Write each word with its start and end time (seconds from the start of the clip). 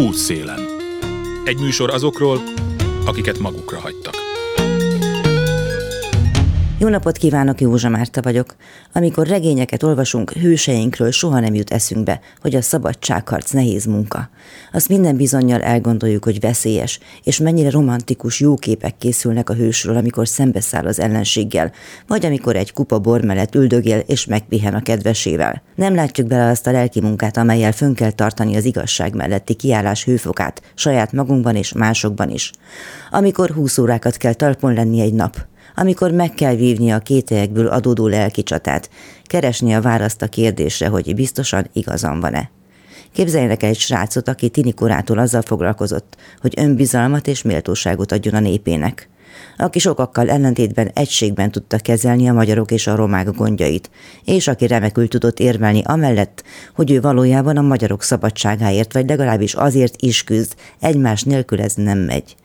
Útszélen. 0.00 0.60
Egy 1.44 1.58
műsor 1.58 1.90
azokról, 1.90 2.40
akiket 3.06 3.38
magukra 3.38 3.80
hagytak. 3.80 4.19
Jó 6.80 6.88
napot 6.88 7.16
kívánok, 7.16 7.60
Józsa 7.60 7.88
Márta 7.88 8.22
vagyok. 8.22 8.54
Amikor 8.92 9.26
regényeket 9.26 9.82
olvasunk, 9.82 10.30
hőseinkről 10.30 11.10
soha 11.10 11.40
nem 11.40 11.54
jut 11.54 11.70
eszünkbe, 11.70 12.20
hogy 12.40 12.54
a 12.54 12.62
szabadságharc 12.62 13.50
nehéz 13.50 13.84
munka. 13.84 14.30
Azt 14.72 14.88
minden 14.88 15.16
bizonyal 15.16 15.60
elgondoljuk, 15.60 16.24
hogy 16.24 16.40
veszélyes, 16.40 17.00
és 17.22 17.38
mennyire 17.38 17.70
romantikus 17.70 18.40
jó 18.40 18.54
képek 18.54 18.96
készülnek 18.98 19.50
a 19.50 19.54
hősről, 19.54 19.96
amikor 19.96 20.28
szembeszáll 20.28 20.86
az 20.86 21.00
ellenséggel, 21.00 21.72
vagy 22.06 22.26
amikor 22.26 22.56
egy 22.56 22.72
kupa 22.72 22.98
bor 22.98 23.24
mellett 23.24 23.54
üldögél 23.54 23.98
és 23.98 24.26
megpihen 24.26 24.74
a 24.74 24.82
kedvesével. 24.82 25.62
Nem 25.74 25.94
látjuk 25.94 26.26
bele 26.26 26.50
azt 26.50 26.66
a 26.66 26.72
lelki 26.72 27.00
munkát, 27.00 27.36
amelyel 27.36 27.72
fönn 27.72 27.94
kell 27.94 28.12
tartani 28.12 28.56
az 28.56 28.64
igazság 28.64 29.14
melletti 29.14 29.54
kiállás 29.54 30.04
hőfokát, 30.04 30.62
saját 30.74 31.12
magunkban 31.12 31.56
és 31.56 31.72
másokban 31.72 32.30
is. 32.30 32.52
Amikor 33.10 33.50
húsz 33.50 33.78
órákat 33.78 34.16
kell 34.16 34.34
talpon 34.34 34.74
lenni 34.74 35.00
egy 35.00 35.14
nap, 35.14 35.48
amikor 35.74 36.10
meg 36.10 36.34
kell 36.34 36.54
vívni 36.54 36.90
a 36.90 36.98
kételyekből 36.98 37.66
adódó 37.66 38.06
lelki 38.06 38.42
csatát, 38.42 38.90
keresni 39.24 39.74
a 39.74 39.80
választ 39.80 40.22
a 40.22 40.28
kérdésre, 40.28 40.88
hogy 40.88 41.14
biztosan 41.14 41.66
igazam 41.72 42.20
van-e. 42.20 42.50
Képzeljenek 43.12 43.62
egy 43.62 43.78
srácot, 43.78 44.28
aki 44.28 44.48
tini 44.48 44.72
korától 44.72 45.18
azzal 45.18 45.42
foglalkozott, 45.42 46.16
hogy 46.40 46.54
önbizalmat 46.56 47.26
és 47.26 47.42
méltóságot 47.42 48.12
adjon 48.12 48.34
a 48.34 48.40
népének 48.40 49.08
aki 49.56 49.78
sokakkal 49.78 50.30
ellentétben 50.30 50.90
egységben 50.94 51.50
tudta 51.50 51.78
kezelni 51.78 52.28
a 52.28 52.32
magyarok 52.32 52.70
és 52.70 52.86
a 52.86 52.94
romák 52.94 53.30
gondjait, 53.30 53.90
és 54.24 54.48
aki 54.48 54.66
remekül 54.66 55.08
tudott 55.08 55.38
érvelni 55.38 55.82
amellett, 55.84 56.44
hogy 56.74 56.90
ő 56.90 57.00
valójában 57.00 57.56
a 57.56 57.62
magyarok 57.62 58.02
szabadságáért, 58.02 58.92
vagy 58.92 59.08
legalábbis 59.08 59.54
azért 59.54 60.02
is 60.02 60.24
küzd, 60.24 60.54
egymás 60.80 61.22
nélkül 61.22 61.60
ez 61.60 61.74
nem 61.74 61.98
megy 61.98 62.36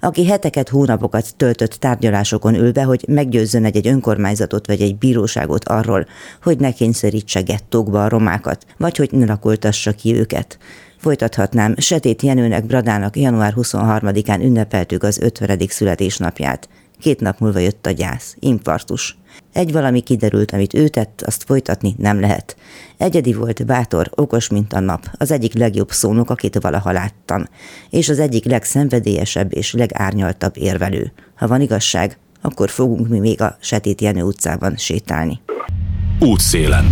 aki 0.00 0.26
heteket, 0.26 0.68
hónapokat 0.68 1.36
töltött 1.36 1.72
tárgyalásokon 1.72 2.54
ülve, 2.54 2.82
hogy 2.82 3.04
meggyőzzön 3.08 3.64
egy, 3.64 3.76
egy 3.76 3.86
önkormányzatot 3.86 4.66
vagy 4.66 4.80
egy 4.80 4.96
bíróságot 4.96 5.68
arról, 5.68 6.06
hogy 6.42 6.58
ne 6.58 6.72
kényszerítse 6.72 7.40
gettókba 7.40 8.04
a 8.04 8.08
romákat, 8.08 8.66
vagy 8.76 8.96
hogy 8.96 9.12
ne 9.12 9.26
lakoltassa 9.26 9.92
ki 9.92 10.14
őket. 10.14 10.58
Folytathatnám, 10.96 11.74
Setét 11.76 12.22
Jenőnek 12.22 12.66
Bradának 12.66 13.16
január 13.16 13.52
23-án 13.56 14.40
ünnepeltük 14.40 15.02
az 15.02 15.18
50. 15.18 15.58
születésnapját. 15.68 16.68
Két 17.00 17.20
nap 17.20 17.38
múlva 17.38 17.58
jött 17.58 17.86
a 17.86 17.90
gyász, 17.90 18.36
infarktus. 18.38 19.18
Egy 19.52 19.72
valami 19.72 20.00
kiderült, 20.00 20.52
amit 20.52 20.74
ő 20.74 20.88
tett, 20.88 21.22
azt 21.26 21.42
folytatni 21.42 21.94
nem 21.98 22.20
lehet. 22.20 22.56
Egyedi 22.96 23.32
volt, 23.32 23.66
bátor, 23.66 24.10
okos, 24.14 24.48
mint 24.48 24.72
a 24.72 24.80
nap, 24.80 25.06
az 25.12 25.30
egyik 25.30 25.54
legjobb 25.54 25.90
szónok, 25.90 26.30
akit 26.30 26.58
valaha 26.60 26.92
láttam, 26.92 27.44
és 27.90 28.08
az 28.08 28.18
egyik 28.18 28.44
legszenvedélyesebb 28.44 29.54
és 29.54 29.72
legárnyaltabb 29.72 30.56
érvelő. 30.56 31.12
Ha 31.34 31.46
van 31.46 31.60
igazság, 31.60 32.18
akkor 32.40 32.70
fogunk 32.70 33.08
mi 33.08 33.18
még 33.18 33.40
a 33.40 33.56
Setét 33.60 34.00
Jenő 34.00 34.22
utcában 34.22 34.76
sétálni. 34.76 35.40
Útszélen. 36.18 36.84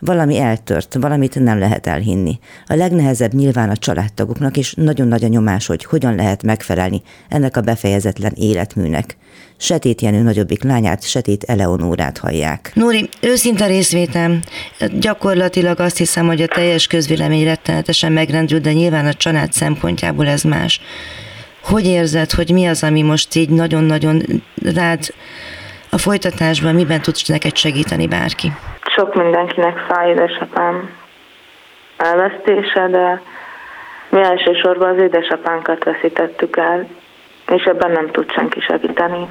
Valami 0.00 0.38
eltört, 0.38 0.96
valamit 1.00 1.40
nem 1.40 1.58
lehet 1.58 1.86
elhinni. 1.86 2.38
A 2.66 2.74
legnehezebb 2.74 3.32
nyilván 3.32 3.70
a 3.70 3.76
családtagoknak, 3.76 4.56
és 4.56 4.74
nagyon 4.74 5.08
nagy 5.08 5.24
a 5.24 5.28
nyomás, 5.28 5.66
hogy 5.66 5.84
hogyan 5.84 6.14
lehet 6.14 6.42
megfelelni 6.42 7.02
ennek 7.28 7.56
a 7.56 7.60
befejezetlen 7.60 8.32
életműnek. 8.36 9.16
Setét 9.56 10.00
Jenő 10.00 10.22
nagyobbik 10.22 10.62
lányát, 10.62 11.02
Setét 11.02 11.44
Eleonórát 11.44 12.18
hallják. 12.18 12.70
Nóri, 12.74 13.08
őszinte 13.20 13.66
részvétem. 13.66 14.40
Gyakorlatilag 14.98 15.80
azt 15.80 15.96
hiszem, 15.96 16.26
hogy 16.26 16.42
a 16.42 16.46
teljes 16.46 16.86
közvélemény 16.86 17.44
rettenetesen 17.44 18.12
megrendült, 18.12 18.62
de 18.62 18.72
nyilván 18.72 19.06
a 19.06 19.14
család 19.14 19.52
szempontjából 19.52 20.26
ez 20.26 20.42
más. 20.42 20.80
Hogy 21.62 21.86
érzed, 21.86 22.30
hogy 22.30 22.50
mi 22.50 22.66
az, 22.66 22.82
ami 22.82 23.02
most 23.02 23.34
így 23.34 23.48
nagyon-nagyon 23.48 24.22
rád 24.74 25.14
a 25.90 25.98
folytatásban, 25.98 26.74
miben 26.74 27.02
tudsz 27.02 27.28
neked 27.28 27.56
segíteni 27.56 28.06
bárki? 28.06 28.52
Sok 29.00 29.14
mindenkinek 29.14 29.78
fáj 29.78 30.08
édesapám 30.10 30.90
elvesztése, 31.96 32.88
de 32.88 33.20
mi 34.08 34.22
elsősorban 34.22 34.88
az 34.88 35.02
édesapánkat 35.02 35.84
veszítettük 35.84 36.56
el, 36.56 36.86
és 37.48 37.62
ebben 37.62 37.90
nem 37.90 38.10
tud 38.10 38.32
senki 38.32 38.60
segíteni. 38.60 39.28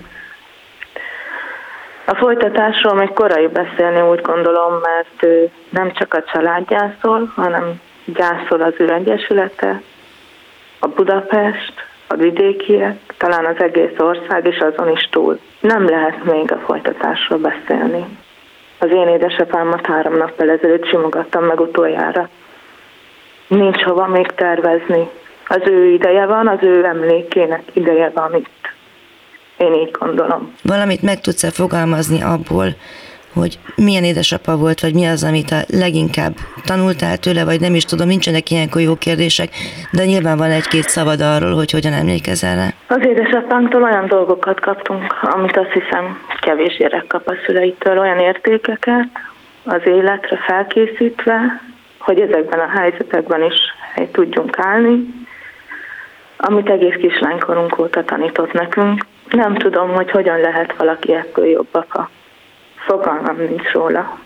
A 2.06 2.16
folytatásról 2.16 2.94
még 2.94 3.14
korai 3.14 3.48
beszélni 3.48 4.10
úgy 4.10 4.22
gondolom, 4.22 4.74
mert 4.74 5.24
ő 5.24 5.50
nem 5.70 5.92
csak 5.92 6.14
a 6.14 6.24
családjászol, 6.24 7.32
hanem 7.36 7.82
gyászol 8.06 8.62
az 8.62 8.74
ő 8.78 8.94
egyesülete, 8.94 9.82
a 10.80 10.88
Budapest, 10.88 11.74
a 12.08 12.16
vidékiek, 12.16 12.98
talán 13.18 13.46
az 13.46 13.62
egész 13.62 14.00
ország, 14.00 14.46
és 14.46 14.58
azon 14.58 14.92
is 14.92 15.10
túl. 15.12 15.40
Nem 15.60 15.90
lehet 15.90 16.24
még 16.24 16.52
a 16.52 16.60
folytatásról 16.60 17.40
beszélni. 17.40 18.06
Az 18.80 18.90
én 18.92 19.08
édesapámat 19.08 19.86
három 19.86 20.18
nappal 20.18 20.50
ezelőtt 20.50 20.86
simogattam 20.86 21.44
meg 21.44 21.60
utoljára. 21.60 22.30
Nincs 23.48 23.82
hova 23.82 24.08
még 24.08 24.26
tervezni. 24.26 25.10
Az 25.48 25.62
ő 25.66 25.86
ideje 25.86 26.26
van, 26.26 26.48
az 26.48 26.58
ő 26.62 26.86
emlékének 26.86 27.62
ideje 27.74 28.12
van 28.14 28.36
itt. 28.36 28.74
Én 29.58 29.74
így 29.74 29.92
gondolom. 29.92 30.54
Valamit 30.64 31.02
meg 31.02 31.22
tudsz-e 31.22 31.52
fogalmazni 31.52 32.22
abból, 32.22 32.68
hogy 33.34 33.60
milyen 33.76 34.04
édesapa 34.04 34.58
volt, 34.58 34.82
vagy 34.82 34.94
mi 34.94 35.06
az, 35.06 35.24
amit 35.24 35.52
a 35.52 35.62
leginkább 35.68 36.34
tanultál 36.66 37.18
tőle, 37.18 37.46
vagy 37.46 37.60
nem 37.60 37.76
is 37.76 37.84
tudom, 37.84 38.08
nincsenek 38.08 38.52
ilyenkor 38.52 38.82
jó 38.82 38.96
kérdések, 38.96 39.50
de 39.92 40.06
nyilván 40.06 40.38
van 40.38 40.52
egy-két 40.52 40.90
szavad 40.90 41.22
arról, 41.22 41.54
hogy 41.56 41.72
hogyan 41.72 41.94
emlékezel 41.94 42.56
rá. 42.56 42.68
Az 42.88 43.06
édesapánktól 43.06 43.84
olyan 43.84 44.08
dolgokat 44.08 44.60
kaptunk, 44.60 45.16
amit 45.22 45.58
azt 45.58 45.72
hiszem 45.72 46.20
kevés 46.42 46.78
gyerek 46.78 47.08
kap 47.08 47.28
a 47.28 47.34
szüleitől, 47.46 48.00
olyan 48.00 48.20
értékeket 48.20 49.08
az 49.64 49.82
életre 49.86 50.38
felkészítve, 50.38 51.62
hogy 52.00 52.20
ezekben 52.20 52.60
a 52.60 52.80
helyzetekben 52.80 53.44
is 53.44 53.56
hely 53.94 54.10
tudjunk 54.12 54.60
állni, 54.60 55.06
amit 56.38 56.70
egész 56.70 56.96
kislánykorunk 56.96 57.80
óta 57.80 58.04
tanított 58.04 58.52
nekünk. 58.52 59.06
Nem 59.30 59.56
tudom, 59.56 59.90
hogy 59.90 60.12
hogyan 60.12 60.40
lehet 60.40 60.78
valaki 60.78 61.14
ettől 61.14 61.46
jobb 61.46 61.68
apa 61.72 62.10
fogalmam 62.86 63.38
nincs 63.38 63.72
róla. 63.72 64.18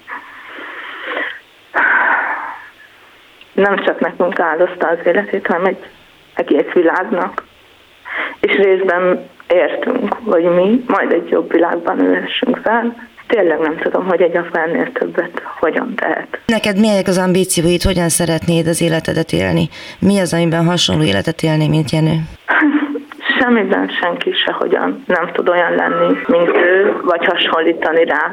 Nem 3.53 3.83
csak 3.83 3.99
nekünk 3.99 4.39
áldozta 4.39 4.87
az 4.87 4.97
életét, 5.05 5.47
hanem 5.47 5.65
egy 5.65 5.85
egész 6.33 6.71
világnak. 6.73 7.43
És 8.39 8.55
részben 8.55 9.29
értünk, 9.47 10.13
hogy 10.25 10.43
mi 10.43 10.83
majd 10.87 11.11
egy 11.11 11.29
jobb 11.29 11.51
világban 11.51 11.99
ülessünk 11.99 12.57
fel, 12.63 13.09
tényleg 13.27 13.59
nem 13.59 13.77
tudom, 13.77 14.07
hogy 14.07 14.21
egy 14.21 14.37
apa 14.37 14.59
ennél 14.59 14.91
többet 14.91 15.41
hogyan 15.59 15.95
tehet. 15.95 16.39
Neked 16.45 16.79
milyenek 16.79 17.07
az 17.07 17.17
ambícióid, 17.17 17.81
hogyan 17.81 18.09
szeretnéd 18.09 18.67
az 18.67 18.81
életedet 18.81 19.31
élni? 19.31 19.69
Mi 19.99 20.19
az, 20.19 20.33
amiben 20.33 20.65
hasonló 20.65 21.03
életet 21.03 21.41
élni, 21.41 21.67
mint 21.67 21.91
Jenő? 21.91 22.17
Semmiben 23.43 23.89
senki 23.89 24.31
sehogyan 24.31 25.03
nem 25.07 25.31
tud 25.31 25.49
olyan 25.49 25.75
lenni, 25.75 26.17
mint 26.27 26.57
ő, 26.57 26.99
vagy 27.01 27.25
hasonlítani 27.25 28.05
rá. 28.05 28.31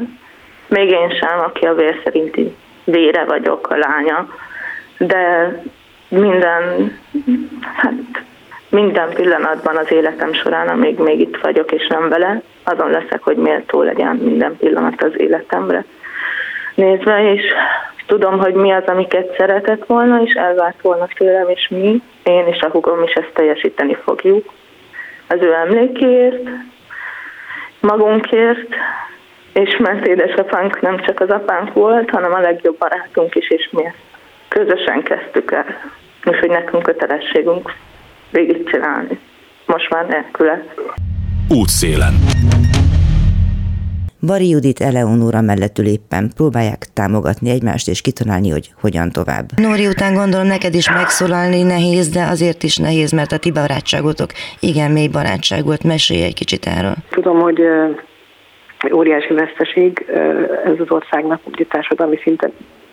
Még 0.68 0.90
én 0.90 1.10
sem, 1.10 1.38
aki 1.38 1.66
a 1.66 1.74
vér 1.74 2.00
szerinti 2.04 2.56
vére 2.84 3.24
vagyok, 3.24 3.70
a 3.70 3.76
lánya, 3.76 4.28
de 4.98 5.54
minden, 6.08 6.92
hát 7.74 7.92
minden 8.68 9.08
pillanatban 9.14 9.76
az 9.76 9.92
életem 9.92 10.32
során, 10.32 10.68
amíg 10.68 10.98
még 10.98 11.20
itt 11.20 11.36
vagyok 11.36 11.72
és 11.72 11.86
nem 11.86 12.08
vele, 12.08 12.42
azon 12.64 12.90
leszek, 12.90 13.22
hogy 13.22 13.36
méltó 13.36 13.82
legyen 13.82 14.16
minden 14.16 14.56
pillanat 14.56 15.02
az 15.02 15.12
életemre 15.16 15.84
nézve, 16.74 17.32
és 17.32 17.42
tudom, 18.06 18.38
hogy 18.38 18.54
mi 18.54 18.72
az, 18.72 18.84
amiket 18.86 19.34
szeretett 19.36 19.86
volna, 19.86 20.22
és 20.22 20.32
elvárt 20.32 20.80
volna 20.82 21.06
tőlem, 21.16 21.48
és 21.48 21.68
mi, 21.68 22.02
én 22.22 22.46
és 22.46 22.60
a 22.60 22.70
hugom 22.70 23.02
is 23.02 23.12
ezt 23.12 23.32
teljesíteni 23.34 23.94
fogjuk. 24.04 24.58
Az 25.32 25.38
ő 25.40 25.54
emlékéért, 25.54 26.48
magunkért, 27.80 28.68
és 29.52 29.76
mert 29.76 30.06
édesapánk 30.06 30.80
nem 30.80 30.98
csak 30.98 31.20
az 31.20 31.28
apánk 31.28 31.72
volt, 31.72 32.10
hanem 32.10 32.32
a 32.32 32.40
legjobb 32.40 32.78
barátunk 32.78 33.34
is, 33.34 33.50
és 33.50 33.68
mi 33.72 33.82
közösen 34.48 35.02
kezdtük 35.02 35.52
el. 35.52 35.64
Úgyhogy 36.24 36.50
nekünk 36.50 36.82
kötelességünk 36.82 37.74
végigcsinálni. 38.30 39.18
Most 39.66 39.90
már 39.90 40.06
nélküle. 40.06 40.64
Útszélen. 41.48 42.14
Bari 44.26 44.48
Judit 44.48 44.80
Eleonóra 44.80 45.40
mellettül 45.40 45.86
éppen 45.86 46.30
próbálják 46.36 46.86
támogatni 46.94 47.50
egymást 47.50 47.88
és 47.88 48.00
kitalálni, 48.00 48.50
hogy 48.50 48.70
hogyan 48.80 49.10
tovább. 49.10 49.46
Nóri 49.56 49.86
után 49.86 50.14
gondolom 50.14 50.46
neked 50.46 50.74
is 50.74 50.90
megszólalni 50.90 51.62
nehéz, 51.62 52.08
de 52.08 52.22
azért 52.22 52.62
is 52.62 52.76
nehéz, 52.76 53.12
mert 53.12 53.32
a 53.32 53.38
ti 53.38 53.50
barátságotok 53.52 54.30
igen 54.60 54.90
mély 54.90 55.08
barátság 55.08 55.64
volt. 55.64 55.84
Mesélj 55.84 56.22
egy 56.22 56.34
kicsit 56.34 56.66
erről. 56.66 56.94
Tudom, 57.10 57.40
hogy 57.40 57.60
óriási 58.92 59.34
veszteség 59.34 60.04
ez 60.64 60.78
az 60.78 60.90
országnak, 60.90 61.40
ugye 61.46 61.64
társadalmi 61.64 62.18
szinten 62.22 62.52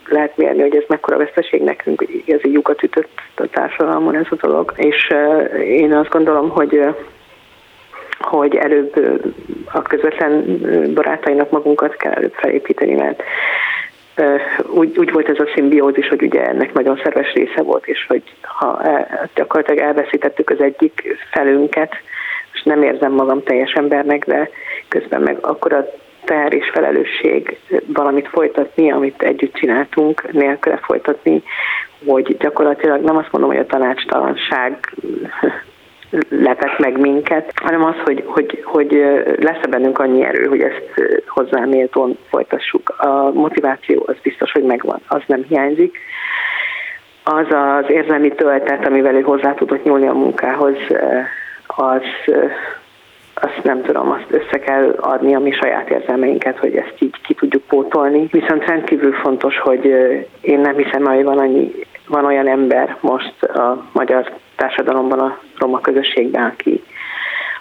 lehet 0.10 0.38
mérni, 0.38 0.62
hogy 0.62 0.76
ez 0.76 0.84
mekkora 0.88 1.18
veszteség 1.18 1.62
nekünk, 1.62 2.06
igazi 2.26 2.52
lyukat 2.52 2.84
ütött 2.84 3.10
a 3.36 3.48
társadalmon 3.52 4.16
ez 4.16 4.28
a 4.30 4.36
dolog. 4.48 4.74
És 4.76 5.14
én 5.64 5.94
azt 5.94 6.10
gondolom, 6.10 6.50
hogy 6.50 6.80
hogy 8.20 8.56
előbb 8.56 8.94
a 9.72 9.82
közvetlen 9.82 10.60
barátainak 10.94 11.52
magunkat 11.52 11.96
kell 11.96 12.12
előbb 12.12 12.34
felépíteni, 12.34 12.94
mert 12.94 13.24
úgy, 14.70 14.98
úgy 14.98 15.12
volt 15.12 15.30
ez 15.30 15.40
a 15.40 15.52
szimbiózis, 15.56 16.08
hogy 16.08 16.22
ugye 16.22 16.46
ennek 16.46 16.74
nagyon 16.74 17.00
szerves 17.04 17.34
része 17.34 17.62
volt, 17.62 17.88
és 17.88 18.06
hogy 18.08 18.24
ha 18.42 18.84
el, 18.84 19.30
gyakorlatilag 19.36 19.84
elveszítettük 19.84 20.50
az 20.50 20.62
egyik 20.62 21.18
felünket, 21.32 21.96
és 22.54 22.64
nem 22.64 22.84
érzem 22.84 23.12
magam 23.12 23.44
teljes 23.44 23.72
embernek, 23.72 24.26
de 24.26 24.50
közben 24.88 25.22
meg 25.22 25.38
akkor 25.42 25.74
a 25.74 25.86
teher 26.24 26.54
és 26.54 26.70
felelősség 26.74 27.58
valamit 27.86 28.28
folytatni, 28.28 28.92
amit 28.92 29.22
együtt 29.22 29.54
csináltunk, 29.54 30.32
nélküle 30.32 30.78
folytatni, 30.78 31.44
hogy 32.06 32.38
gyakorlatilag 32.38 33.02
nem 33.02 33.18
azt 33.18 33.32
mondom, 33.32 33.52
hogy 33.52 33.60
a 33.60 33.66
tanácstalanság 33.66 34.94
lepett 36.30 36.78
meg 36.78 37.00
minket, 37.00 37.52
hanem 37.56 37.84
az, 37.84 37.96
hogy, 38.06 38.24
hogy, 38.26 38.62
hogy 38.64 38.92
lesz-e 39.40 39.68
bennünk 39.70 40.00
annyi 40.00 40.24
erő, 40.24 40.46
hogy 40.46 40.62
ezt 40.62 40.92
hozzá 41.28 41.66
méltón 41.66 42.18
folytassuk. 42.30 42.90
A 42.98 43.32
motiváció 43.34 44.04
az 44.08 44.16
biztos, 44.22 44.52
hogy 44.52 44.64
megvan, 44.64 45.02
az 45.08 45.22
nem 45.26 45.44
hiányzik. 45.48 45.98
Az 47.24 47.46
az 47.50 47.90
érzelmi 47.90 48.32
töltet, 48.32 48.86
amivel 48.86 49.16
ő 49.16 49.22
hozzá 49.22 49.54
tudott 49.54 49.84
nyúlni 49.84 50.08
a 50.08 50.14
munkához, 50.14 50.76
az, 51.68 52.02
azt 53.34 53.64
nem 53.64 53.82
tudom, 53.82 54.12
azt 54.12 54.28
össze 54.30 54.60
kell 54.60 54.96
adni 55.00 55.36
a 55.36 55.40
mi 55.40 55.52
saját 55.52 55.90
érzelmeinket, 55.90 56.58
hogy 56.58 56.76
ezt 56.76 56.96
így 57.00 57.22
ki 57.22 57.34
tudjuk 57.34 57.64
pótolni. 57.64 58.28
Viszont 58.32 58.66
rendkívül 58.66 59.14
fontos, 59.14 59.60
hogy 59.60 59.86
én 60.42 60.60
nem 60.60 60.76
hiszem, 60.76 61.06
hogy 61.06 61.24
van, 61.24 61.38
annyi, 61.38 61.72
van 62.08 62.26
olyan 62.26 62.48
ember 62.48 62.98
most 63.00 63.44
a 63.44 63.86
magyar 63.92 64.32
társadalomban, 64.56 65.20
a 65.20 65.38
roma 65.60 65.80
közösségben, 65.80 66.44
aki, 66.44 66.84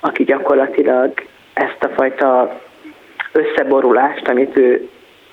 aki 0.01 0.25
gyakorlatilag 0.25 1.13
ezt 1.53 1.85
a 1.85 1.89
fajta 1.89 2.61
összeborulást, 3.33 4.29
amit 4.29 4.57
ő, 4.57 4.89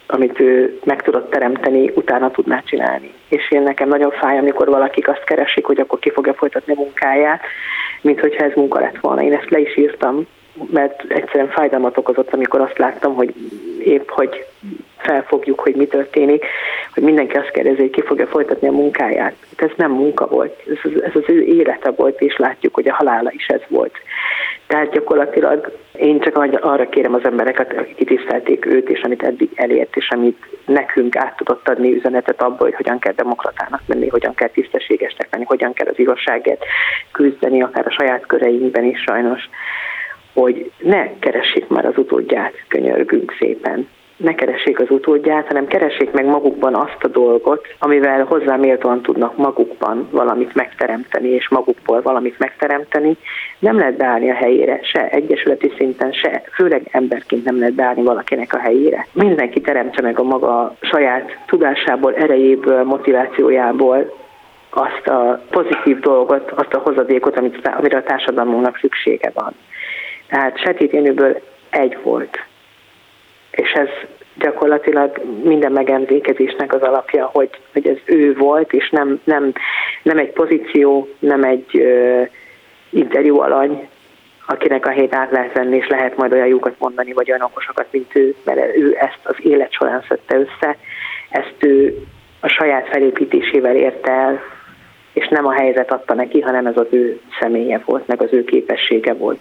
amit 0.08 0.40
ő 0.40 0.80
meg 0.84 1.02
tudott 1.02 1.30
teremteni, 1.30 1.92
utána 1.96 2.32
tudná 2.32 2.62
csinálni. 2.66 3.14
És 3.30 3.52
én 3.52 3.62
nekem 3.62 3.88
nagyon 3.88 4.12
fáj, 4.12 4.38
amikor 4.38 4.68
valakik 4.68 5.08
azt 5.08 5.24
keresik, 5.24 5.66
hogy 5.66 5.80
akkor 5.80 6.00
ki 6.00 6.10
fogja 6.10 6.34
folytatni 6.34 6.74
a 6.74 6.80
munkáját, 6.80 7.42
mint 8.02 8.20
hogyha 8.20 8.44
ez 8.44 8.52
munka 8.56 8.80
lett 8.80 9.00
volna. 9.00 9.24
Én 9.24 9.34
ezt 9.34 9.50
le 9.50 9.60
is 9.60 9.78
írtam, 9.78 10.28
mert 10.72 11.04
egyszerűen 11.08 11.50
fájdalmat 11.50 11.98
okozott, 11.98 12.34
amikor 12.34 12.62
azt 12.62 12.78
láttam, 12.78 13.14
hogy 13.16 13.34
épp, 13.80 14.10
hogy 14.10 14.46
felfogjuk, 14.98 15.60
hogy 15.60 15.76
mi 15.76 15.86
történik, 15.86 16.46
hogy 16.94 17.04
mindenki 17.04 17.38
azt 17.38 17.52
kérdezi, 17.52 17.82
hogy 17.82 17.90
ki 17.90 18.02
fogja 18.02 18.28
folytatni 18.28 18.68
a 18.68 18.72
munkáját. 18.72 19.36
Hát 19.58 19.70
ez 19.70 19.76
nem 19.78 19.92
munka 19.92 20.28
volt, 20.28 20.64
ez, 20.68 20.92
ez 21.02 21.12
az 21.14 21.24
ő 21.28 21.42
élete 21.42 21.92
volt, 21.92 22.22
és 22.22 22.38
látjuk, 22.38 22.74
hogy 22.74 22.88
a 22.88 22.94
halála 22.94 23.32
is 23.32 23.46
ez 23.48 23.62
volt. 23.68 23.98
Tehát 24.68 24.92
gyakorlatilag 24.92 25.78
én 25.98 26.20
csak 26.20 26.38
arra 26.62 26.90
kérem 26.90 27.14
az 27.14 27.26
embereket, 27.26 27.78
akik 27.78 27.96
kitisztelték 27.96 28.66
őt, 28.66 28.90
és 28.90 29.02
amit 29.02 29.24
eddig 29.24 29.50
elért, 29.56 29.96
és 29.96 30.10
amit 30.10 30.46
nekünk 30.66 31.16
át 31.16 31.36
tudott 31.36 31.70
adni 31.70 31.96
üzenetet 31.96 32.42
abból, 32.42 32.68
hogy 32.68 32.76
hogyan 32.76 33.00
kell 33.00 33.14
demokratának 33.14 33.82
lenni, 33.86 34.08
hogyan 34.08 34.34
kell 34.34 34.50
tisztességesnek 34.50 35.28
lenni, 35.32 35.46
hogyan 35.46 35.74
kell 35.74 35.88
az 35.88 36.00
igazságért 36.00 36.64
küzdeni, 37.12 37.62
akár 37.62 37.88
a 37.88 37.92
saját 37.92 38.26
köreinkben 38.26 38.84
is 38.84 39.02
sajnos, 39.02 39.50
hogy 40.34 40.72
ne 40.80 41.20
keressék 41.20 41.68
már 41.68 41.86
az 41.86 41.98
utódját, 41.98 42.54
könyörgünk 42.68 43.36
szépen 43.40 43.88
ne 44.24 44.36
keressék 44.36 44.80
az 44.80 44.90
utódját, 44.90 45.48
hanem 45.48 45.68
keressék 45.68 46.12
meg 46.12 46.26
magukban 46.26 46.76
azt 46.76 47.04
a 47.04 47.08
dolgot, 47.08 47.68
amivel 47.80 48.24
hozzá 48.24 48.58
tudnak 49.02 49.38
magukban 49.38 50.08
valamit 50.12 50.56
megteremteni, 50.56 51.28
és 51.28 51.50
magukból 51.50 52.02
valamit 52.02 52.40
megteremteni. 52.40 53.18
Nem 53.60 53.78
lehet 53.78 53.98
beállni 53.98 54.30
a 54.30 54.34
helyére, 54.34 54.80
se 54.84 55.10
egyesületi 55.10 55.72
szinten, 55.78 56.12
se 56.12 56.44
főleg 56.54 56.88
emberként 56.92 57.44
nem 57.44 57.60
lehet 57.60 57.74
beállni 57.74 58.04
valakinek 58.04 58.54
a 58.54 58.60
helyére. 58.60 59.08
Mindenki 59.14 59.62
teremtse 59.62 60.02
meg 60.02 60.20
a 60.20 60.24
maga 60.24 60.76
saját 60.82 61.38
tudásából, 61.46 62.16
erejéből, 62.16 62.84
motivációjából 62.84 64.22
azt 64.70 65.08
a 65.08 65.42
pozitív 65.50 66.00
dolgot, 66.00 66.52
azt 66.52 66.74
a 66.74 66.80
hozadékot, 66.80 67.38
amit, 67.38 67.70
amire 67.78 67.98
a 67.98 68.04
társadalmunknak 68.04 68.78
szüksége 68.78 69.32
van. 69.34 69.54
Tehát 70.34 70.60
Setét 70.60 70.92
Jenőből 70.92 71.42
egy 71.70 71.98
volt. 72.04 72.46
És 73.52 73.72
ez 73.72 73.88
gyakorlatilag 74.38 75.22
minden 75.44 75.72
megemlékezésnek 75.72 76.74
az 76.74 76.82
alapja, 76.82 77.26
hogy, 77.26 77.50
hogy 77.74 77.88
ez 77.88 77.98
ő 78.06 78.34
volt, 78.34 78.74
és 78.74 78.90
nem, 78.90 79.22
nem, 79.24 79.52
nem 80.04 80.18
egy 80.18 80.32
pozíció, 80.32 81.08
nem 81.20 81.44
egy 81.44 81.78
ö, 81.78 82.22
interjú 82.90 83.40
alany, 83.40 83.88
akinek 84.48 84.86
a 84.86 84.90
hét 84.90 85.16
át 85.16 85.32
lehet 85.32 85.54
venni, 85.54 85.76
és 85.76 85.88
lehet 85.88 86.18
majd 86.18 86.34
olyan 86.34 86.48
jókat 86.48 86.76
mondani, 86.80 87.14
vagy 87.14 87.30
olyan 87.30 87.42
okosakat, 87.42 87.88
mint 87.92 88.16
ő, 88.16 88.36
mert 88.44 88.76
ő 88.76 88.98
ezt 89.00 89.20
az 89.24 89.36
élet 89.40 89.72
során 89.72 90.04
szedte 90.08 90.36
össze, 90.36 90.78
ezt 91.30 91.56
ő 91.60 91.98
a 92.40 92.48
saját 92.48 92.88
felépítésével 92.88 93.76
érte 93.76 94.12
el, 94.12 94.42
és 95.14 95.28
nem 95.28 95.46
a 95.46 95.52
helyzet 95.52 95.92
adta 95.92 96.14
neki, 96.14 96.42
hanem 96.42 96.66
ez 96.66 96.78
az 96.78 96.88
ő 96.90 97.20
személye 97.40 97.82
volt, 97.86 98.08
meg 98.08 98.22
az 98.22 98.30
ő 98.32 98.44
képessége 98.44 99.14
volt. 99.14 99.40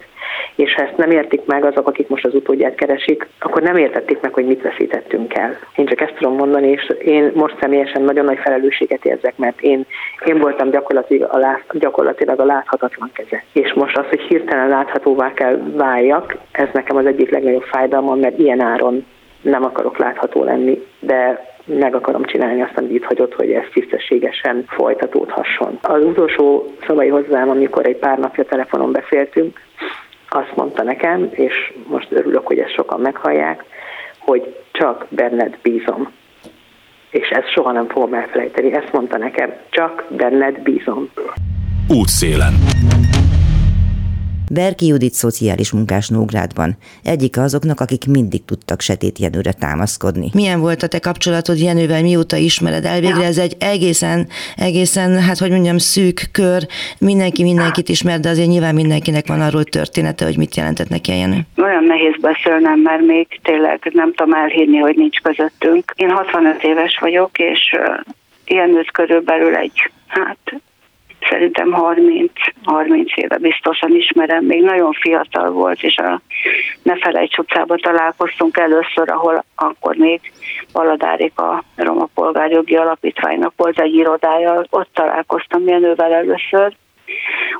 És 0.54 0.74
ha 0.74 0.82
ezt 0.82 0.96
nem 0.96 1.10
értik 1.10 1.44
meg 1.46 1.64
azok, 1.64 1.88
akik 1.88 2.08
most 2.08 2.24
az 2.24 2.34
utódját 2.34 2.74
keresik, 2.74 3.28
akkor 3.40 3.62
nem 3.62 3.76
értették 3.76 4.20
meg, 4.20 4.32
hogy 4.32 4.46
mit 4.46 4.62
veszítettünk 4.62 5.34
el. 5.34 5.58
Én 5.76 5.86
csak 5.86 6.00
ezt 6.00 6.14
tudom 6.14 6.36
mondani, 6.36 6.68
és 6.68 6.92
én 7.04 7.32
most 7.34 7.56
személyesen 7.60 8.02
nagyon 8.02 8.24
nagy 8.24 8.38
felelősséget 8.38 9.04
érzek, 9.04 9.36
mert 9.36 9.60
én, 9.60 9.86
én 10.24 10.38
voltam 10.38 10.70
gyakorlatilag 10.70 11.30
a, 11.32 11.38
lát, 11.38 11.64
gyakorlatilag 11.72 12.40
a 12.40 12.44
láthatatlan 12.44 13.10
keze. 13.12 13.44
És 13.52 13.72
most 13.72 13.96
az, 13.98 14.06
hogy 14.08 14.20
hirtelen 14.20 14.68
láthatóvá 14.68 15.32
kell 15.32 15.58
váljak, 15.74 16.36
ez 16.52 16.68
nekem 16.72 16.96
az 16.96 17.06
egyik 17.06 17.30
legnagyobb 17.30 17.62
fájdalmam, 17.62 18.18
mert 18.18 18.38
ilyen 18.38 18.60
áron 18.60 19.06
nem 19.42 19.64
akarok 19.64 19.98
látható 19.98 20.44
lenni, 20.44 20.86
de 21.00 21.50
meg 21.64 21.94
akarom 21.94 22.24
csinálni 22.24 22.62
azt, 22.62 22.76
amit 22.76 22.90
itt 22.90 23.04
hagyott, 23.04 23.34
hogy 23.34 23.50
ez 23.50 23.64
tisztességesen 23.72 24.64
folytatódhasson. 24.68 25.78
Az 25.82 26.04
utolsó 26.04 26.74
szavai 26.86 27.08
hozzám, 27.08 27.48
amikor 27.48 27.86
egy 27.86 27.96
pár 27.96 28.18
napja 28.18 28.44
telefonon 28.44 28.92
beszéltünk, 28.92 29.60
azt 30.28 30.56
mondta 30.56 30.82
nekem, 30.82 31.28
és 31.30 31.72
most 31.86 32.06
örülök, 32.10 32.46
hogy 32.46 32.58
ezt 32.58 32.74
sokan 32.74 33.00
meghallják, 33.00 33.64
hogy 34.18 34.54
csak 34.72 35.06
benned 35.08 35.58
bízom. 35.62 36.10
És 37.10 37.28
ezt 37.28 37.52
soha 37.52 37.72
nem 37.72 37.88
fogom 37.88 38.14
elfelejteni. 38.14 38.72
Ezt 38.72 38.92
mondta 38.92 39.18
nekem, 39.18 39.52
csak 39.70 40.04
benned 40.08 40.62
bízom. 40.62 41.10
Útszélen. 41.88 42.52
Berki 44.54 44.86
Judit 44.86 45.12
szociális 45.12 45.72
munkás 45.72 46.08
Nógrádban. 46.08 46.76
Egyik 47.04 47.38
azoknak, 47.38 47.80
akik 47.80 48.04
mindig 48.06 48.44
tudtak 48.44 48.80
Setét 48.80 49.18
Jenőre 49.18 49.52
támaszkodni. 49.52 50.28
Milyen 50.34 50.60
volt 50.60 50.82
a 50.82 50.86
te 50.86 50.98
kapcsolatod 50.98 51.58
Jenővel, 51.58 52.02
mióta 52.02 52.36
ismered? 52.36 52.84
Elvégre 52.84 53.24
ez 53.24 53.38
egy 53.38 53.56
egészen, 53.60 54.28
egészen, 54.56 55.20
hát 55.20 55.38
hogy 55.38 55.50
mondjam, 55.50 55.78
szűk 55.78 56.28
kör. 56.32 56.62
Mindenki 56.98 57.42
mindenkit 57.42 57.88
ismer, 57.88 58.20
de 58.20 58.28
azért 58.28 58.48
nyilván 58.48 58.74
mindenkinek 58.74 59.26
van 59.26 59.40
arról 59.40 59.64
története, 59.64 60.24
hogy 60.24 60.36
mit 60.36 60.56
jelentett 60.56 60.88
neki 60.88 61.10
a 61.10 61.14
Jenő. 61.14 61.40
Olyan 61.56 61.84
nehéz 61.84 62.16
beszélnem, 62.20 62.80
mert 62.80 63.06
még 63.06 63.26
tényleg 63.42 63.90
nem 63.92 64.14
tudom 64.14 64.32
elhinni, 64.34 64.78
hogy 64.78 64.96
nincs 64.96 65.20
közöttünk. 65.20 65.92
Én 65.96 66.10
65 66.10 66.62
éves 66.62 66.98
vagyok, 67.00 67.38
és 67.38 67.76
Jenőt 68.46 68.90
körülbelül 68.90 69.54
egy, 69.54 69.90
hát 70.06 70.60
szerintem 71.28 71.72
30, 71.72 72.32
30 72.64 73.16
éve 73.16 73.38
biztosan 73.38 73.94
ismerem, 73.94 74.44
még 74.44 74.62
nagyon 74.62 74.92
fiatal 74.92 75.50
volt, 75.50 75.82
és 75.82 75.96
a 75.96 76.20
Ne 76.82 76.96
Felejts 76.96 77.38
utcában 77.38 77.78
találkoztunk 77.78 78.56
először, 78.56 79.10
ahol 79.10 79.44
akkor 79.54 79.96
még 79.96 80.20
Valadárik 80.72 81.38
a 81.38 81.62
Roma 81.76 82.08
Polgárjogi 82.14 82.76
Alapítványnak 82.76 83.52
volt 83.56 83.80
egy 83.80 83.94
irodája, 83.94 84.64
ott 84.70 84.88
találkoztam 84.92 85.66
Jenővel 85.66 86.12
először, 86.12 86.74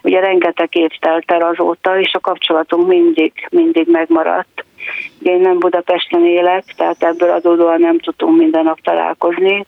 Ugye 0.02 0.21
rengeteg 0.21 0.76
év 0.76 0.90
telt 1.00 1.30
el 1.30 1.42
azóta, 1.42 2.00
és 2.00 2.12
a 2.12 2.21
kapcsolatunk 2.21 2.87
mindig, 2.87 3.32
mindig 3.50 3.87
megmaradt. 3.90 4.64
Én 5.23 5.40
nem 5.40 5.59
Budapesten 5.59 6.26
élek, 6.26 6.64
tehát 6.76 7.02
ebből 7.02 7.30
adódóan 7.30 7.80
nem 7.80 7.99
tudtunk 7.99 8.38
minden 8.38 8.64
nap 8.64 8.80
találkozni, 8.80 9.66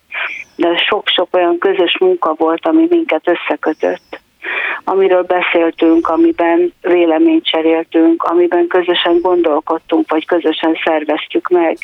de 0.56 0.76
sok-sok 0.76 1.28
olyan 1.32 1.58
közös 1.58 1.98
munka 1.98 2.34
volt, 2.36 2.66
ami 2.66 2.86
minket 2.88 3.28
összekötött 3.28 4.22
amiről 4.84 5.22
beszéltünk, 5.22 6.08
amiben 6.08 6.72
véleményt 6.80 7.44
cseréltünk, 7.44 8.22
amiben 8.22 8.66
közösen 8.66 9.20
gondolkodtunk, 9.20 10.10
vagy 10.10 10.26
közösen 10.26 10.76
szerveztük 10.84 11.48
meg, 11.48 11.78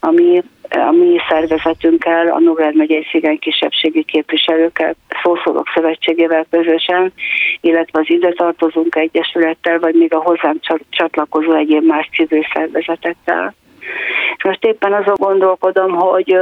ami 0.00 0.42
a 0.70 0.90
mi 0.90 1.16
szervezetünkkel, 1.28 2.28
a 2.28 2.40
Nógrád 2.40 2.76
megyei 2.76 3.06
szigány 3.10 3.38
kisebbségi 3.38 4.02
képviselőkkel, 4.02 4.94
szószólók 5.22 5.68
szövetségével 5.74 6.46
közösen, 6.50 7.12
illetve 7.60 8.00
az 8.00 8.10
ide 8.10 8.32
tartozunk 8.32 8.94
egyesülettel, 8.94 9.78
vagy 9.78 9.94
még 9.94 10.14
a 10.14 10.22
hozzánk 10.22 10.60
csatlakozó 10.90 11.52
egyéb 11.52 11.84
más 11.84 12.10
civil 12.12 12.46
szervezetekkel. 12.54 13.54
És 14.36 14.44
most 14.44 14.64
éppen 14.64 14.92
azon 14.92 15.14
gondolkodom, 15.18 15.94
hogy, 15.94 16.38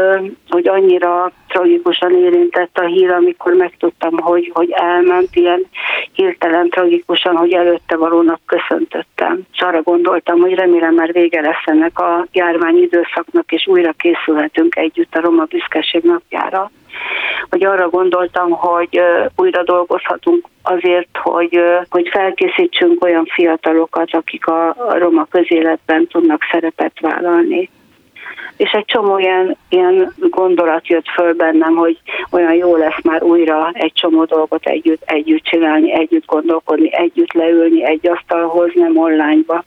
hogy 0.48 0.68
annyira 0.68 1.32
tragikusan 1.54 2.14
érintett 2.16 2.78
a 2.78 2.84
hír, 2.84 3.10
amikor 3.10 3.52
megtudtam, 3.52 4.18
hogy, 4.18 4.50
hogy 4.54 4.70
elment, 4.70 5.28
ilyen 5.32 5.66
hirtelen 6.12 6.68
tragikusan, 6.68 7.36
hogy 7.36 7.52
előtte 7.52 7.96
valónak 7.96 8.40
köszöntöttem. 8.46 9.40
És 9.52 9.60
arra 9.60 9.82
gondoltam, 9.82 10.40
hogy 10.40 10.54
remélem 10.54 10.94
már 10.94 11.12
vége 11.12 11.40
lesz 11.40 11.64
ennek 11.64 11.98
a 11.98 12.26
járvány 12.32 12.82
időszaknak, 12.82 13.52
és 13.52 13.66
újra 13.66 13.92
készülhetünk 13.92 14.76
együtt 14.76 15.14
a 15.14 15.20
Roma 15.20 15.44
Büszkeség 15.44 16.02
napjára 16.02 16.70
hogy 17.50 17.64
arra 17.64 17.88
gondoltam, 17.88 18.50
hogy 18.50 19.00
újra 19.36 19.62
dolgozhatunk 19.62 20.46
azért, 20.62 21.16
hogy, 21.22 21.60
hogy 21.90 22.08
felkészítsünk 22.08 23.04
olyan 23.04 23.24
fiatalokat, 23.34 24.08
akik 24.10 24.46
a 24.46 24.76
roma 24.98 25.26
közéletben 25.30 26.06
tudnak 26.06 26.40
szerepet 26.50 27.00
vállalni 27.00 27.70
és 28.56 28.70
egy 28.70 28.84
csomó 28.84 29.18
ilyen, 29.18 29.56
ilyen 29.68 30.12
gondolat 30.16 30.88
jött 30.88 31.08
föl 31.08 31.34
bennem, 31.34 31.74
hogy 31.74 31.98
olyan 32.30 32.54
jó 32.54 32.76
lesz 32.76 33.02
már 33.02 33.22
újra 33.22 33.70
egy 33.72 33.92
csomó 33.92 34.24
dolgot 34.24 34.66
együtt, 34.66 35.02
együtt 35.04 35.44
csinálni, 35.44 35.92
együtt 35.92 36.26
gondolkodni, 36.26 36.94
együtt 36.94 37.32
leülni 37.32 37.84
egy 37.84 38.08
asztalhoz, 38.08 38.70
nem 38.74 38.96
onlineba, 38.96 39.64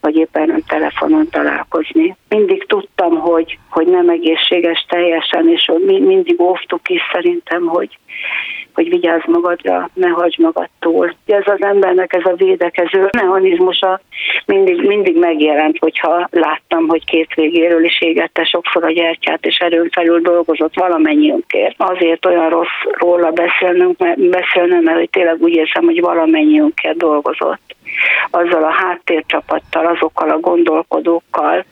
vagy 0.00 0.16
éppen 0.16 0.46
nem 0.46 0.62
telefonon 0.66 1.28
találkozni. 1.30 2.16
Mindig 2.28 2.66
tudtam, 2.66 3.18
hogy, 3.18 3.58
hogy 3.70 3.86
nem 3.86 4.08
egészséges 4.08 4.86
teljesen, 4.88 5.48
és 5.48 5.72
mindig 5.86 6.40
óvtuk 6.40 6.88
is 6.88 7.00
szerintem, 7.12 7.66
hogy 7.66 7.98
hogy 8.76 8.88
vigyázz 8.88 9.22
magadra, 9.26 9.90
ne 9.94 10.08
hagyj 10.08 10.42
magadtól. 10.42 11.14
Ez 11.26 11.42
az 11.44 11.62
embernek 11.62 12.12
ez 12.12 12.24
a 12.24 12.34
védekező 12.36 13.08
mechanizmusa 13.12 14.00
mindig, 14.46 14.86
mindig 14.86 15.18
megjelent, 15.18 15.78
hogyha 15.78 16.28
láttam, 16.30 16.88
hogy 16.88 17.04
két 17.04 17.34
végéről 17.34 17.84
is 17.84 18.00
égette 18.00 18.44
sokszor 18.44 18.84
a 18.84 18.92
gyertyát, 18.92 19.46
és 19.46 19.56
erőn 19.56 19.88
felül 19.92 20.20
dolgozott 20.20 20.74
valamennyiünkért. 20.74 21.74
Azért 21.76 22.26
olyan 22.26 22.48
rossz 22.48 22.78
róla 22.98 23.30
beszélnünk, 23.30 23.98
mert, 23.98 24.28
beszélnünk, 24.28 24.84
mert 24.84 24.98
hogy 24.98 25.10
tényleg 25.10 25.42
úgy 25.42 25.54
érzem, 25.54 25.84
hogy 25.84 26.00
valamennyiünkért 26.00 26.96
dolgozott. 26.96 27.74
Azzal 28.30 28.64
a 28.64 28.72
háttércsapattal, 28.72 29.86
azokkal 29.86 30.30
a 30.30 30.40
gondolkodókkal, 30.40 31.64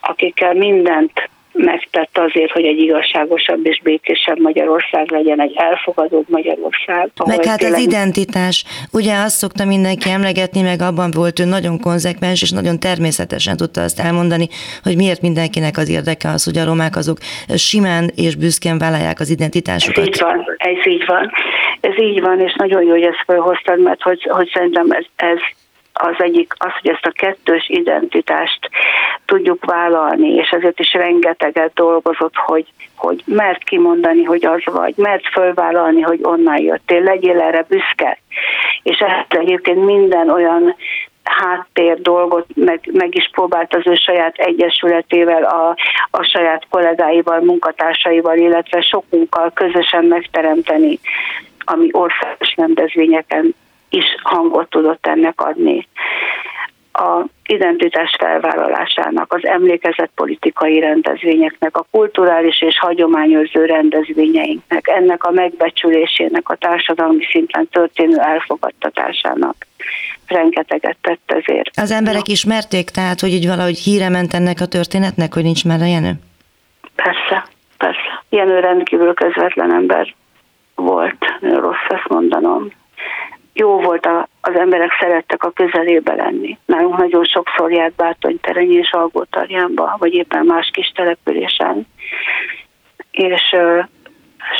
akikkel 0.00 0.54
mindent 0.54 1.30
megtett 1.64 2.18
azért, 2.18 2.50
hogy 2.50 2.64
egy 2.64 2.78
igazságosabb 2.78 3.66
és 3.66 3.80
békésebb 3.82 4.38
Magyarország 4.38 5.10
legyen, 5.10 5.40
egy 5.40 5.54
elfogadóbb 5.56 6.24
Magyarország. 6.28 7.10
Meg 7.26 7.44
hát 7.44 7.58
tényleg... 7.58 7.78
az 7.78 7.84
identitás, 7.86 8.64
ugye 8.92 9.14
azt 9.16 9.36
szokta 9.36 9.64
mindenki 9.64 10.10
emlegetni, 10.10 10.62
meg 10.62 10.80
abban 10.80 11.10
volt 11.10 11.38
ő 11.38 11.44
nagyon 11.44 11.80
konzekvens, 11.80 12.42
és 12.42 12.50
nagyon 12.50 12.78
természetesen 12.78 13.56
tudta 13.56 13.80
azt 13.82 14.00
elmondani, 14.00 14.48
hogy 14.82 14.96
miért 14.96 15.20
mindenkinek 15.20 15.76
az 15.76 15.90
érdeke 15.90 16.28
az, 16.28 16.44
hogy 16.44 16.58
a 16.58 16.64
romák 16.64 16.96
azok 16.96 17.18
simán 17.54 18.10
és 18.16 18.36
büszkén 18.36 18.78
vállalják 18.78 19.20
az 19.20 19.30
identitásukat. 19.30 19.98
Ez 19.98 20.06
így 20.06 20.20
van, 20.20 20.44
ez 20.56 20.86
így 20.86 21.04
van. 21.06 21.30
Ez 21.80 21.98
így 21.98 22.20
van, 22.20 22.40
és 22.40 22.54
nagyon 22.56 22.82
jó, 22.82 22.90
hogy 22.90 23.02
ezt 23.02 23.22
felhoztad, 23.26 23.82
mert 23.82 24.02
hogy, 24.02 24.28
hogy 24.30 24.50
szerintem 24.52 24.90
ez, 24.90 25.04
ez 25.16 25.38
az 26.02 26.14
egyik 26.18 26.52
az, 26.58 26.72
hogy 26.80 26.90
ezt 26.90 27.06
a 27.06 27.10
kettős 27.10 27.68
identitást 27.68 28.70
tudjuk 29.24 29.64
vállalni, 29.64 30.28
és 30.28 30.50
ezért 30.50 30.80
is 30.80 30.92
rengeteget 30.92 31.72
dolgozott, 31.74 32.34
hogy, 32.34 32.66
hogy 32.96 33.22
mert 33.26 33.64
kimondani, 33.64 34.22
hogy 34.24 34.44
az 34.44 34.62
vagy, 34.64 34.94
mert 34.96 35.28
fölvállalni, 35.28 36.00
hogy 36.00 36.18
onnan 36.22 36.58
jöttél, 36.58 37.02
legyél 37.02 37.40
erre 37.40 37.64
büszke. 37.68 38.18
És 38.82 38.98
ehhez 38.98 39.26
egyébként 39.28 39.84
minden 39.84 40.30
olyan 40.30 40.76
háttér 41.24 42.00
dolgot 42.00 42.46
meg, 42.54 42.80
meg 42.92 43.14
is 43.14 43.30
próbált 43.32 43.74
az 43.74 43.86
ő 43.86 43.94
saját 43.94 44.36
egyesületével, 44.36 45.42
a, 45.42 45.76
a 46.10 46.22
saját 46.22 46.66
kollégáival, 46.70 47.40
munkatársaival, 47.40 48.36
illetve 48.36 48.80
sokunkkal 48.80 49.50
közösen 49.54 50.04
megteremteni, 50.04 50.98
ami 51.64 51.88
országos 51.92 52.54
rendezvényeken 52.56 53.54
is 53.90 54.04
hangot 54.22 54.68
tudott 54.68 55.06
ennek 55.06 55.40
adni. 55.40 55.88
A 56.92 57.24
identitás 57.46 58.16
felvállalásának, 58.18 59.32
az 59.32 59.46
emlékezett 59.46 60.10
politikai 60.14 60.80
rendezvényeknek, 60.80 61.76
a 61.76 61.86
kulturális 61.90 62.62
és 62.62 62.78
hagyományőrző 62.78 63.64
rendezvényeinknek, 63.64 64.88
ennek 64.88 65.24
a 65.24 65.30
megbecsülésének, 65.30 66.48
a 66.48 66.56
társadalmi 66.56 67.24
szinten 67.30 67.68
történő 67.68 68.18
elfogadtatásának 68.18 69.66
rengeteget 70.26 70.96
tett 71.00 71.32
ezért. 71.44 71.70
Az 71.74 71.90
emberek 71.90 72.28
ismerték, 72.28 72.90
tehát, 72.90 73.20
hogy 73.20 73.30
így 73.30 73.46
valahogy 73.46 73.78
híre 73.78 74.08
ment 74.08 74.34
ennek 74.34 74.60
a 74.60 74.66
történetnek, 74.66 75.34
hogy 75.34 75.42
nincs 75.42 75.64
már 75.64 75.80
a 75.80 75.84
Jenő? 75.84 76.12
Persze, 76.94 77.48
persze. 77.76 78.24
Jenő 78.28 78.60
rendkívül 78.60 79.14
közvetlen 79.14 79.72
ember 79.72 80.14
volt, 80.74 81.24
rossz 81.40 81.88
ezt 81.88 82.08
mondanom 82.08 82.70
jó 83.60 83.80
volt, 83.80 84.06
a, 84.06 84.28
az 84.40 84.54
emberek 84.54 84.90
szerettek 85.00 85.44
a 85.44 85.50
közelébe 85.50 86.14
lenni. 86.14 86.58
Nálunk 86.64 86.96
nagyon 86.96 87.24
sokszor 87.24 87.72
járt 87.72 87.94
Bátonytereny 87.94 88.72
és 88.72 88.92
Algótarjánba, 88.92 89.96
vagy 89.98 90.14
éppen 90.14 90.46
más 90.46 90.70
kis 90.72 90.92
településen. 90.94 91.86
És 93.10 93.52
ö, 93.52 93.80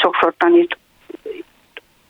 sokszor 0.01 0.35
tanít, 0.37 0.77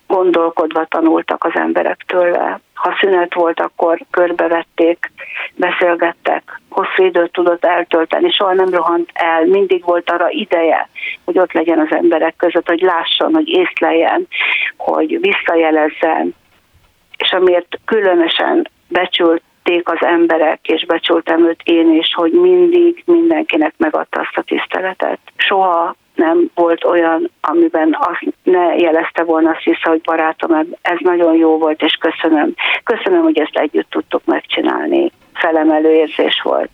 gondolkodva 0.07 0.85
tanultak 0.85 1.45
az 1.45 1.53
emberek 1.55 2.05
tőle. 2.07 2.61
Ha 2.75 2.97
szünet 3.01 3.35
volt, 3.35 3.61
akkor 3.61 4.01
körbevették, 4.11 5.11
beszélgettek, 5.55 6.61
hosszú 6.69 7.05
időt 7.05 7.33
tudott 7.33 7.65
eltölteni, 7.65 8.31
soha 8.31 8.53
nem 8.53 8.69
rohant 8.69 9.11
el, 9.13 9.45
mindig 9.45 9.85
volt 9.85 10.11
arra 10.11 10.31
ideje, 10.31 10.89
hogy 11.25 11.39
ott 11.39 11.53
legyen 11.53 11.79
az 11.79 11.91
emberek 11.91 12.37
között, 12.37 12.67
hogy 12.67 12.81
lásson, 12.81 13.35
hogy 13.35 13.49
észleljen, 13.49 14.27
hogy 14.77 15.21
visszajelezzen, 15.21 16.35
és 17.21 17.33
amiért 17.33 17.79
különösen 17.85 18.69
becsülték 18.89 19.89
az 19.89 19.99
emberek, 20.01 20.69
és 20.69 20.87
becsültem 20.87 21.47
őt 21.49 21.61
én 21.65 21.93
is, 21.93 22.15
hogy 22.15 22.33
mindig 22.33 23.03
mindenkinek 23.07 23.75
megadta 23.77 24.21
azt 24.21 24.37
a 24.37 24.43
tiszteletet. 24.43 25.19
Soha 25.37 25.95
nem 26.15 26.51
volt 26.55 26.85
olyan, 26.85 27.31
amiben 27.41 27.97
azt 28.01 28.35
ne 28.43 28.75
jelezte 28.77 29.23
volna 29.23 29.51
azt 29.51 29.65
vissza, 29.65 29.89
hogy 29.89 30.01
barátom, 30.01 30.67
ez 30.83 30.99
nagyon 30.99 31.35
jó 31.35 31.59
volt, 31.59 31.83
és 31.83 31.93
köszönöm. 31.95 32.55
Köszönöm, 32.85 33.23
hogy 33.23 33.39
ezt 33.39 33.57
együtt 33.57 33.91
tudtuk 33.91 34.25
megcsinálni. 34.25 35.11
Felemelő 35.35 35.93
érzés 35.93 36.41
volt. 36.43 36.71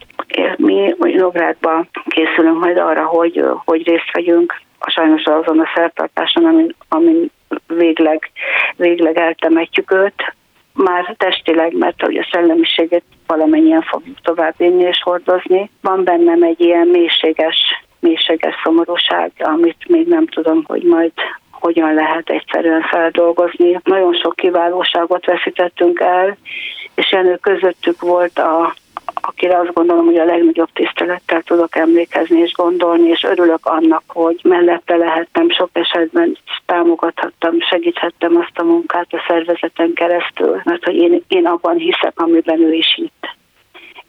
Mi 0.57 0.95
Nográdban 0.99 1.88
készülünk 2.09 2.59
majd 2.59 2.76
arra, 2.76 3.05
hogy, 3.05 3.45
hogy 3.65 3.87
részt 3.87 4.12
vegyünk 4.12 4.61
a 4.79 4.91
sajnos 4.91 5.23
azon 5.25 5.61
a 5.61 5.71
szertartáson, 5.75 6.45
amin, 6.45 6.75
amin 6.88 7.31
végleg, 7.67 8.31
végleg 8.76 9.19
eltemetjük 9.19 9.93
őt, 9.93 10.35
már 10.76 11.15
testileg, 11.19 11.76
mert 11.76 12.00
hogy 12.00 12.17
a 12.17 12.29
szellemiséget 12.33 13.03
valamennyien 13.26 13.83
fogjuk 13.83 14.21
továbbvinni 14.23 14.83
és 14.83 15.03
hordozni. 15.03 15.71
Van 15.81 16.05
bennem 16.05 16.43
egy 16.43 16.61
ilyen 16.61 16.87
mélységes, 16.87 17.57
mélységes 18.00 18.55
szomorúság, 18.65 19.33
amit 19.38 19.88
még 19.88 20.07
nem 20.07 20.26
tudom, 20.26 20.65
hogy 20.67 20.83
majd 20.83 21.12
hogyan 21.50 21.95
lehet 21.95 22.31
egyszerűen 22.31 22.83
feldolgozni. 22.83 23.81
Nagyon 23.85 24.15
sok 24.15 24.37
kiválóságot 24.37 25.25
veszítettünk 25.25 26.00
el, 26.00 26.37
és 26.95 27.11
ennél 27.11 27.38
közöttük 27.38 28.00
volt 28.00 28.38
a 28.38 28.75
akire 29.28 29.59
azt 29.59 29.73
gondolom, 29.73 30.04
hogy 30.04 30.18
a 30.18 30.25
legnagyobb 30.25 30.68
tisztelettel 30.73 31.42
tudok 31.42 31.76
emlékezni 31.76 32.38
és 32.38 32.52
gondolni, 32.52 33.09
és 33.09 33.23
örülök 33.23 33.66
annak, 33.66 34.02
hogy 34.06 34.40
mellette 34.42 34.97
lehettem, 34.97 35.50
sok 35.50 35.71
esetben 35.73 36.37
támogathattam, 36.66 37.61
segíthettem 37.61 38.37
azt 38.37 38.59
a 38.59 38.64
munkát 38.64 39.06
a 39.11 39.25
szervezeten 39.28 39.92
keresztül, 39.92 40.61
mert 40.64 40.85
hogy 40.85 40.97
én, 40.97 41.23
én 41.28 41.47
abban 41.47 41.76
hiszek, 41.76 42.21
amiben 42.21 42.61
ő 42.61 42.73
is 42.73 42.95
hitt 42.95 43.35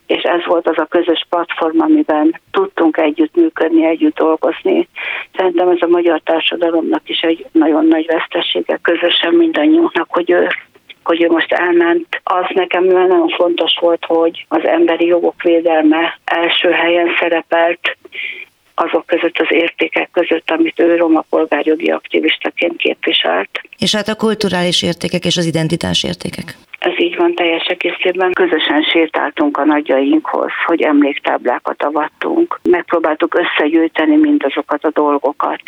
és 0.07 0.21
ez 0.21 0.45
volt 0.45 0.67
az 0.67 0.77
a 0.77 0.85
közös 0.85 1.25
platform, 1.29 1.81
amiben 1.81 2.39
tudtunk 2.51 2.97
együtt 2.97 3.35
működni, 3.35 3.85
együtt 3.85 4.15
dolgozni. 4.15 4.87
Szerintem 5.35 5.69
ez 5.69 5.77
a 5.81 5.87
magyar 5.87 6.21
társadalomnak 6.23 7.09
is 7.09 7.19
egy 7.19 7.45
nagyon 7.51 7.85
nagy 7.85 8.05
vesztesége, 8.05 8.79
közösen 8.81 9.33
mindannyiunknak, 9.33 10.07
hogy 10.09 10.31
ő 10.31 10.47
hogy 11.07 11.21
ő 11.23 11.27
most 11.27 11.51
elment, 11.51 12.21
az 12.23 12.45
nekem 12.53 12.83
nagyon 12.83 13.29
fontos 13.29 13.77
volt, 13.79 14.05
hogy 14.05 14.45
az 14.47 14.65
emberi 14.65 15.05
jogok 15.05 15.41
védelme 15.41 16.19
első 16.23 16.69
helyen 16.69 17.09
szerepelt, 17.19 17.97
azok 18.75 19.05
között 19.05 19.37
az 19.37 19.47
értékek 19.49 20.09
között, 20.11 20.51
amit 20.51 20.79
ő 20.79 20.95
roma 20.95 21.23
polgárjogi 21.29 21.89
aktivistaként 21.89 22.77
képviselt. 22.77 23.61
És 23.77 23.95
hát 23.95 24.07
a 24.07 24.15
kulturális 24.15 24.83
értékek 24.83 25.25
és 25.25 25.37
az 25.37 25.45
identitás 25.45 26.03
értékek. 26.03 26.55
Ez 26.79 26.99
így 26.99 27.15
van 27.15 27.33
teljes 27.33 27.65
egészében. 27.65 28.31
Közösen 28.31 28.81
sétáltunk 28.81 29.57
a 29.57 29.65
nagyjainkhoz, 29.65 30.51
hogy 30.65 30.81
emléktáblákat 30.81 31.83
avattunk. 31.83 32.59
Megpróbáltuk 32.63 33.37
összegyűjteni 33.39 34.15
mindazokat 34.15 34.83
a 34.83 34.91
dolgokat, 34.93 35.61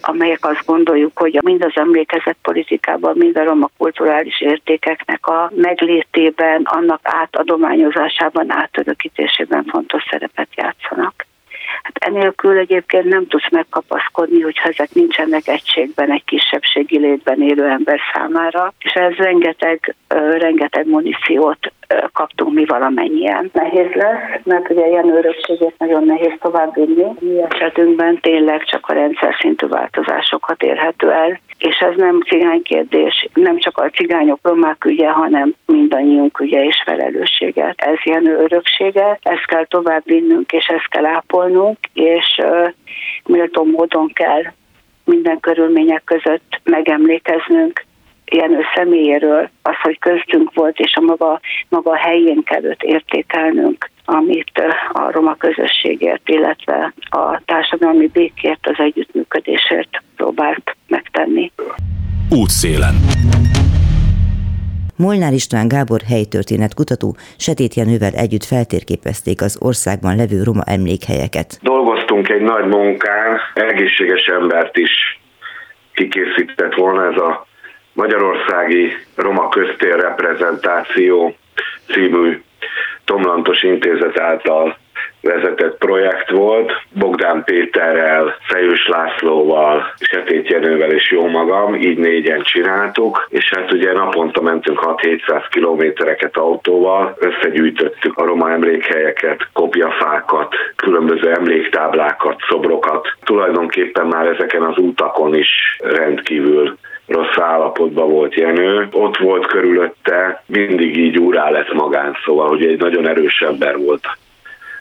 amelyek 0.00 0.44
azt 0.44 0.66
gondoljuk, 0.66 1.18
hogy 1.18 1.38
mind 1.42 1.64
az 1.64 1.72
emlékezett 1.74 2.38
politikában, 2.42 3.16
mind 3.16 3.36
a 3.36 3.44
roma 3.44 3.70
kulturális 3.78 4.40
értékeknek 4.40 5.26
a 5.26 5.50
meglétében, 5.54 6.62
annak 6.64 7.00
átadományozásában, 7.02 8.50
átörökítésében 8.52 9.64
fontos 9.64 10.02
szerepet 10.10 10.48
játszanak. 10.54 11.26
Hát 11.82 11.98
enélkül 11.98 12.58
egyébként 12.58 13.04
nem 13.04 13.26
tudsz 13.26 13.50
megkapaszkodni, 13.50 14.40
hogyha 14.40 14.68
ezek 14.68 14.92
nincsenek 14.92 15.48
egységben 15.48 16.10
egy 16.10 16.24
kisebbségi 16.24 16.98
létben 16.98 17.42
élő 17.42 17.64
ember 17.68 18.00
számára, 18.12 18.72
és 18.78 18.92
ez 18.92 19.14
rengeteg, 19.14 19.94
rengeteg 20.38 20.86
muníciót 20.86 21.72
kaptunk 22.12 22.54
mi 22.54 22.64
valamennyien. 22.64 23.50
Nehéz 23.52 23.92
lesz, 23.92 24.40
mert 24.44 24.70
ugye 24.70 24.86
ilyen 24.86 25.16
örökséget 25.16 25.74
nagyon 25.78 26.04
nehéz 26.04 26.32
továbbvinni. 26.40 27.04
Mi 27.18 27.42
esetünkben 27.48 28.20
tényleg 28.20 28.64
csak 28.64 28.86
a 28.88 28.92
rendszer 28.92 29.36
szintű 29.40 29.66
változásokat 29.66 30.62
érhető 30.62 31.10
el, 31.10 31.40
és 31.60 31.76
ez 31.78 31.96
nem 31.96 32.20
cigány 32.20 32.62
kérdés, 32.62 33.28
nem 33.34 33.58
csak 33.58 33.78
a 33.78 33.90
cigányok 33.90 34.38
romák 34.42 34.84
ügye, 34.84 35.08
hanem 35.08 35.54
mindannyiunk 35.66 36.40
ügye 36.40 36.64
és 36.64 36.82
felelőssége. 36.84 37.74
Ez 37.76 37.98
ilyen 38.02 38.26
öröksége, 38.26 39.18
ezt 39.22 39.46
kell 39.46 39.66
tovább 39.66 40.02
vinnünk, 40.04 40.52
és 40.52 40.66
ezt 40.66 40.88
kell 40.88 41.06
ápolnunk, 41.06 41.78
és 41.92 42.40
méltó 43.24 43.64
módon 43.64 44.12
kell 44.12 44.42
minden 45.04 45.40
körülmények 45.40 46.02
között 46.04 46.60
megemlékeznünk 46.64 47.84
Jenő 48.30 48.60
személyéről, 48.74 49.50
az, 49.62 49.74
hogy 49.82 49.98
köztünk 49.98 50.54
volt, 50.54 50.78
és 50.78 50.94
a 50.94 51.00
maga, 51.00 51.40
maga 51.68 51.96
helyén 51.96 52.42
kellett 52.42 52.82
értékelnünk, 52.82 53.90
amit 54.04 54.62
a 54.92 55.10
roma 55.10 55.34
közösségért, 55.34 56.28
illetve 56.28 56.92
a 57.10 57.40
társadalmi 57.44 58.06
békért, 58.06 58.66
az 58.66 58.78
együttműködésért 58.78 60.02
próbált 60.16 60.76
megtenni. 60.88 61.52
Útszélen. 62.30 62.94
Molnár 64.96 65.32
István 65.32 65.68
Gábor 65.68 66.00
helytörténet 66.08 66.74
kutató 66.74 67.16
Setét 67.36 67.74
Jenővel 67.74 68.12
együtt 68.12 68.44
feltérképezték 68.44 69.42
az 69.42 69.58
országban 69.60 70.16
levő 70.16 70.42
roma 70.42 70.62
emlékhelyeket. 70.66 71.58
Dolgoztunk 71.62 72.28
egy 72.28 72.40
nagy 72.40 72.66
munkán, 72.66 73.40
egészséges 73.54 74.24
embert 74.26 74.76
is 74.76 75.20
kikészített 75.92 76.74
volna 76.74 77.06
ez 77.12 77.16
a 77.16 77.46
Magyarországi 77.92 78.92
Roma 79.16 79.48
Köztér 79.48 80.00
Reprezentáció 80.00 81.36
című 81.92 82.42
Tomlantos 83.04 83.62
Intézet 83.62 84.18
által 84.18 84.76
vezetett 85.20 85.78
projekt 85.78 86.30
volt. 86.30 86.72
Bogdán 86.92 87.44
Péterrel, 87.44 88.36
Fejős 88.40 88.88
Lászlóval, 88.88 89.94
Setét 89.98 90.48
Jenővel 90.48 90.90
és 90.90 91.10
jó 91.10 91.26
magam, 91.28 91.74
így 91.74 91.98
négyen 91.98 92.42
csináltuk, 92.42 93.26
és 93.28 93.52
hát 93.54 93.72
ugye 93.72 93.92
naponta 93.92 94.42
mentünk 94.42 94.80
6-700 94.82 95.44
kilométereket 95.50 96.36
autóval, 96.36 97.16
összegyűjtöttük 97.18 98.16
a 98.16 98.24
roma 98.24 98.50
emlékhelyeket, 98.50 99.48
kopjafákat, 99.52 100.54
különböző 100.76 101.32
emléktáblákat, 101.32 102.36
szobrokat. 102.48 103.08
Tulajdonképpen 103.24 104.06
már 104.06 104.26
ezeken 104.26 104.62
az 104.62 104.78
utakon 104.78 105.34
is 105.34 105.76
rendkívül 105.78 106.78
rossz 107.10 107.38
állapotban 107.38 108.10
volt 108.10 108.34
Jenő. 108.34 108.88
Ott 108.92 109.16
volt 109.16 109.46
körülötte, 109.46 110.42
mindig 110.46 110.96
így 110.96 111.18
úrá 111.18 111.50
lett 111.50 111.72
magán, 111.72 112.16
szóval, 112.24 112.48
hogy 112.48 112.64
egy 112.64 112.78
nagyon 112.78 113.08
erős 113.08 113.40
ember 113.40 113.76
volt. 113.76 114.06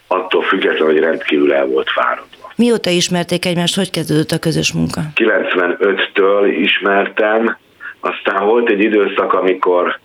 Attól 0.07 0.41
függetlenül, 0.41 0.93
hogy 0.93 1.03
rendkívül 1.03 1.53
el 1.53 1.65
volt 1.65 1.89
fáradva. 1.89 2.51
Mióta 2.55 2.89
ismerték 2.89 3.45
egymást, 3.45 3.75
hogy 3.75 3.91
kezdődött 3.91 4.31
a 4.31 4.39
közös 4.39 4.74
munka? 4.74 5.01
95-től 5.15 6.55
ismertem, 6.59 7.57
aztán 8.00 8.45
volt 8.45 8.69
egy 8.69 8.83
időszak, 8.83 9.33
amikor 9.33 10.00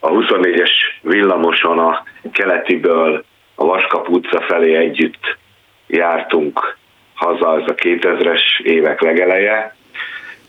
a 0.00 0.08
24-es 0.08 0.70
villamoson 1.02 1.78
a 1.78 2.02
keletiből 2.32 3.24
a 3.54 3.64
Vaskap 3.64 4.08
utca 4.08 4.40
felé 4.40 4.74
együtt 4.74 5.36
jártunk 5.86 6.76
haza, 7.14 7.60
ez 7.60 7.64
a 7.66 7.74
2000-es 7.74 8.60
évek 8.62 9.00
legeleje, 9.00 9.76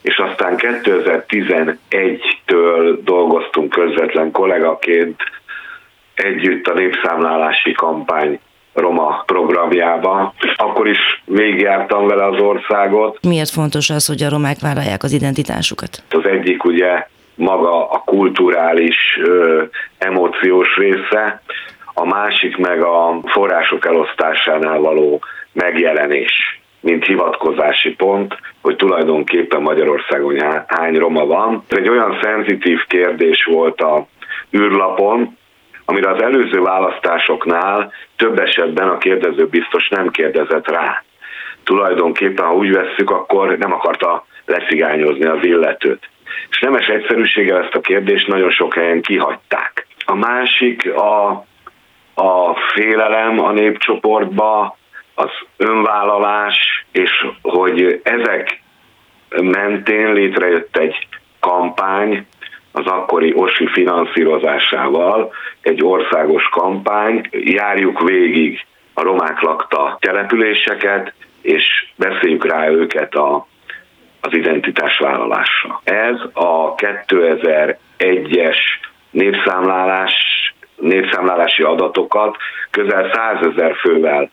és 0.01 0.18
aztán 0.18 0.56
2011-től 0.58 2.98
dolgoztunk 3.03 3.70
közvetlen 3.70 4.32
kollégaként 4.32 5.21
együtt 6.13 6.67
a 6.67 6.73
népszámlálási 6.73 7.71
kampány 7.71 8.39
Roma 8.73 9.23
programjába. 9.26 10.34
Akkor 10.56 10.88
is 10.88 11.23
végigjártam 11.26 12.08
vele 12.08 12.26
az 12.26 12.39
országot. 12.39 13.17
Miért 13.28 13.50
fontos 13.50 13.89
az, 13.89 14.06
hogy 14.06 14.23
a 14.23 14.30
romák 14.30 14.60
vállalják 14.60 15.04
az 15.04 15.12
identitásukat? 15.12 16.04
Az 16.12 16.26
egyik 16.26 16.63
ugye 16.63 17.08
maga 17.36 17.89
a 17.89 18.02
kulturális, 18.06 18.95
ö, 19.23 19.63
emóciós 19.97 20.78
része, 20.78 21.41
a 21.93 22.06
másik 22.06 22.58
meg 22.58 22.82
a 22.82 23.19
források 23.26 23.86
elosztásánál 23.86 24.80
való 24.80 25.21
megjelenés 25.52 26.59
mint 26.80 27.06
hivatkozási 27.06 27.96
pont, 27.96 28.38
hogy 28.62 28.76
tulajdonképpen 28.76 29.62
Magyarországon 29.62 30.63
hány 30.68 30.98
roma 30.98 31.26
van. 31.26 31.63
Ez 31.68 31.78
egy 31.78 31.89
olyan 31.89 32.20
szenzitív 32.22 32.80
kérdés 32.88 33.44
volt 33.44 33.82
a 33.82 34.08
űrlapon, 34.58 35.38
amire 35.86 36.10
az 36.10 36.22
előző 36.22 36.62
választásoknál 36.62 37.92
több 38.15 38.39
esetben 38.39 38.89
a 38.89 38.98
kérdező 38.98 39.48
biztos 39.48 39.89
nem 39.89 40.10
kérdezett 40.10 40.70
rá. 40.70 41.04
Tulajdonképpen, 41.63 42.46
ha 42.46 42.56
úgy 42.56 42.72
vesszük, 42.72 43.12
akkor 43.12 43.58
nem 43.58 43.74
akarta 43.74 44.26
leszigányozni 44.46 45.26
az 45.26 45.46
illetőt. 45.46 46.10
És 46.50 46.60
nemes 46.60 46.88
egyszerűséggel 46.88 47.63
ezt 47.63 47.76
a 47.76 47.82
kérdést 47.82 48.28
nagyon 48.28 48.52
sok 48.52 48.74
helyen 48.74 49.02
kihagyták. 49.02 49.88
A 50.06 50.15
másik 50.15 50.94
a, 50.94 51.30
a 52.13 52.56
félelem 52.74 53.39
a 53.39 53.52
népcsoportba, 53.52 54.78
az 55.15 55.30
önvállalás, 55.58 56.56
és 56.91 57.28
hogy 57.41 58.02
ezek 58.04 58.62
mentén 59.30 60.13
létrejött 60.13 60.78
egy 60.78 61.08
kampány, 61.39 62.28
az 62.71 62.86
akkori 62.86 63.34
OSI 63.36 63.67
finanszírozásával 63.67 65.34
egy 65.62 65.84
országos 65.84 66.49
kampány, 66.49 67.28
járjuk 67.32 68.02
végig 68.02 68.65
a 68.93 69.02
romák 69.02 69.41
lakta 69.41 69.97
településeket, 69.99 71.13
és 71.41 71.63
beszéljük 71.95 72.45
rá 72.45 72.69
őket 72.69 73.15
a, 73.15 73.47
az 74.21 74.34
identitásvállalásra. 74.34 75.82
Ez 75.84 76.15
a 76.34 76.75
2001-es 76.75 78.58
népszámlálás, 79.12 80.13
népszámlálási 80.75 81.63
adatokat 81.63 82.38
közel 82.71 83.12
100 83.13 83.45
ezer 83.45 83.75
fővel 83.75 84.32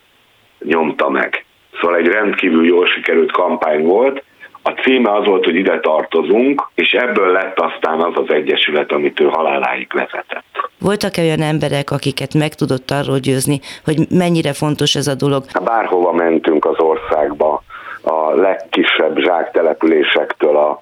nyomta 0.59 1.11
meg. 1.11 1.46
Szóval 1.81 1.97
egy 1.97 2.07
rendkívül 2.07 2.67
jól 2.67 2.87
sikerült 2.87 3.33
kampány 3.33 3.83
volt, 3.83 4.23
a 4.62 4.71
címe 4.71 5.12
az 5.12 5.27
volt, 5.27 5.45
hogy 5.45 5.55
ide 5.55 5.81
tartozunk, 5.81 6.69
és 6.75 6.93
ebből 6.93 7.33
lett 7.33 7.59
aztán 7.59 8.01
az 8.01 8.12
az 8.15 8.35
egyesület, 8.35 8.93
amit 8.93 9.21
ő 9.21 9.25
haláláig 9.25 9.89
vezetett. 9.95 10.71
Voltak-e 10.79 11.23
olyan 11.23 11.43
emberek, 11.43 11.91
akiket 11.91 12.35
meg 12.35 12.55
tudott 12.55 12.91
arról 12.91 13.19
győzni, 13.19 13.61
hogy 13.85 13.97
mennyire 14.11 14.53
fontos 14.53 14.95
ez 14.95 15.07
a 15.07 15.15
dolog? 15.15 15.45
Bárhova 15.65 16.12
mentünk 16.12 16.65
az 16.65 16.79
országba, 16.79 17.62
a 18.03 18.35
legkisebb 18.35 19.19
zsáktelepülésektől 19.19 20.57
a, 20.57 20.81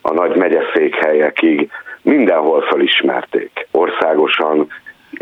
a 0.00 0.12
nagy 0.12 0.36
megyeszékhelyekig, 0.36 1.70
mindenhol 2.02 2.62
felismerték. 2.62 3.66
Országosan 3.70 4.68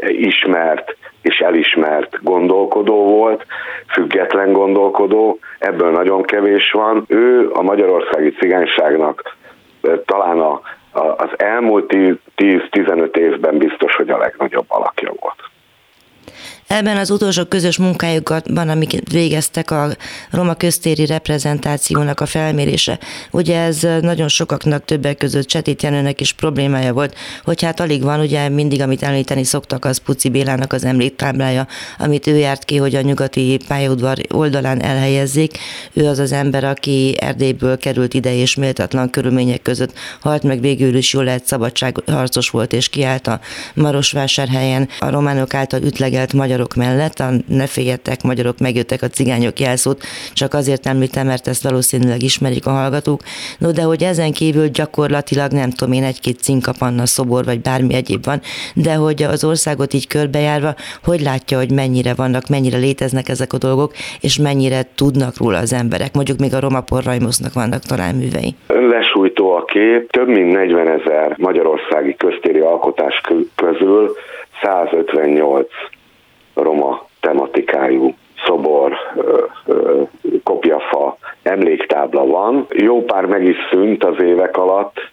ismert, 0.00 0.96
és 1.22 1.38
elismert 1.38 2.18
gondolkodó 2.22 3.04
volt, 3.04 3.46
független 3.92 4.52
gondolkodó, 4.52 5.38
ebből 5.58 5.90
nagyon 5.90 6.22
kevés 6.22 6.70
van. 6.70 7.04
Ő 7.08 7.50
a 7.52 7.62
magyarországi 7.62 8.30
cigányságnak 8.30 9.36
talán 10.04 10.40
a, 10.40 10.60
a, 10.90 11.00
az 11.00 11.30
elmúlt 11.36 11.92
10-15 12.36 13.16
évben 13.16 13.58
biztos, 13.58 13.94
hogy 13.94 14.10
a 14.10 14.18
legnagyobb 14.18 14.66
alakja 14.68 15.12
volt. 15.20 15.51
Ebben 16.72 16.96
az 16.96 17.10
utolsó 17.10 17.44
közös 17.44 17.76
munkájukban, 17.76 18.68
amiket 18.68 19.10
végeztek 19.10 19.70
a 19.70 19.88
roma 20.30 20.54
köztéri 20.54 21.06
reprezentációnak 21.06 22.20
a 22.20 22.26
felmérése, 22.26 22.98
ugye 23.30 23.60
ez 23.60 23.86
nagyon 24.00 24.28
sokaknak 24.28 24.84
többek 24.84 25.16
között 25.16 25.46
Csetét 25.46 25.82
Jenőnek 25.82 26.20
is 26.20 26.32
problémája 26.32 26.92
volt, 26.92 27.14
hogy 27.44 27.62
hát 27.62 27.80
alig 27.80 28.02
van, 28.02 28.20
ugye 28.20 28.48
mindig, 28.48 28.80
amit 28.80 29.02
említeni 29.02 29.44
szoktak, 29.44 29.84
az 29.84 29.98
Puci 29.98 30.28
Bélának 30.28 30.72
az 30.72 30.84
emléktáblája, 30.84 31.66
amit 31.98 32.26
ő 32.26 32.36
járt 32.36 32.64
ki, 32.64 32.76
hogy 32.76 32.94
a 32.94 33.00
nyugati 33.00 33.58
pályaudvar 33.68 34.18
oldalán 34.30 34.82
elhelyezzék. 34.82 35.58
Ő 35.92 36.06
az 36.06 36.18
az 36.18 36.32
ember, 36.32 36.64
aki 36.64 37.16
Erdélyből 37.20 37.78
került 37.78 38.14
ide, 38.14 38.34
és 38.34 38.54
méltatlan 38.54 39.10
körülmények 39.10 39.62
között 39.62 39.92
halt 40.20 40.42
meg 40.42 40.60
végül 40.60 40.94
is 40.94 41.12
jól 41.12 41.24
lehet 41.24 41.46
szabadságharcos 41.46 42.50
volt, 42.50 42.72
és 42.72 42.88
kiállt 42.88 43.26
a 43.26 43.40
Marosvásárhelyen 43.74 44.88
a 44.98 45.10
románok 45.10 45.54
által 45.54 45.82
ütlegelt 45.82 46.32
magyarok 46.62 46.96
mellett, 46.96 47.18
a 47.18 47.54
ne 47.56 47.66
féljetek, 47.66 48.22
magyarok 48.22 48.58
megjöttek 48.58 49.02
a 49.02 49.06
cigányok 49.06 49.58
jelszót, 49.60 50.02
csak 50.32 50.54
azért 50.54 50.86
említem, 50.86 51.26
mert 51.26 51.46
ezt 51.46 51.62
valószínűleg 51.62 52.22
ismerik 52.22 52.66
a 52.66 52.70
hallgatók, 52.70 53.20
no 53.58 53.70
de 53.72 53.82
hogy 53.82 54.02
ezen 54.02 54.32
kívül 54.32 54.68
gyakorlatilag 54.68 55.52
nem 55.52 55.70
tudom 55.70 55.94
én 55.94 56.04
egy-két 56.04 56.38
cinkapanna 56.38 57.06
szobor 57.06 57.44
vagy 57.44 57.60
bármi 57.60 57.94
egyéb 57.94 58.24
van, 58.24 58.40
de 58.74 58.94
hogy 58.94 59.22
az 59.22 59.44
országot 59.44 59.94
így 59.94 60.06
körbejárva, 60.06 60.74
hogy 61.04 61.20
látja, 61.20 61.58
hogy 61.58 61.70
mennyire 61.70 62.12
vannak, 62.14 62.48
mennyire 62.48 62.78
léteznek 62.78 63.28
ezek 63.28 63.52
a 63.52 63.58
dolgok, 63.58 63.92
és 64.20 64.38
mennyire 64.38 64.80
tudnak 64.94 65.38
róla 65.38 65.58
az 65.58 65.72
emberek. 65.72 66.14
Mondjuk 66.14 66.38
még 66.38 66.54
a 66.54 66.60
Roma 66.60 66.80
Porrajmosznak 66.80 67.52
vannak 67.54 67.82
talán 67.82 68.14
művei. 68.14 68.54
Lesújtó 68.68 69.54
a 69.56 69.64
kép, 69.64 70.10
több 70.10 70.28
mint 70.28 70.52
40 70.52 70.88
ezer 70.88 71.34
magyarországi 71.38 72.14
köztéri 72.14 72.60
alkotás 72.60 73.20
közül 73.54 74.12
158 74.62 75.66
roma 76.54 77.06
tematikájú 77.20 78.14
szobor, 78.46 78.92
kopjafa, 80.44 81.16
emléktábla 81.42 82.26
van. 82.26 82.66
Jó 82.70 83.04
pár 83.04 83.26
meg 83.26 83.44
is 83.44 83.56
szűnt 83.70 84.04
az 84.04 84.22
évek 84.22 84.56
alatt, 84.56 85.10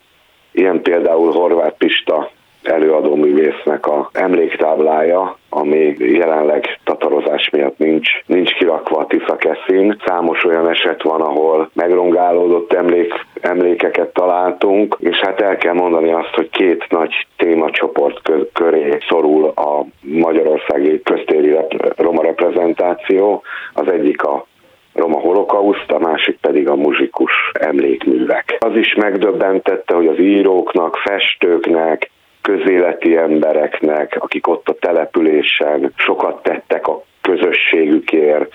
ilyen 0.51 0.81
például 0.81 1.31
Horváth 1.31 1.77
Pista 1.77 2.29
előadó 2.63 3.15
művésznek 3.15 3.87
a 3.87 4.09
emléktáblája, 4.13 5.37
ami 5.49 5.95
jelenleg 5.97 6.79
tatarozás 6.83 7.49
miatt 7.49 7.77
nincs, 7.77 8.09
nincs 8.25 8.53
kirakva 8.53 8.97
a 8.97 9.05
Tisza 9.05 9.35
Keszin. 9.35 10.01
Számos 10.05 10.43
olyan 10.43 10.69
eset 10.69 11.01
van, 11.03 11.21
ahol 11.21 11.69
megrongálódott 11.73 12.73
emlék, 12.73 13.13
emlékeket 13.41 14.13
találtunk, 14.13 14.97
és 14.99 15.17
hát 15.17 15.41
el 15.41 15.57
kell 15.57 15.73
mondani 15.73 16.11
azt, 16.11 16.33
hogy 16.33 16.49
két 16.49 16.85
nagy 16.89 17.27
témacsoport 17.37 18.31
köré 18.53 18.97
szorul 19.07 19.45
a 19.45 19.85
magyarországi 20.01 21.01
köztéri 21.01 21.55
roma 21.95 22.21
reprezentáció. 22.21 23.41
Az 23.73 23.87
egyik 23.87 24.23
a 24.23 24.45
roma 24.93 25.19
holokauszt, 25.19 25.91
a 25.91 25.99
másik 25.99 26.37
pedig 26.41 26.69
a 26.69 26.75
muzsikus 26.75 27.31
emlékművek. 27.53 28.57
Az 28.59 28.75
is 28.75 28.95
megdöbbentette, 28.95 29.93
hogy 29.93 30.07
az 30.07 30.19
íróknak, 30.19 30.95
festőknek, 30.95 32.09
közéleti 32.41 33.15
embereknek, 33.17 34.17
akik 34.19 34.47
ott 34.47 34.69
a 34.69 34.75
településen 34.79 35.93
sokat 35.95 36.43
tettek 36.43 36.87
a 36.87 37.03
közösségükért, 37.21 38.51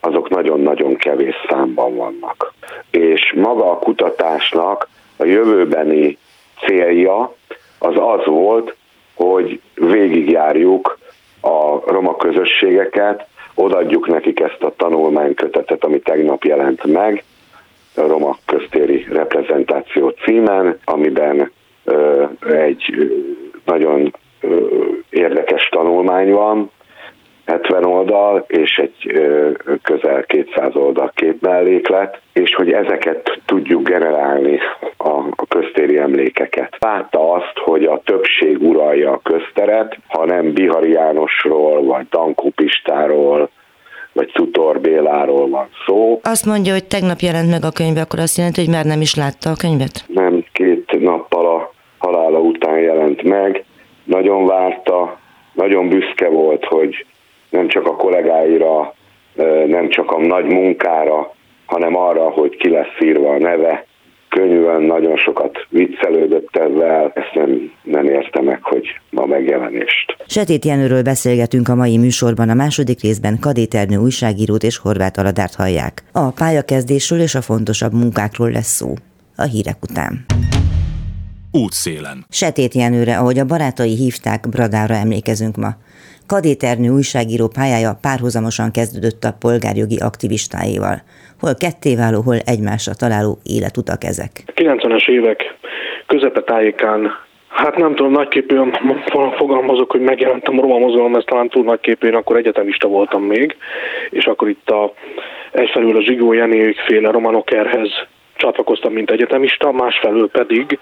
azok 0.00 0.28
nagyon-nagyon 0.28 0.96
kevés 0.96 1.34
számban 1.48 1.96
vannak. 1.96 2.54
És 2.96 3.32
maga 3.36 3.70
a 3.70 3.78
kutatásnak 3.78 4.88
a 5.16 5.24
jövőbeni 5.24 6.18
célja 6.66 7.34
az 7.78 7.94
az 7.96 8.24
volt, 8.24 8.76
hogy 9.14 9.60
végigjárjuk 9.74 10.98
a 11.40 11.90
roma 11.92 12.16
közösségeket, 12.16 13.26
odaadjuk 13.54 14.06
nekik 14.06 14.40
ezt 14.40 14.62
a 14.62 14.74
tanulmánykötetet, 14.76 15.84
ami 15.84 15.98
tegnap 15.98 16.44
jelent 16.44 16.84
meg, 16.84 17.24
a 17.96 18.06
Roma 18.06 18.38
Köztéri 18.44 19.06
Reprezentáció 19.10 20.08
címen, 20.08 20.78
amiben 20.84 21.52
egy 22.48 23.12
nagyon 23.64 24.14
érdekes 25.10 25.68
tanulmány 25.68 26.30
van, 26.30 26.70
70 27.46 27.84
oldal 27.84 28.44
és 28.48 28.76
egy 28.76 29.20
közel 29.82 30.24
200 30.26 30.76
oldal 30.76 31.12
két 31.14 31.40
melléklet, 31.40 32.20
és 32.32 32.54
hogy 32.54 32.72
ezeket 32.72 33.40
tudjuk 33.44 33.88
generálni 33.88 34.58
a 34.96 35.46
köztéri 35.48 35.98
emlékeket. 35.98 36.76
Látta 36.78 37.32
azt, 37.32 37.52
hogy 37.54 37.84
a 37.84 38.00
többség 38.04 38.62
uralja 38.62 39.12
a 39.12 39.20
közteret, 39.22 39.98
ha 40.08 40.24
nem 40.24 40.52
Bihari 40.52 40.90
Jánosról, 40.90 41.84
vagy 41.84 42.06
Dankó 42.10 42.52
Pistáról, 42.54 43.50
vagy 44.12 44.30
Tutor 44.32 44.80
Béláról 44.80 45.48
van 45.48 45.68
szó. 45.86 46.20
Azt 46.22 46.46
mondja, 46.46 46.72
hogy 46.72 46.84
tegnap 46.84 47.18
jelent 47.18 47.50
meg 47.50 47.64
a 47.64 47.70
könyv, 47.70 47.96
akkor 47.96 48.18
azt 48.18 48.36
jelenti, 48.36 48.60
hogy 48.64 48.74
már 48.74 48.84
nem 48.84 49.00
is 49.00 49.14
látta 49.14 49.50
a 49.50 49.56
könyvet? 49.60 50.04
Nem, 50.06 50.44
két 50.52 51.00
nappal 51.00 51.46
a 51.46 51.72
halála 51.98 52.38
után 52.38 52.78
jelent 52.78 53.22
meg. 53.22 53.64
Nagyon 54.04 54.46
várta, 54.46 55.18
nagyon 55.52 55.88
büszke 55.88 56.28
volt, 56.28 56.64
hogy 56.64 57.06
nem 57.56 57.68
csak 57.68 57.86
a 57.86 57.96
kollégáira, 57.96 58.94
nem 59.66 59.88
csak 59.88 60.10
a 60.10 60.26
nagy 60.26 60.44
munkára, 60.44 61.34
hanem 61.66 61.96
arra, 61.96 62.30
hogy 62.30 62.56
ki 62.56 62.70
lesz 62.70 63.00
írva 63.00 63.30
a 63.30 63.38
neve. 63.38 63.86
Könnyűen 64.28 64.82
nagyon 64.82 65.16
sokat 65.16 65.66
viccelődött 65.68 66.56
ezzel, 66.56 67.12
ezt 67.14 67.34
nem, 67.34 67.72
nem 67.82 68.04
érte 68.04 68.42
meg, 68.42 68.58
hogy 68.62 68.86
ma 69.10 69.26
megjelenést. 69.26 70.16
Setét 70.26 70.64
Jenőről 70.64 71.02
beszélgetünk 71.02 71.68
a 71.68 71.74
mai 71.74 71.98
műsorban, 71.98 72.48
a 72.48 72.54
második 72.54 73.00
részben 73.00 73.38
Kadéternő 73.40 73.96
újságírót 73.96 74.62
és 74.62 74.78
Horváth 74.78 75.18
Aladárt 75.18 75.54
hallják. 75.54 76.02
A 76.12 76.30
pályakezdésről 76.30 77.20
és 77.20 77.34
a 77.34 77.40
fontosabb 77.40 77.92
munkákról 77.92 78.50
lesz 78.50 78.74
szó. 78.76 78.88
A 79.36 79.42
hírek 79.42 79.76
után 79.90 80.24
útszélen. 81.64 82.18
Setét 82.30 82.74
Jenőre, 82.74 83.16
ahogy 83.16 83.38
a 83.38 83.44
barátai 83.44 83.94
hívták, 84.02 84.40
Bradára 84.48 84.94
emlékezünk 84.94 85.56
ma. 85.56 85.70
Kadéternő 86.26 86.88
újságíró 86.88 87.46
pályája 87.48 87.98
párhuzamosan 88.00 88.70
kezdődött 88.70 89.22
a 89.24 89.36
polgárjogi 89.40 89.98
aktivistáival. 90.08 90.96
Hol 91.40 91.54
kettéváló, 91.54 92.20
hol 92.20 92.38
egymásra 92.54 92.92
találó 92.94 93.38
életutak 93.56 94.04
ezek. 94.04 94.32
90-es 94.54 95.08
évek 95.08 95.40
közepe 96.06 96.42
tájékán 96.42 97.24
Hát 97.48 97.76
nem 97.76 97.94
tudom, 97.94 98.12
nagyképűen 98.12 98.78
fogalmazok, 99.36 99.90
hogy 99.90 100.00
megjelentem 100.00 100.58
a 100.58 100.60
roma 100.60 100.78
mozgalom, 100.78 101.16
ez 101.16 101.24
talán 101.26 101.48
túl 101.48 101.64
nagyképűen, 101.64 102.14
akkor 102.14 102.36
egyetemista 102.36 102.88
voltam 102.88 103.22
még, 103.22 103.56
és 104.10 104.24
akkor 104.24 104.48
itt 104.48 104.68
a, 104.68 104.92
egyfelül 105.52 105.96
a 105.96 106.02
Zsigó 106.02 106.32
Jenők 106.32 106.76
féle 106.76 107.10
romanokerhez 107.10 107.90
csatlakoztam, 108.36 108.92
mint 108.92 109.10
egyetemista, 109.10 109.72
másfelől 109.72 110.28
pedig 110.28 110.78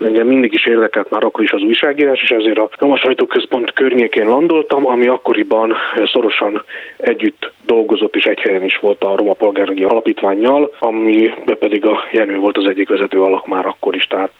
engem 0.00 0.26
mindig 0.26 0.52
is 0.52 0.66
érdekelt 0.66 1.10
már 1.10 1.24
akkor 1.24 1.44
is 1.44 1.52
az 1.52 1.62
újságírás, 1.62 2.22
és 2.22 2.30
ezért 2.30 2.58
a 2.58 2.68
Roma 2.78 2.96
Sajtóközpont 2.96 3.72
környékén 3.72 4.26
landoltam, 4.26 4.86
ami 4.86 5.06
akkoriban 5.06 5.76
szorosan 6.12 6.64
együtt 6.96 7.52
dolgozott, 7.66 8.16
és 8.16 8.24
egy 8.24 8.40
helyen 8.40 8.64
is 8.64 8.76
volt 8.76 9.04
a 9.04 9.16
Roma 9.16 9.32
Polgárjogi 9.32 9.84
Alapítványjal, 9.84 10.74
amiben 10.78 11.58
pedig 11.58 11.86
a 11.86 12.04
Jenő 12.12 12.36
volt 12.36 12.56
az 12.56 12.66
egyik 12.66 12.88
vezető 12.88 13.22
alak 13.22 13.46
már 13.46 13.66
akkor 13.66 13.94
is, 13.94 14.06
tehát 14.06 14.32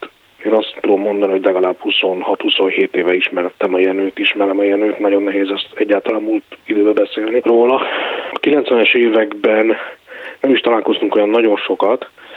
én 0.45 0.53
azt 0.53 0.77
tudom 0.81 1.01
mondani, 1.01 1.31
hogy 1.31 1.43
legalább 1.43 1.75
26-27 1.83 2.93
éve 2.93 3.13
ismertem 3.13 3.73
a 3.73 3.79
Jenőt, 3.79 4.19
ismerem 4.19 4.59
a 4.59 4.63
Jenőt, 4.63 4.99
nagyon 4.99 5.23
nehéz 5.23 5.49
ezt 5.49 5.69
egyáltalán 5.75 6.21
múlt 6.21 6.43
időben 6.65 6.93
beszélni 6.93 7.41
róla. 7.43 7.75
A 8.31 8.39
90-es 8.39 8.95
években 8.95 9.75
nem 10.41 10.51
is 10.51 10.59
találkoztunk 10.59 11.15
olyan 11.15 11.29
nagyon 11.29 11.55
sokat, 11.55 12.09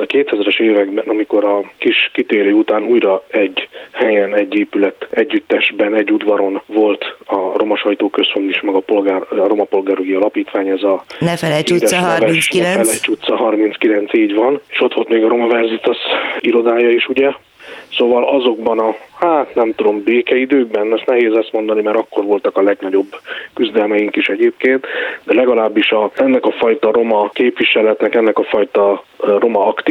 a 0.00 0.06
2000-es 0.06 0.60
években, 0.60 1.04
amikor 1.08 1.44
a 1.44 1.70
kis 1.78 2.10
kitérő 2.12 2.52
után 2.52 2.82
újra 2.82 3.24
egy 3.28 3.68
helyen, 3.92 4.34
egy 4.34 4.54
épület 4.54 5.08
együttesben, 5.10 5.94
egy 5.94 6.10
udvaron 6.10 6.62
volt 6.66 7.16
a 7.24 7.58
Roma 7.58 7.76
Sajtóközpont 7.76 8.50
is, 8.50 8.60
meg 8.60 8.74
a, 8.74 8.80
polgár, 8.80 9.22
a 9.30 9.46
Roma 9.46 9.64
Polgárügyi 9.64 10.14
Alapítvány, 10.14 10.68
ez 10.68 10.82
a 10.82 11.04
Ne 11.18 11.36
felejts 11.36 11.70
utca 11.70 11.96
39. 11.96 12.76
Ne 12.76 12.82
felejts 12.82 13.08
utca 13.08 13.36
39, 13.36 14.14
így 14.14 14.34
van. 14.34 14.60
És 14.68 14.80
ott 14.80 14.94
volt 14.94 15.08
még 15.08 15.24
a 15.24 15.28
Roma 15.28 15.46
Verzitas 15.46 15.98
irodája 16.40 16.90
is, 16.90 17.08
ugye? 17.08 17.30
Szóval 17.96 18.24
azokban 18.24 18.78
a, 18.78 18.96
hát 19.18 19.54
nem 19.54 19.74
tudom, 19.74 20.02
békeidőkben, 20.02 20.92
ezt 20.92 21.06
nehéz 21.06 21.32
ezt 21.32 21.52
mondani, 21.52 21.82
mert 21.82 21.96
akkor 21.96 22.24
voltak 22.24 22.56
a 22.56 22.62
legnagyobb 22.62 23.06
küzdelmeink 23.54 24.16
is 24.16 24.28
egyébként, 24.28 24.86
de 25.24 25.34
legalábbis 25.34 25.92
a, 25.92 26.10
ennek 26.14 26.44
a 26.44 26.50
fajta 26.50 26.92
roma 26.92 27.30
képviseletnek, 27.32 28.14
ennek 28.14 28.38
a 28.38 28.42
fajta 28.42 29.04
roma 29.16 29.66
aktivitásnak, 29.66 29.89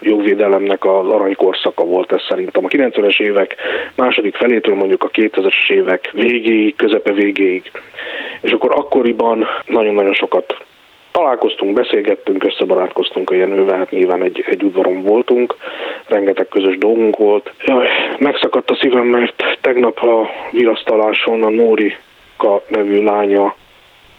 jogvédelemnek 0.00 0.84
az 0.84 1.08
aranykorszaka 1.08 1.84
volt 1.84 2.12
ez 2.12 2.22
szerintem. 2.28 2.64
A 2.64 2.68
90-es 2.68 3.20
évek 3.20 3.56
második 3.94 4.36
felétől 4.36 4.74
mondjuk 4.74 5.04
a 5.04 5.10
2000-es 5.10 5.70
évek 5.70 6.10
végéig, 6.12 6.76
közepe 6.76 7.12
végéig. 7.12 7.70
És 8.40 8.50
akkor 8.52 8.70
akkoriban 8.74 9.46
nagyon-nagyon 9.66 10.14
sokat 10.14 10.56
találkoztunk, 11.12 11.72
beszélgettünk, 11.74 12.44
összebarátkoztunk 12.44 13.30
a 13.30 13.34
Jenővel, 13.34 13.78
hát 13.78 13.90
nyilván 13.90 14.22
egy, 14.22 14.44
egy 14.46 14.62
udvaron 14.62 15.02
voltunk, 15.02 15.56
rengeteg 16.06 16.48
közös 16.48 16.78
dolgunk 16.78 17.16
volt. 17.16 17.52
Jaj, 17.64 17.88
megszakadt 18.18 18.70
a 18.70 18.78
szívem, 18.80 19.06
mert 19.06 19.58
tegnap 19.60 20.02
a 20.02 20.28
virasztaláson 20.50 21.42
a 21.42 21.48
Nórika 21.48 22.62
nevű 22.68 23.02
lánya 23.02 23.54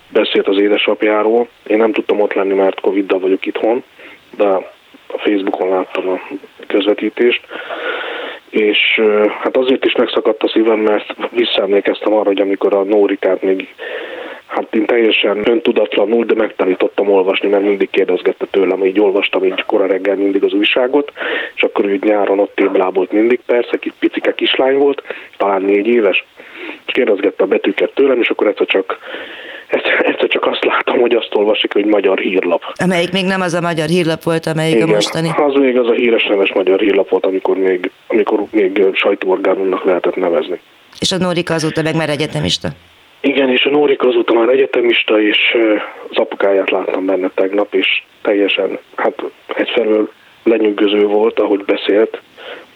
beszélt 0.10 0.48
az 0.48 0.60
édesapjáról. 0.60 1.48
Én 1.68 1.78
nem 1.78 1.92
tudtam 1.92 2.22
ott 2.22 2.34
lenni, 2.34 2.54
mert 2.54 2.80
Covid-dal 2.80 3.20
vagyok 3.20 3.46
itthon, 3.46 3.84
de 4.38 4.73
a 5.14 5.18
Facebookon 5.18 5.70
láttam 5.70 6.10
a 6.10 6.20
közvetítést, 6.68 7.42
és 8.50 9.02
hát 9.42 9.58
azért 9.58 9.86
is 9.86 9.96
megszakadt 9.96 10.44
a 10.44 10.48
szívem, 10.48 10.80
mert 10.80 11.16
visszaemlékeztem 11.32 12.14
arra, 12.14 12.28
hogy 12.28 12.42
amikor 12.42 12.74
a 12.74 12.84
Nórikát 12.84 13.42
még 13.42 13.68
hát 14.54 14.76
én 14.76 14.86
teljesen 14.86 15.50
öntudatlanul, 15.50 16.26
de 16.26 16.34
megtanítottam 16.34 17.10
olvasni, 17.10 17.48
mert 17.50 17.64
mindig 17.64 17.90
kérdezgette 17.90 18.46
tőlem, 18.46 18.86
így 18.86 19.00
olvastam 19.00 19.46
így 19.46 19.64
kora 19.66 19.86
reggel 19.86 20.16
mindig 20.16 20.44
az 20.44 20.54
újságot, 20.54 21.12
és 21.56 21.64
akkor 21.64 21.86
úgy 21.86 22.04
nyáron 22.04 22.40
ott 22.40 22.56
téblábolt 22.56 23.12
mindig, 23.12 23.40
persze, 23.46 23.70
egy 23.72 23.94
picike 24.00 24.34
kislány 24.34 24.78
volt, 24.78 25.04
talán 25.38 25.62
négy 25.62 25.88
éves, 25.88 26.26
és 26.86 26.94
kérdezgette 26.94 27.44
a 27.44 27.48
betűket 27.48 27.94
tőlem, 27.94 28.20
és 28.20 28.30
akkor 28.30 28.48
egyszer 28.48 28.66
csak 28.66 28.98
egyszer 29.82 30.28
csak 30.28 30.46
azt 30.46 30.64
látom, 30.66 31.00
hogy 31.00 31.16
azt 31.16 31.36
olvasik, 31.36 31.74
hogy 31.74 31.86
magyar 31.86 32.20
hírlap. 32.20 32.62
Amelyik 32.74 33.12
még 33.12 33.26
nem 33.26 33.42
az 33.42 33.54
a 33.54 33.62
magyar 33.62 33.88
hírlap 33.88 34.24
volt, 34.24 34.46
amelyik 34.46 34.76
Igen, 34.76 34.90
a 34.90 34.92
mostani. 34.92 35.30
az 35.38 35.54
még 35.54 35.78
az 35.78 35.88
a 35.88 35.94
híres 35.94 36.24
neves 36.24 36.54
magyar 36.54 36.80
hírlap 36.80 37.10
volt, 37.10 37.26
amikor 37.26 37.58
még, 37.58 37.92
amikor 38.08 38.44
még 38.52 38.84
sajtóorgánumnak 38.94 39.84
lehetett 39.84 40.16
nevezni. 40.16 40.60
És 41.00 41.12
a 41.12 41.18
Nórika 41.18 41.54
azóta 41.54 41.82
meg 41.82 41.96
már 41.96 42.10
egyetemista? 42.10 42.68
Igen, 43.22 43.50
és 43.50 43.66
a 43.66 43.70
Nórika 43.70 44.08
azóta 44.08 44.34
már 44.34 44.50
egyetemista, 44.50 45.22
és 45.22 45.38
az 46.10 46.18
apukáját 46.18 46.70
láttam 46.70 47.06
benne 47.06 47.30
tegnap, 47.36 47.74
és 47.74 48.04
teljesen, 48.22 48.80
hát 48.96 49.24
egyfelől 49.56 50.12
lenyűgöző 50.44 51.06
volt, 51.06 51.40
ahogy 51.40 51.64
beszélt, 51.66 52.22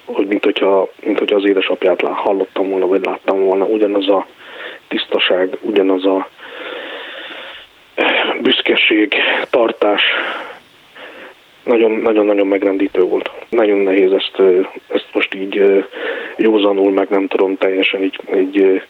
hogy 0.06 0.28
mint 0.28 0.44
hogyha, 0.44 0.90
mint 1.04 1.20
hogyha 1.20 1.36
az 1.36 1.46
édesapját 1.46 2.02
hallottam 2.02 2.70
volna, 2.70 2.88
vagy 2.88 3.06
láttam 3.06 3.40
volna, 3.40 3.66
ugyanaz 3.66 4.10
a 4.10 4.28
tisztaság, 4.88 5.58
ugyanaz 5.62 6.06
a 6.06 6.30
büszkeség, 8.42 9.14
tartás 9.50 10.02
nagyon-nagyon 11.64 12.48
megrendítő 12.48 13.02
volt. 13.02 13.32
Nagyon 13.50 13.78
nehéz 13.78 14.12
ezt, 14.12 14.42
ezt 14.88 15.08
most 15.14 15.34
így 15.34 15.86
józanul, 16.36 16.92
meg 16.92 17.10
nem 17.10 17.28
tudom 17.28 17.58
teljesen 17.58 18.04
így, 18.04 18.20
így 18.36 18.82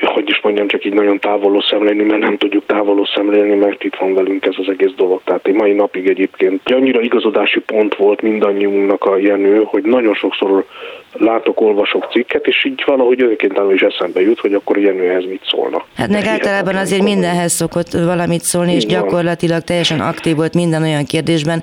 hogy 0.00 0.28
is 0.28 0.40
mondjam, 0.42 0.66
csak 0.66 0.84
így 0.84 0.92
nagyon 0.92 1.18
távoló 1.18 1.60
szemlélni, 1.60 2.02
mert 2.02 2.20
nem 2.20 2.36
tudjuk 2.36 2.66
távoló 2.66 3.04
szemlélni, 3.14 3.54
mert 3.54 3.84
itt 3.84 3.94
van 3.94 4.14
velünk 4.14 4.46
ez 4.46 4.54
az 4.56 4.68
egész 4.68 4.92
dolog. 4.96 5.20
Tehát 5.24 5.46
egy 5.46 5.54
mai 5.54 5.72
napig 5.72 6.08
egyébként 6.08 6.60
annyira 6.64 7.00
igazodási 7.00 7.60
pont 7.60 7.94
volt 7.94 8.22
mindannyiunknak 8.22 9.04
a 9.04 9.18
Jenő, 9.18 9.62
hogy 9.64 9.82
nagyon 9.82 10.14
sokszor 10.14 10.64
látok, 11.12 11.60
olvasok 11.60 12.08
cikket, 12.10 12.46
és 12.46 12.64
így 12.64 12.82
valahogy 12.86 13.22
önként 13.22 13.60
is 13.74 13.80
eszembe 13.80 14.20
jut, 14.20 14.40
hogy 14.40 14.54
akkor 14.54 14.78
Jenőhez 14.78 15.24
mit 15.24 15.42
szólna. 15.44 15.84
Hát 15.96 16.08
meg 16.08 16.26
általában 16.26 16.74
azért 16.74 17.02
mindenhez 17.02 17.52
szokott 17.52 17.90
valamit 17.92 18.40
szólni, 18.40 18.72
és 18.72 18.86
gyakorlatilag 18.86 19.62
teljesen 19.62 20.00
aktív 20.00 20.36
volt 20.36 20.54
minden 20.54 20.82
olyan 20.82 21.04
kérdésben, 21.04 21.62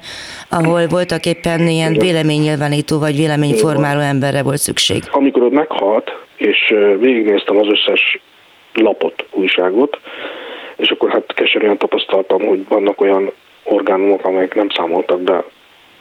ahol 0.49 0.87
voltak 0.87 1.25
éppen 1.25 1.67
ilyen 1.67 1.93
véleménynyilvánító 1.93 2.99
vagy 2.99 3.15
véleményformáló 3.15 3.99
emberre 3.99 4.43
volt 4.43 4.57
szükség. 4.57 5.03
Amikor 5.11 5.43
ott 5.43 5.51
meghalt, 5.51 6.11
és 6.41 6.73
végignéztem 6.99 7.57
az 7.57 7.67
összes 7.67 8.19
lapot, 8.73 9.25
újságot, 9.31 9.99
és 10.75 10.89
akkor 10.89 11.09
hát 11.09 11.33
keserűen 11.33 11.77
tapasztaltam, 11.77 12.41
hogy 12.41 12.67
vannak 12.67 13.01
olyan 13.01 13.31
orgánumok, 13.63 14.25
amelyek 14.25 14.55
nem 14.55 14.69
számoltak 14.69 15.21
be 15.21 15.43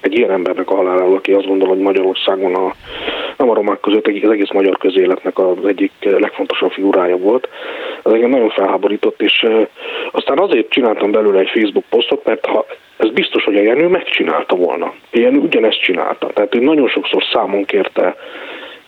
egy 0.00 0.18
ilyen 0.18 0.30
embernek 0.30 0.70
a 0.70 0.74
haláláról, 0.74 1.16
aki 1.16 1.32
azt 1.32 1.46
gondol, 1.46 1.68
hogy 1.68 1.78
Magyarországon 1.78 2.54
a, 2.54 2.74
nem 3.36 3.50
a 3.50 3.54
romák 3.54 3.80
között, 3.80 4.06
az 4.06 4.30
egész 4.30 4.50
magyar 4.50 4.78
közéletnek 4.78 5.38
az 5.38 5.66
egyik 5.66 5.92
legfontosabb 6.00 6.70
figurája 6.70 7.16
volt. 7.16 7.48
Ez 8.04 8.12
engem 8.12 8.30
nagyon 8.30 8.50
felháborított, 8.50 9.22
és 9.22 9.46
aztán 10.10 10.38
azért 10.38 10.70
csináltam 10.70 11.10
belőle 11.10 11.38
egy 11.38 11.50
Facebook 11.50 11.84
posztot, 11.88 12.24
mert 12.24 12.46
ha 12.46 12.66
ez 12.96 13.10
biztos, 13.10 13.44
hogy 13.44 13.56
a 13.56 13.62
Jenő 13.62 13.86
megcsinálta 13.86 14.56
volna. 14.56 14.94
Jenő 15.10 15.38
ugyanezt 15.38 15.82
csinálta. 15.82 16.26
Tehát 16.26 16.54
ő 16.54 16.60
nagyon 16.60 16.88
sokszor 16.88 17.22
számon 17.32 17.64
kérte 17.64 18.06
a 18.06 18.14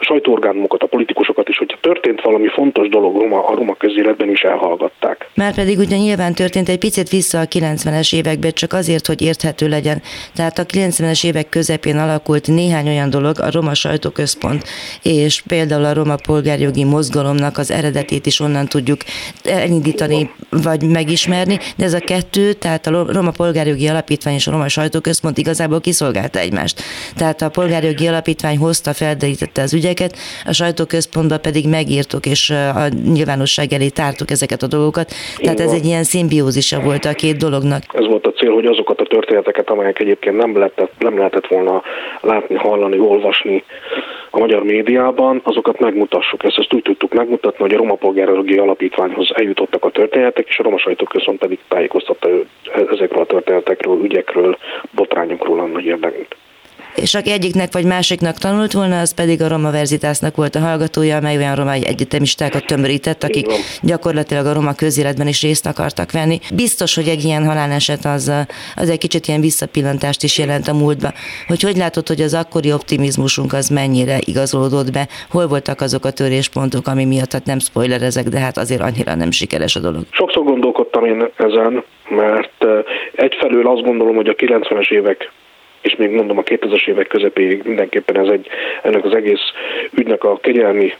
sajtóorgánumokat, 0.02 0.82
a 0.82 0.86
politikusokat 0.86 1.48
is, 1.48 1.58
hogyha 1.58 1.78
történt 1.80 2.20
valami 2.20 2.48
fontos 2.48 2.88
dolog 2.88 3.20
Roma, 3.20 3.46
a 3.46 3.54
roma 3.54 3.74
közéletben 3.74 4.30
is 4.30 4.40
elhallgatták. 4.40 5.28
Már 5.34 5.54
pedig 5.54 5.78
ugye 5.78 5.96
nyilván 5.96 6.34
történt 6.34 6.68
egy 6.68 6.78
picit 6.78 7.08
vissza 7.08 7.40
a 7.40 7.44
90-es 7.44 8.14
évekbe, 8.14 8.50
csak 8.50 8.72
azért, 8.72 9.06
hogy 9.06 9.22
érthető 9.22 9.68
legyen. 9.68 10.02
Tehát 10.34 10.58
a 10.58 10.66
90-es 10.66 11.26
évek 11.26 11.48
közepén 11.48 11.96
alakult 11.96 12.46
néhány 12.46 12.88
olyan 12.88 13.10
dolog, 13.10 13.40
a 13.40 13.50
Roma 13.50 13.74
Sajtóközpont, 13.74 14.64
és 15.02 15.42
például 15.46 15.84
a 15.84 15.94
Roma 15.94 16.16
Polgárjogi 16.26 16.84
Mozgalomnak 16.84 17.58
az 17.58 17.70
eredetét 17.70 18.26
is 18.26 18.40
onnan 18.40 18.66
tudjuk 18.66 19.00
elindítani, 19.44 20.30
vagy 20.50 20.82
megismerni, 20.82 21.58
de 21.76 21.84
ez 21.84 21.94
a 21.94 22.00
kettő, 22.00 22.52
tehát 22.52 22.86
a 22.86 23.12
Roma 23.12 23.30
Polgárjogi 23.30 23.88
Alapítvány 23.88 24.34
és 24.34 24.46
a 24.46 24.50
Roma 24.50 24.68
Sajtóközpont 24.68 25.38
igazából 25.38 25.80
kiszolgálta 25.80 26.38
egymást. 26.38 26.82
Tehát 27.16 27.42
a 27.42 27.48
Polgárjogi 27.48 28.06
Alapítvány 28.06 28.56
hozta, 28.58 28.92
felderítette 28.92 29.62
az 29.62 29.74
ügyet, 29.74 29.90
ügyeket, 29.92 30.16
a 30.46 30.52
sajtóközpontban 30.52 31.40
pedig 31.40 31.68
megírtuk, 31.68 32.26
és 32.26 32.50
a 32.50 32.88
nyilvánosság 33.12 33.72
elé 33.72 33.88
tártuk 33.88 34.30
ezeket 34.30 34.62
a 34.62 34.66
dolgokat. 34.66 35.08
Tehát 35.36 35.60
ez 35.60 35.72
egy 35.72 35.84
ilyen 35.84 36.04
szimbiózisa 36.04 36.80
volt 36.80 37.04
a 37.04 37.12
két 37.12 37.36
dolognak. 37.36 37.82
Ez 37.92 38.06
volt 38.06 38.26
a 38.26 38.32
cél, 38.32 38.52
hogy 38.52 38.66
azokat 38.66 39.00
a 39.00 39.04
történeteket, 39.04 39.70
amelyek 39.70 39.98
egyébként 39.98 40.36
nem 40.36 40.56
lehetett, 40.56 40.92
nem 40.98 41.16
lehetett 41.16 41.46
volna 41.46 41.82
látni, 42.20 42.54
hallani, 42.54 42.98
olvasni 42.98 43.64
a 44.30 44.38
magyar 44.38 44.62
médiában, 44.62 45.40
azokat 45.44 45.80
megmutassuk. 45.80 46.44
Ezt, 46.44 46.58
ezt 46.58 46.74
úgy 46.74 46.82
tudtuk 46.82 47.12
megmutatni, 47.12 47.62
hogy 47.64 47.74
a 47.74 47.76
Roma 47.76 47.94
Polgárjogi 47.94 48.58
Alapítványhoz 48.58 49.30
eljutottak 49.34 49.84
a 49.84 49.90
történetek, 49.90 50.48
és 50.48 50.58
a 50.58 50.62
Roma 50.62 50.78
Sajtóközpont 50.78 51.38
pedig 51.38 51.58
tájékoztatta 51.68 52.28
ezekről 52.90 53.22
a 53.22 53.26
történetekről, 53.26 54.04
ügyekről, 54.04 54.56
botrányokról 54.94 55.60
annak 55.60 55.82
érdekét 55.82 56.36
és 56.96 57.14
aki 57.14 57.30
egyiknek 57.30 57.72
vagy 57.72 57.84
másiknak 57.84 58.36
tanult 58.36 58.72
volna, 58.72 59.00
az 59.00 59.14
pedig 59.14 59.42
a 59.42 59.48
Roma 59.48 59.70
Verzitásznak 59.70 60.36
volt 60.36 60.54
a 60.54 60.60
hallgatója, 60.60 61.16
amely 61.16 61.36
olyan 61.36 61.54
roma 61.54 61.72
egyetemistákat 61.72 62.66
tömörített, 62.66 63.22
akik 63.22 63.46
gyakorlatilag 63.82 64.46
a 64.46 64.52
roma 64.52 64.74
közéletben 64.74 65.26
is 65.26 65.42
részt 65.42 65.66
akartak 65.66 66.12
venni. 66.12 66.38
Biztos, 66.54 66.94
hogy 66.94 67.08
egy 67.08 67.24
ilyen 67.24 67.44
haláleset 67.46 68.04
az, 68.04 68.32
az 68.76 68.90
egy 68.90 68.98
kicsit 68.98 69.26
ilyen 69.26 69.40
visszapillantást 69.40 70.22
is 70.22 70.38
jelent 70.38 70.68
a 70.68 70.74
múltba. 70.74 71.08
Hogy 71.46 71.62
hogy 71.62 71.76
látod, 71.76 72.08
hogy 72.08 72.20
az 72.20 72.34
akkori 72.34 72.72
optimizmusunk 72.72 73.52
az 73.52 73.68
mennyire 73.68 74.18
igazolódott 74.24 74.92
be, 74.92 75.08
hol 75.30 75.46
voltak 75.46 75.80
azok 75.80 76.04
a 76.04 76.10
töréspontok, 76.10 76.86
ami 76.86 77.04
miatt 77.04 77.32
hát 77.32 77.44
nem 77.44 77.58
spoilerezek, 77.58 78.24
de 78.24 78.38
hát 78.38 78.56
azért 78.56 78.80
annyira 78.80 79.14
nem 79.14 79.30
sikeres 79.30 79.76
a 79.76 79.80
dolog. 79.80 80.02
Sokszor 80.10 80.44
gondolkodtam 80.44 81.04
én 81.04 81.30
ezen, 81.36 81.84
mert 82.08 82.54
eh, 82.58 82.78
egyfelől 83.12 83.66
azt 83.66 83.82
gondolom, 83.82 84.14
hogy 84.14 84.28
a 84.28 84.34
90-es 84.34 84.90
évek 84.90 85.30
és 85.82 85.96
még 85.96 86.10
mondom 86.10 86.38
a 86.38 86.42
2000-es 86.42 86.88
évek 86.88 87.06
közepéig 87.06 87.62
mindenképpen 87.64 88.18
ez 88.18 88.28
egy, 88.28 88.48
ennek 88.82 89.04
az 89.04 89.14
egész 89.14 89.52
ügynek 89.96 90.24
a 90.24 90.36
kegyelmi 90.36 90.92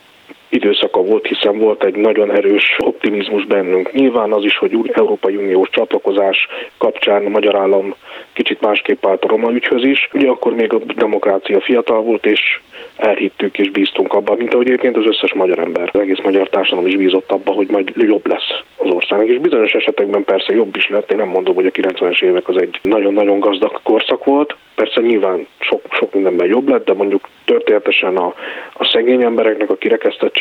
időszaka 0.53 1.03
volt, 1.03 1.27
hiszen 1.27 1.59
volt 1.59 1.85
egy 1.85 1.95
nagyon 1.95 2.33
erős 2.33 2.77
optimizmus 2.79 3.45
bennünk. 3.45 3.93
Nyilván 3.93 4.33
az 4.33 4.45
is, 4.45 4.57
hogy 4.57 4.91
Európai 4.93 5.37
Uniós 5.37 5.69
csatlakozás 5.71 6.49
kapcsán 6.79 7.27
a 7.27 7.29
magyar 7.29 7.57
állam 7.57 7.95
kicsit 8.33 8.61
másképp 8.61 9.07
állt 9.07 9.25
a 9.25 9.29
roma 9.29 9.51
ügyhöz 9.51 9.85
is. 9.85 10.09
Ugye 10.13 10.29
akkor 10.29 10.55
még 10.55 10.73
a 10.73 10.79
demokrácia 10.97 11.61
fiatal 11.61 12.03
volt, 12.03 12.27
és 12.27 12.61
elhittük 12.97 13.59
és 13.59 13.71
bíztunk 13.71 14.13
abban, 14.13 14.37
mint 14.37 14.55
ahogy 14.55 14.67
egyébként 14.67 14.97
az 14.97 15.07
összes 15.07 15.33
magyar 15.33 15.59
ember, 15.59 15.91
az 15.93 16.01
egész 16.01 16.21
magyar 16.23 16.49
társadalom 16.49 16.87
is 16.87 16.97
bízott 16.97 17.33
abban, 17.33 17.55
hogy 17.55 17.71
majd 17.71 17.93
jobb 17.97 18.27
lesz 18.27 18.63
az 18.77 18.91
országnak. 18.91 19.29
És 19.29 19.39
bizonyos 19.39 19.73
esetekben 19.73 20.25
persze 20.25 20.55
jobb 20.55 20.77
is 20.77 20.89
lett. 20.89 21.11
Én 21.11 21.17
nem 21.17 21.29
mondom, 21.29 21.55
hogy 21.55 21.67
a 21.67 21.71
90-es 21.71 22.23
évek 22.23 22.49
az 22.49 22.57
egy 22.57 22.79
nagyon-nagyon 22.83 23.41
gazdag 23.41 23.81
korszak 23.83 24.25
volt. 24.25 24.57
Persze 24.75 25.01
nyilván 25.01 25.47
sok, 25.59 25.81
sok 25.91 26.15
mindenben 26.15 26.47
jobb 26.47 26.69
lett, 26.69 26.85
de 26.85 26.93
mondjuk 26.93 27.29
történetesen 27.45 28.17
a, 28.17 28.35
a 28.73 28.85
szegény 28.85 29.23
embereknek, 29.23 29.71
a 29.71 29.77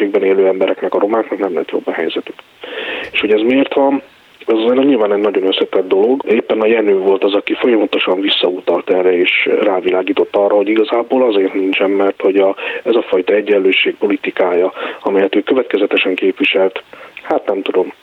kirekesztettségben 0.01 0.23
élő 0.23 0.47
embereknek, 0.47 0.93
a 0.93 0.99
romáknak 0.99 1.39
nem 1.39 1.53
lett 1.53 1.69
jobb 1.69 1.87
a 1.87 1.91
helyzetük. 1.91 2.35
És 3.11 3.19
hogy 3.19 3.31
ez 3.31 3.41
miért 3.41 3.73
van, 3.73 4.01
ez 4.45 4.85
nyilván 4.85 5.13
egy 5.13 5.21
nagyon 5.21 5.47
összetett 5.47 5.87
dolog. 5.87 6.23
Éppen 6.27 6.61
a 6.61 6.65
Jenő 6.65 6.97
volt 6.97 7.23
az, 7.23 7.33
aki 7.33 7.53
folyamatosan 7.53 8.21
visszautalt 8.21 8.89
erre, 8.89 9.17
és 9.17 9.49
rávilágított 9.61 10.35
arra, 10.35 10.55
hogy 10.55 10.69
igazából 10.69 11.23
azért 11.23 11.53
nincsen, 11.53 11.89
mert 11.89 12.21
hogy 12.21 12.37
a, 12.37 12.55
ez 12.83 12.95
a 12.95 13.01
fajta 13.01 13.33
egyenlőség 13.33 13.95
politikája, 13.95 14.73
amelyet 15.01 15.35
ő 15.35 15.41
következetesen 15.41 16.15
képviselt, 16.15 16.83
hát 17.21 17.45
nem 17.45 17.61
tudom, 17.61 17.93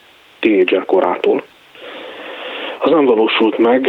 tínédzser 0.41 0.85
korától, 0.85 1.43
az 2.81 2.91
nem 2.91 3.05
valósult 3.05 3.59
meg, 3.59 3.89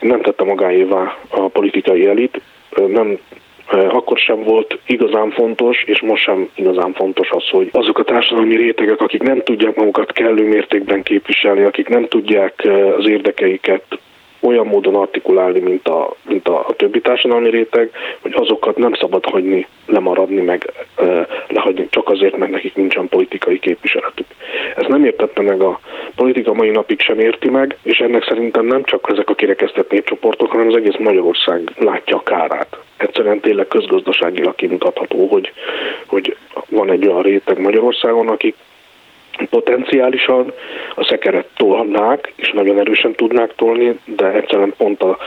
nem 0.00 0.20
tette 0.20 0.44
magáévá 0.44 1.16
a 1.28 1.48
politikai 1.48 2.06
elit, 2.06 2.40
nem 2.86 3.18
akkor 3.70 4.18
sem 4.18 4.42
volt 4.42 4.78
igazán 4.86 5.30
fontos, 5.30 5.82
és 5.86 6.00
most 6.00 6.22
sem 6.22 6.48
igazán 6.54 6.92
fontos 6.92 7.30
az, 7.30 7.48
hogy 7.48 7.68
azok 7.72 7.98
a 7.98 8.04
társadalmi 8.04 8.56
rétegek, 8.56 9.00
akik 9.00 9.22
nem 9.22 9.42
tudják 9.42 9.74
magukat 9.74 10.12
kellő 10.12 10.48
mértékben 10.48 11.02
képviselni, 11.02 11.62
akik 11.62 11.88
nem 11.88 12.06
tudják 12.06 12.68
az 12.98 13.08
érdekeiket 13.08 13.84
olyan 14.40 14.66
módon 14.66 14.94
artikulálni, 14.94 15.60
mint 15.60 15.88
a, 15.88 16.16
mint 16.28 16.48
a, 16.48 16.66
a 16.68 16.72
többi 16.72 17.00
társadalmi 17.00 17.50
réteg, 17.50 17.90
hogy 18.20 18.32
azokat 18.34 18.76
nem 18.76 18.92
szabad 18.94 19.24
hagyni, 19.24 19.66
lemaradni, 19.86 20.40
meg 20.40 20.72
e, 20.96 21.26
lehagyni 21.48 21.86
csak 21.90 22.08
azért, 22.08 22.36
mert 22.36 22.50
nekik 22.50 22.74
nincsen 22.74 23.08
politikai 23.08 23.58
képviseletük. 23.58 24.26
Ez 24.76 24.86
nem 24.86 25.04
értette 25.04 25.42
meg 25.42 25.60
a 25.62 25.80
politika 26.20 26.52
mai 26.52 26.70
napig 26.70 27.00
sem 27.00 27.18
érti 27.18 27.48
meg, 27.50 27.76
és 27.82 27.98
ennek 27.98 28.24
szerintem 28.24 28.66
nem 28.66 28.84
csak 28.84 29.08
ezek 29.12 29.30
a 29.30 29.34
kirekesztett 29.34 29.90
népcsoportok, 29.90 30.50
hanem 30.50 30.68
az 30.68 30.76
egész 30.76 30.96
Magyarország 30.98 31.72
látja 31.78 32.16
a 32.16 32.22
kárát. 32.22 32.78
Egyszerűen 32.96 33.40
tényleg 33.40 33.66
közgazdaságilag 33.66 34.54
kimutatható, 34.54 35.26
hogy, 35.26 35.52
hogy 36.06 36.36
van 36.68 36.90
egy 36.90 37.06
olyan 37.06 37.22
réteg 37.22 37.58
Magyarországon, 37.60 38.28
akik 38.28 38.54
potenciálisan 39.48 40.52
a 40.94 41.04
szekeret 41.04 41.46
tolnák, 41.56 42.32
és 42.36 42.50
nagyon 42.52 42.78
erősen 42.78 43.14
tudnák 43.14 43.54
tolni, 43.54 43.98
de 44.04 44.32
egyszerűen 44.32 44.74
pont 44.76 45.02
a, 45.02 45.18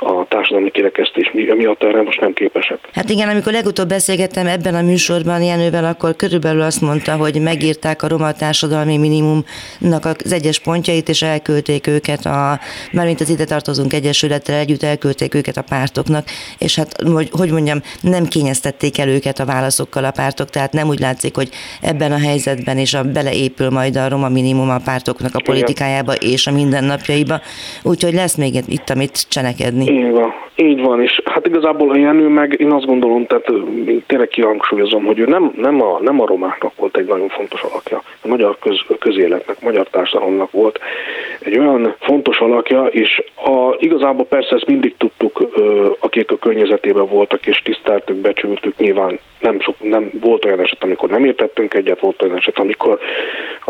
a 0.00 0.26
társadalmi 0.28 0.70
kirekesztés 0.70 1.30
miatt 1.32 1.82
erre 1.82 2.02
most 2.02 2.20
nem 2.20 2.32
képesek. 2.32 2.78
Hát 2.94 3.08
igen, 3.08 3.28
amikor 3.28 3.52
legutóbb 3.52 3.88
beszélgettem 3.88 4.46
ebben 4.46 4.74
a 4.74 4.82
műsorban 4.82 5.42
Jenővel, 5.42 5.84
akkor 5.84 6.16
körülbelül 6.16 6.60
azt 6.60 6.80
mondta, 6.80 7.16
hogy 7.16 7.40
megírták 7.42 8.02
a 8.02 8.08
roma 8.08 8.32
társadalmi 8.32 8.96
minimumnak 8.96 10.04
az 10.24 10.32
egyes 10.32 10.58
pontjait, 10.58 11.08
és 11.08 11.22
elküldték 11.22 11.86
őket, 11.86 12.24
a, 12.24 12.58
mármint 12.92 13.20
az 13.20 13.30
ide 13.30 13.44
tartozunk 13.44 13.92
egyesülettel 13.92 14.58
együtt 14.58 14.82
elküldték 14.82 15.34
őket 15.34 15.56
a 15.56 15.64
pártoknak, 15.68 16.24
és 16.58 16.76
hát, 16.76 16.96
hogy, 17.14 17.28
hogy 17.32 17.50
mondjam, 17.50 17.78
nem 18.00 18.24
kényeztették 18.24 18.98
el 18.98 19.08
őket 19.08 19.38
a 19.38 19.44
válaszokkal 19.44 20.04
a 20.04 20.10
pártok, 20.10 20.50
tehát 20.50 20.72
nem 20.72 20.88
úgy 20.88 21.00
látszik, 21.00 21.34
hogy 21.34 21.48
ebben 21.82 22.12
a 22.12 22.18
helyzetben 22.18 22.78
és 22.78 22.94
a 22.94 23.02
beleépül 23.56 23.78
majd 23.78 23.96
a 23.96 24.08
roma 24.08 24.28
minimum 24.28 24.70
a 24.70 24.80
pártoknak 24.84 25.34
a 25.34 25.42
politikájába 25.44 26.12
és 26.12 26.46
a 26.46 26.52
mindennapjaiba, 26.52 27.40
úgyhogy 27.82 28.14
lesz 28.14 28.36
még 28.36 28.54
itt, 28.68 28.90
amit 28.90 29.28
csenekedni. 29.28 29.92
Így 29.92 30.10
van, 30.10 30.32
így 30.56 30.80
van, 30.80 31.02
és 31.02 31.20
hát 31.24 31.46
igazából 31.46 31.90
a 31.90 31.96
Jenő 31.96 32.28
meg 32.28 32.60
én 32.60 32.72
azt 32.72 32.86
gondolom, 32.86 33.26
tehát 33.26 33.48
én 33.86 34.02
tényleg 34.06 34.28
kihangsúlyozom, 34.28 35.04
hogy 35.04 35.18
ő 35.18 35.24
nem, 35.24 35.52
nem, 35.56 35.82
a, 35.82 35.98
nem 36.00 36.20
a 36.20 36.26
romáknak 36.26 36.72
volt 36.76 36.96
egy 36.96 37.06
nagyon 37.06 37.28
fontos 37.28 37.62
alakja, 37.62 38.02
a 38.22 38.28
magyar 38.28 38.58
köz, 38.58 38.80
közéletnek, 38.98 39.56
a 39.60 39.64
magyar 39.64 39.86
társadalomnak 39.90 40.50
volt 40.50 40.78
egy 41.40 41.58
olyan 41.58 41.94
fontos 41.98 42.38
alakja, 42.38 42.84
és 42.84 43.22
a, 43.34 43.74
igazából 43.78 44.24
persze 44.24 44.54
ezt 44.54 44.66
mindig 44.66 44.94
tudtuk, 44.96 45.48
akik 46.00 46.30
a 46.30 46.38
környezetében 46.38 47.06
voltak, 47.06 47.46
és 47.46 47.62
tiszteltük, 47.64 48.16
becsültük, 48.16 48.76
nyilván 48.76 49.18
nem, 49.40 49.60
sok, 49.60 49.74
nem 49.80 50.10
volt 50.20 50.44
olyan 50.44 50.60
eset, 50.60 50.82
amikor 50.82 51.08
nem 51.08 51.24
értettünk 51.24 51.74
egyet, 51.74 52.00
volt 52.00 52.22
olyan 52.22 52.36
eset, 52.36 52.58
amikor, 52.58 52.98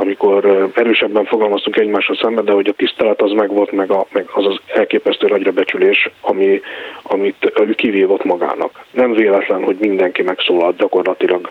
amikor 0.00 0.70
erősebben 0.74 1.24
fogalmaztunk 1.24 1.76
egymásra 1.76 2.14
szemben, 2.14 2.44
de 2.44 2.52
hogy 2.52 2.68
a 2.68 2.72
tisztelet 2.72 3.22
az 3.22 3.32
meg 3.32 3.52
volt, 3.52 3.72
meg, 3.72 3.90
a, 3.90 4.06
meg 4.12 4.28
az 4.32 4.46
az 4.46 4.56
elképesztő 4.66 5.26
nagyra 5.26 5.50
becsülés, 5.50 6.10
ami, 6.20 6.60
amit 7.02 7.52
ő 7.60 7.74
kivívott 7.74 8.24
magának. 8.24 8.84
Nem 8.90 9.12
véletlen, 9.12 9.62
hogy 9.62 9.76
mindenki 9.80 10.22
megszólalt 10.22 10.76
gyakorlatilag 10.76 11.50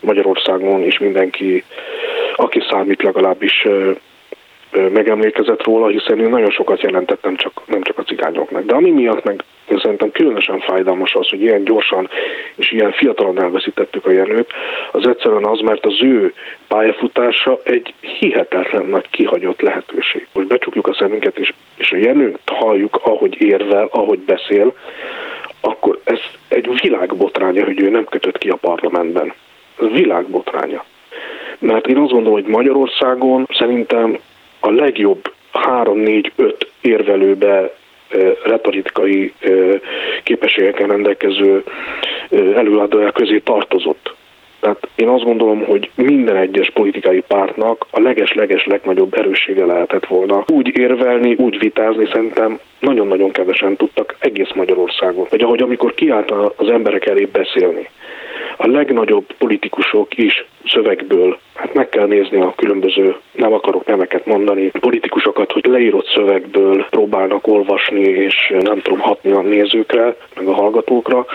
Magyarországon, 0.00 0.82
és 0.82 0.98
mindenki, 0.98 1.64
aki 2.36 2.60
számít 2.70 3.02
legalábbis 3.02 3.66
megemlékezett 4.92 5.64
róla, 5.64 5.86
hiszen 5.86 6.18
ő 6.18 6.28
nagyon 6.28 6.50
sokat 6.50 6.80
jelentett 6.80 7.22
nem 7.22 7.36
csak, 7.36 7.60
nem 7.66 7.82
csak 7.82 7.98
a 7.98 8.02
cigányoknak. 8.02 8.64
De 8.64 8.74
ami 8.74 8.90
miatt 8.90 9.24
meg 9.24 9.44
szerintem 9.78 10.10
különösen 10.10 10.60
fájdalmas 10.60 11.14
az, 11.14 11.28
hogy 11.28 11.40
ilyen 11.40 11.64
gyorsan 11.64 12.08
és 12.54 12.72
ilyen 12.72 12.92
fiatalon 12.92 13.42
elveszítettük 13.42 14.06
a 14.06 14.10
Jenőt, 14.10 14.52
az 14.92 15.06
egyszerűen 15.06 15.44
az, 15.44 15.60
mert 15.60 15.86
az 15.86 16.02
ő 16.02 16.34
pályafutása 16.68 17.58
egy 17.62 17.94
hihetetlen 18.00 18.86
nagy 18.86 19.10
kihagyott 19.10 19.60
lehetőség. 19.60 20.26
Most 20.32 20.46
becsukjuk 20.46 20.86
a 20.86 20.94
szemünket, 20.94 21.38
és, 21.38 21.52
és 21.76 21.92
a 21.92 21.96
Jenőt 21.96 22.38
halljuk, 22.46 23.00
ahogy 23.02 23.40
érvel, 23.40 23.88
ahogy 23.90 24.18
beszél, 24.18 24.74
akkor 25.60 26.00
ez 26.04 26.18
egy 26.48 26.80
világbotránya, 26.82 27.64
hogy 27.64 27.80
ő 27.80 27.90
nem 27.90 28.04
kötött 28.04 28.38
ki 28.38 28.48
a 28.48 28.56
parlamentben. 28.56 29.32
Világbotránya. 29.92 30.84
Mert 31.58 31.86
én 31.86 31.96
azt 31.96 32.12
gondolom, 32.12 32.40
hogy 32.40 32.50
Magyarországon 32.50 33.46
szerintem 33.58 34.18
a 34.60 34.70
legjobb 34.70 35.32
3-4-5 35.52 36.52
érvelőbe 36.80 37.74
retorikai 38.44 39.32
képességekkel 40.22 40.86
rendelkező 40.86 41.64
előadója 42.30 43.12
közé 43.12 43.38
tartozott. 43.38 44.14
Tehát 44.60 44.88
én 44.94 45.08
azt 45.08 45.24
gondolom, 45.24 45.64
hogy 45.64 45.90
minden 45.94 46.36
egyes 46.36 46.70
politikai 46.70 47.20
pártnak 47.20 47.86
a 47.90 48.00
leges-leges 48.00 48.66
legnagyobb 48.66 49.14
erőssége 49.14 49.64
lehetett 49.64 50.06
volna 50.06 50.44
úgy 50.52 50.78
érvelni, 50.78 51.34
úgy 51.34 51.58
vitázni, 51.58 52.06
szerintem 52.12 52.58
nagyon-nagyon 52.80 53.30
kevesen 53.30 53.76
tudtak 53.76 54.16
egész 54.18 54.52
Magyarországon. 54.54 55.26
Vagy 55.30 55.42
ahogy 55.42 55.62
amikor 55.62 55.94
kiállt 55.94 56.30
az 56.56 56.68
emberek 56.68 57.06
elé 57.06 57.24
beszélni, 57.24 57.88
a 58.56 58.66
legnagyobb 58.66 59.24
politikusok 59.38 60.16
is 60.16 60.44
szövegből, 60.66 61.38
hát 61.54 61.74
meg 61.74 61.88
kell 61.88 62.06
nézni 62.06 62.40
a 62.40 62.54
különböző, 62.56 63.16
nem 63.32 63.52
akarok 63.52 63.86
neveket 63.86 64.26
mondani, 64.26 64.70
politikusokat, 64.80 65.52
hogy 65.52 65.66
leírott 65.66 66.06
szövegből 66.06 66.86
próbálnak 66.90 67.46
olvasni, 67.46 68.00
és 68.00 68.52
nem 68.58 68.80
tudom 68.80 68.98
hatni 68.98 69.30
a 69.30 69.40
nézőkre, 69.40 70.16
meg 70.36 70.46
a 70.46 70.54
hallgatókra. 70.54 71.26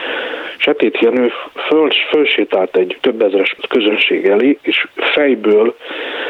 Setét 0.65 0.99
Jenő 0.99 1.31
föl, 1.67 1.89
fölsétált 2.09 2.77
egy 2.77 2.97
több 3.01 3.21
ezeres 3.21 3.55
közönség 3.69 4.25
elé, 4.25 4.57
és 4.61 4.87
fejből, 4.95 5.75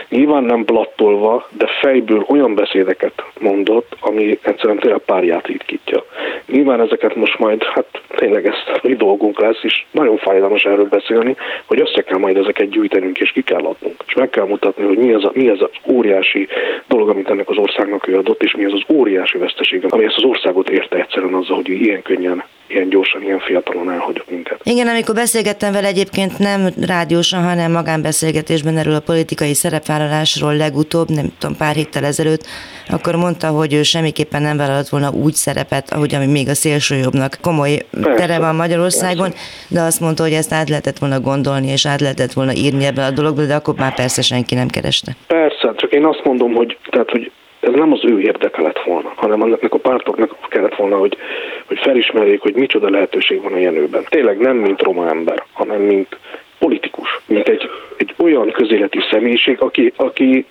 nyilván 0.09 0.43
nem 0.43 0.63
blattolva, 0.63 1.47
de 1.57 1.67
fejből 1.81 2.25
olyan 2.27 2.55
beszédeket 2.55 3.23
mondott, 3.39 3.95
ami 3.99 4.39
egyszerűen 4.41 4.79
tényleg 4.79 4.99
párját 4.99 5.47
ritkítja. 5.47 6.05
Nyilván 6.45 6.81
ezeket 6.81 7.15
most 7.15 7.39
majd, 7.39 7.63
hát 7.63 7.85
tényleg 8.15 8.45
ez 8.47 8.55
mi 8.81 8.95
dolgunk 8.95 9.39
lesz, 9.39 9.63
és 9.63 9.85
nagyon 9.91 10.17
fájdalmas 10.17 10.63
erről 10.63 10.87
beszélni, 10.89 11.35
hogy 11.65 11.79
össze 11.79 12.01
kell 12.01 12.17
majd 12.17 12.37
ezeket 12.37 12.69
gyűjtenünk, 12.69 13.19
és 13.19 13.31
ki 13.31 13.41
kell 13.41 13.63
adnunk. 13.65 14.03
És 14.07 14.13
meg 14.13 14.29
kell 14.29 14.45
mutatni, 14.45 14.83
hogy 14.85 14.97
mi 14.97 15.13
az, 15.13 15.23
a, 15.23 15.31
mi 15.33 15.49
az 15.49 15.61
az 15.61 15.93
óriási 15.93 16.47
dolog, 16.87 17.09
amit 17.09 17.29
ennek 17.29 17.49
az 17.49 17.57
országnak 17.57 18.07
ő 18.07 18.17
adott, 18.17 18.43
és 18.43 18.55
mi 18.55 18.65
az 18.65 18.73
az 18.73 18.95
óriási 18.95 19.37
veszteség, 19.37 19.85
ami 19.89 20.05
ezt 20.05 20.17
az 20.17 20.23
országot 20.23 20.69
érte 20.69 20.97
egyszerűen 20.97 21.33
azzal, 21.33 21.55
hogy 21.55 21.69
ilyen 21.69 22.01
könnyen 22.01 22.43
ilyen 22.67 22.89
gyorsan, 22.89 23.23
ilyen 23.23 23.39
fiatalon 23.39 23.91
elhagyott 23.91 24.29
minket. 24.29 24.59
Igen, 24.63 24.87
amikor 24.87 25.15
beszélgettem 25.15 25.71
vele 25.71 25.87
egyébként 25.87 26.39
nem 26.39 26.69
rádiósan, 26.87 27.43
hanem 27.43 27.71
magánbeszélgetésben 27.71 28.77
erről 28.77 28.95
a 28.95 28.99
politikai 28.99 29.53
szerepvállalásról 29.53 30.55
legutóbb, 30.55 31.09
nem 31.09 31.25
tudom, 31.39 31.57
pár 31.57 31.75
héttel 31.75 32.05
ezelőtt, 32.05 32.43
akkor 32.89 33.15
mondta, 33.15 33.47
hogy 33.47 33.73
ő 33.73 33.83
semmiképpen 33.83 34.41
nem 34.41 34.57
vállalt 34.57 34.89
volna 34.89 35.11
úgy 35.11 35.33
szerepet, 35.33 35.91
ahogy 35.91 36.15
ami 36.15 36.25
még 36.25 36.47
a 36.49 36.53
szélsőjobbnak 36.53 37.37
komoly 37.41 37.77
persze, 37.91 38.13
tere 38.13 38.39
van 38.39 38.55
Magyarországon, 38.55 39.29
persze. 39.29 39.45
de 39.69 39.81
azt 39.81 39.99
mondta, 39.99 40.23
hogy 40.23 40.33
ezt 40.33 40.53
át 40.53 40.69
lehetett 40.69 40.97
volna 40.97 41.19
gondolni, 41.19 41.67
és 41.67 41.85
át 41.85 42.01
lehetett 42.01 42.33
volna 42.33 42.53
írni 42.53 42.85
ebbe 42.85 43.05
a 43.05 43.11
dologba, 43.11 43.45
de 43.45 43.55
akkor 43.55 43.73
már 43.77 43.95
persze 43.95 44.21
senki 44.21 44.55
nem 44.55 44.67
kereste. 44.67 45.11
Persze, 45.27 45.73
csak 45.75 45.91
én 45.91 46.05
azt 46.05 46.23
mondom, 46.23 46.53
hogy, 46.53 46.77
tehát, 46.89 47.09
hogy 47.09 47.31
ez 47.65 47.73
nem 47.73 47.91
az 47.91 48.05
ő 48.05 48.21
érdeke 48.21 48.61
lett 48.61 48.79
volna, 48.85 49.13
hanem 49.15 49.41
annak 49.41 49.73
a 49.73 49.77
pártoknak 49.77 50.35
kellett 50.49 50.75
volna, 50.75 50.97
hogy, 50.97 51.17
hogy 51.65 51.79
felismerjék, 51.79 52.41
hogy 52.41 52.55
micsoda 52.55 52.89
lehetőség 52.89 53.41
van 53.41 53.53
a 53.53 53.57
jenőben. 53.57 54.05
Tényleg 54.09 54.37
nem 54.37 54.57
mint 54.57 54.81
roma 54.81 55.09
ember, 55.09 55.43
hanem 55.53 55.81
mint 55.81 56.17
politikus, 56.59 57.19
mint 57.25 57.47
egy, 57.47 57.69
egy 57.97 58.13
olyan 58.17 58.51
közéleti 58.51 58.99
személyiség, 59.11 59.61
aki, 59.61 59.93
aki 59.95 60.45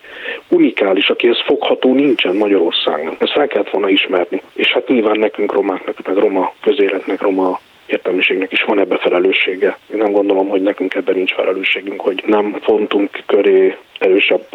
unikális, 0.48 1.08
akihez 1.08 1.42
fogható 1.46 1.94
nincsen 1.94 2.36
Magyarországon. 2.36 3.16
Ezt 3.18 3.32
fel 3.32 3.46
kellett 3.46 3.70
volna 3.70 3.88
ismerni. 3.88 4.42
És 4.54 4.72
hát 4.72 4.88
nyilván 4.88 5.18
nekünk 5.18 5.52
romáknak, 5.52 6.06
meg 6.06 6.16
roma 6.16 6.52
közéletnek, 6.60 7.20
roma 7.22 7.60
értelmiségnek 7.86 8.52
is 8.52 8.62
van 8.62 8.78
ebbe 8.78 8.96
felelőssége. 8.96 9.78
Én 9.92 9.98
nem 9.98 10.12
gondolom, 10.12 10.48
hogy 10.48 10.62
nekünk 10.62 10.94
ebben 10.94 11.14
nincs 11.14 11.34
felelősségünk, 11.34 12.00
hogy 12.00 12.22
nem 12.26 12.56
fontunk 12.62 13.22
köré 13.26 13.76
erősebb, 13.98 14.46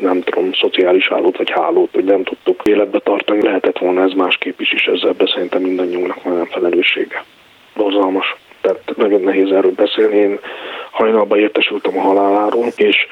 nem 0.00 0.22
tudom, 0.22 0.52
szociális 0.52 1.08
hálót 1.08 1.36
vagy 1.36 1.50
hálót, 1.50 1.94
hogy 1.94 2.04
nem 2.04 2.22
tudtuk 2.22 2.62
életbe 2.64 2.98
tartani. 2.98 3.42
Lehetett 3.42 3.78
volna 3.78 4.02
ez 4.02 4.12
másképp 4.12 4.60
is, 4.60 4.72
és 4.72 4.86
ezzel 4.86 5.14
szerintem 5.34 5.62
mindannyiunknak 5.62 6.22
van 6.22 6.46
felelőssége. 6.46 7.24
Borzalmas. 7.76 8.36
Tehát 8.60 8.92
nagyon 8.96 9.20
nehéz 9.20 9.50
erről 9.50 9.72
beszélni. 9.72 10.16
Én 10.16 10.38
hajnalban 10.90 11.38
értesültem 11.38 11.98
a 11.98 12.00
haláláról, 12.00 12.66
és, 12.76 13.06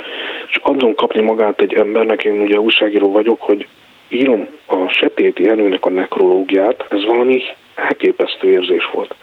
és 0.48 0.60
azon 0.62 0.94
kapni 0.94 1.20
magát 1.20 1.60
egy 1.60 1.74
embernek, 1.74 2.24
én 2.24 2.40
ugye 2.40 2.58
újságíró 2.58 3.12
vagyok, 3.12 3.40
hogy 3.40 3.66
írom 4.08 4.48
a 4.66 4.88
Setéti 4.88 5.42
Jenőnek 5.42 5.84
a 5.84 5.90
nekrológiát, 5.90 6.86
ez 6.90 7.04
valami 7.04 7.42
elképesztő 7.74 8.50
érzés 8.50 8.90
volt. 8.92 9.14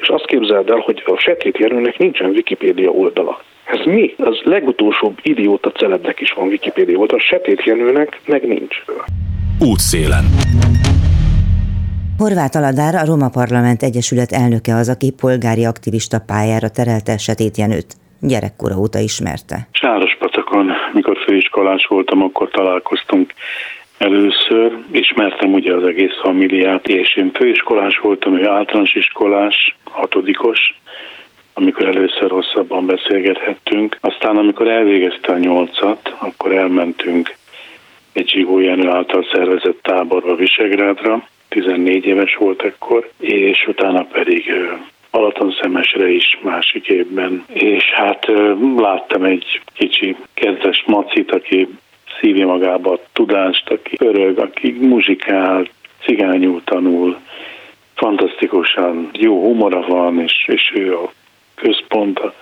És 0.00 0.08
azt 0.08 0.26
képzeld 0.26 0.70
el, 0.70 0.78
hogy 0.78 1.02
a 1.06 1.18
Setéti 1.18 1.62
Jenőnek 1.62 1.98
nincsen 1.98 2.30
Wikipédia 2.30 2.90
oldala. 2.90 3.42
Ez 3.66 3.84
mi? 3.84 4.14
Az 4.18 4.40
legutolsóbb 4.44 5.18
idióta 5.22 5.70
celebnek 5.70 6.20
is 6.20 6.32
van 6.32 6.46
Wikipédia 6.46 6.98
oldala, 6.98 7.20
a 7.22 7.24
Setét 7.24 7.64
Jenőnek 7.64 8.20
meg 8.26 8.46
nincs. 8.46 8.76
Útszélen. 9.60 10.24
Horváth 12.18 12.56
Aladár, 12.56 12.94
a 12.94 13.04
Roma 13.04 13.28
Parlament 13.28 13.82
Egyesület 13.82 14.32
elnöke 14.32 14.74
az, 14.74 14.88
aki 14.88 15.12
polgári 15.20 15.64
aktivista 15.64 16.18
pályára 16.26 16.68
terelte 16.68 17.18
Setét 17.18 17.56
Jenőt. 17.56 17.94
Gyerekkora 18.20 18.76
óta 18.76 18.98
ismerte. 18.98 19.68
Sárospacakon, 19.70 20.70
mikor 20.92 21.16
főiskolás 21.26 21.86
voltam, 21.88 22.22
akkor 22.22 22.50
találkoztunk 22.50 23.32
először. 23.98 24.78
Ismertem 24.90 25.52
ugye 25.52 25.74
az 25.74 25.84
egész 25.84 26.20
familiát, 26.22 26.88
és 26.88 27.16
én 27.16 27.30
főiskolás 27.34 27.98
voltam, 27.98 28.38
ő 28.38 28.48
általános 28.48 28.94
iskolás, 28.94 29.76
hatodikos, 29.84 30.58
amikor 31.58 31.86
először 31.86 32.30
hosszabban 32.30 32.86
beszélgethettünk. 32.86 33.98
Aztán, 34.00 34.36
amikor 34.36 34.68
elvégezte 34.68 35.32
a 35.32 35.38
nyolcat, 35.38 36.14
akkor 36.18 36.52
elmentünk 36.52 37.34
egy 38.12 38.28
Zsigó 38.28 38.58
Jenő 38.58 38.88
által 38.88 39.26
szervezett 39.32 39.82
táborba 39.82 40.34
Visegrádra, 40.34 41.28
14 41.48 42.06
éves 42.06 42.36
volt 42.36 42.62
ekkor, 42.62 43.10
és 43.20 43.66
utána 43.66 44.04
pedig 44.04 44.52
Balatonszemesre 45.10 46.08
is, 46.08 46.38
másik 46.42 46.88
évben. 46.88 47.44
És 47.52 47.84
hát 47.92 48.26
láttam 48.76 49.22
egy 49.24 49.60
kicsi 49.74 50.16
kedves 50.34 50.84
macit, 50.86 51.32
aki 51.32 51.68
szívja 52.20 52.46
magába 52.46 52.92
a 52.92 53.00
tudást, 53.12 53.70
aki 53.70 53.96
örög, 53.98 54.38
aki 54.38 54.76
muzsikál, 54.80 55.68
cigányul 56.04 56.62
tanul, 56.64 57.16
fantasztikusan 57.94 59.10
jó 59.12 59.42
humora 59.42 59.80
van, 59.80 60.20
és, 60.20 60.44
és 60.46 60.72
ő 60.74 60.96
a 60.96 61.12
központ 61.56 62.18
a 62.18 62.34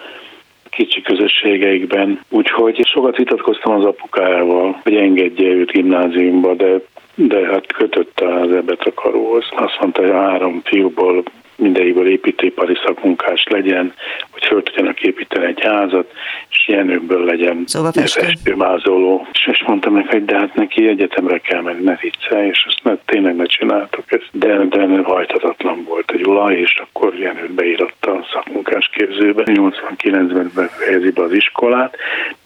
kicsi 0.71 1.03
közösségeikben. 1.03 2.21
Úgyhogy 2.29 2.87
sokat 2.87 3.17
vitatkoztam 3.17 3.75
az 3.75 3.85
apukájával, 3.85 4.81
hogy 4.83 4.95
engedje 4.95 5.49
őt 5.49 5.71
gimnáziumba, 5.71 6.55
de 6.55 6.81
de 7.15 7.47
hát 7.47 7.73
kötötte 7.73 8.41
az 8.41 8.53
ebet 8.53 8.81
a 8.81 8.95
karóhoz. 8.95 9.45
Azt 9.51 9.81
mondta, 9.81 10.01
hogy 10.01 10.11
a 10.11 10.21
három 10.21 10.61
fiúból 10.65 11.23
mindegyikből 11.57 12.09
építőipari 12.09 12.75
szakmunkás 12.85 13.45
legyen, 13.51 13.95
hogy 14.31 14.45
föl 14.45 14.63
tudjanak 14.63 15.03
építeni 15.03 15.47
egy 15.47 15.61
házat, 15.63 16.13
és 16.51 16.69
ilyenőkből 16.69 17.25
legyen 17.25 17.63
szóval 17.67 17.93
festőmázoló. 17.93 19.27
És, 19.33 19.49
és 19.53 19.65
mondtam 19.67 19.95
neki, 19.95 20.09
hogy 20.09 20.25
de 20.25 20.39
hát 20.39 20.55
neki 20.55 20.89
egyetemre 20.89 21.39
kell 21.39 21.61
menni, 21.61 21.83
ne 21.83 21.97
vicce, 22.01 22.47
és 22.47 22.65
azt 22.69 22.81
ne, 22.83 22.97
tényleg 23.05 23.37
ne 23.37 23.45
csináltok 23.45 24.13
ezt. 24.13 24.29
De, 24.33 24.65
de 24.65 25.03
hajtatatlan 25.03 25.85
volt 25.85 26.11
egy 26.11 26.25
olaj, 26.25 26.55
és 26.55 26.83
akkor 26.85 27.15
Jenőt 27.15 27.53
beíratta 27.53 28.13
a 28.13 28.27
szakmunkás 28.33 28.91
képzőbe. 28.93 29.43
89-ben 29.47 30.51
befejezi 30.55 31.11
be 31.11 31.23
az 31.23 31.33
iskolát, 31.33 31.97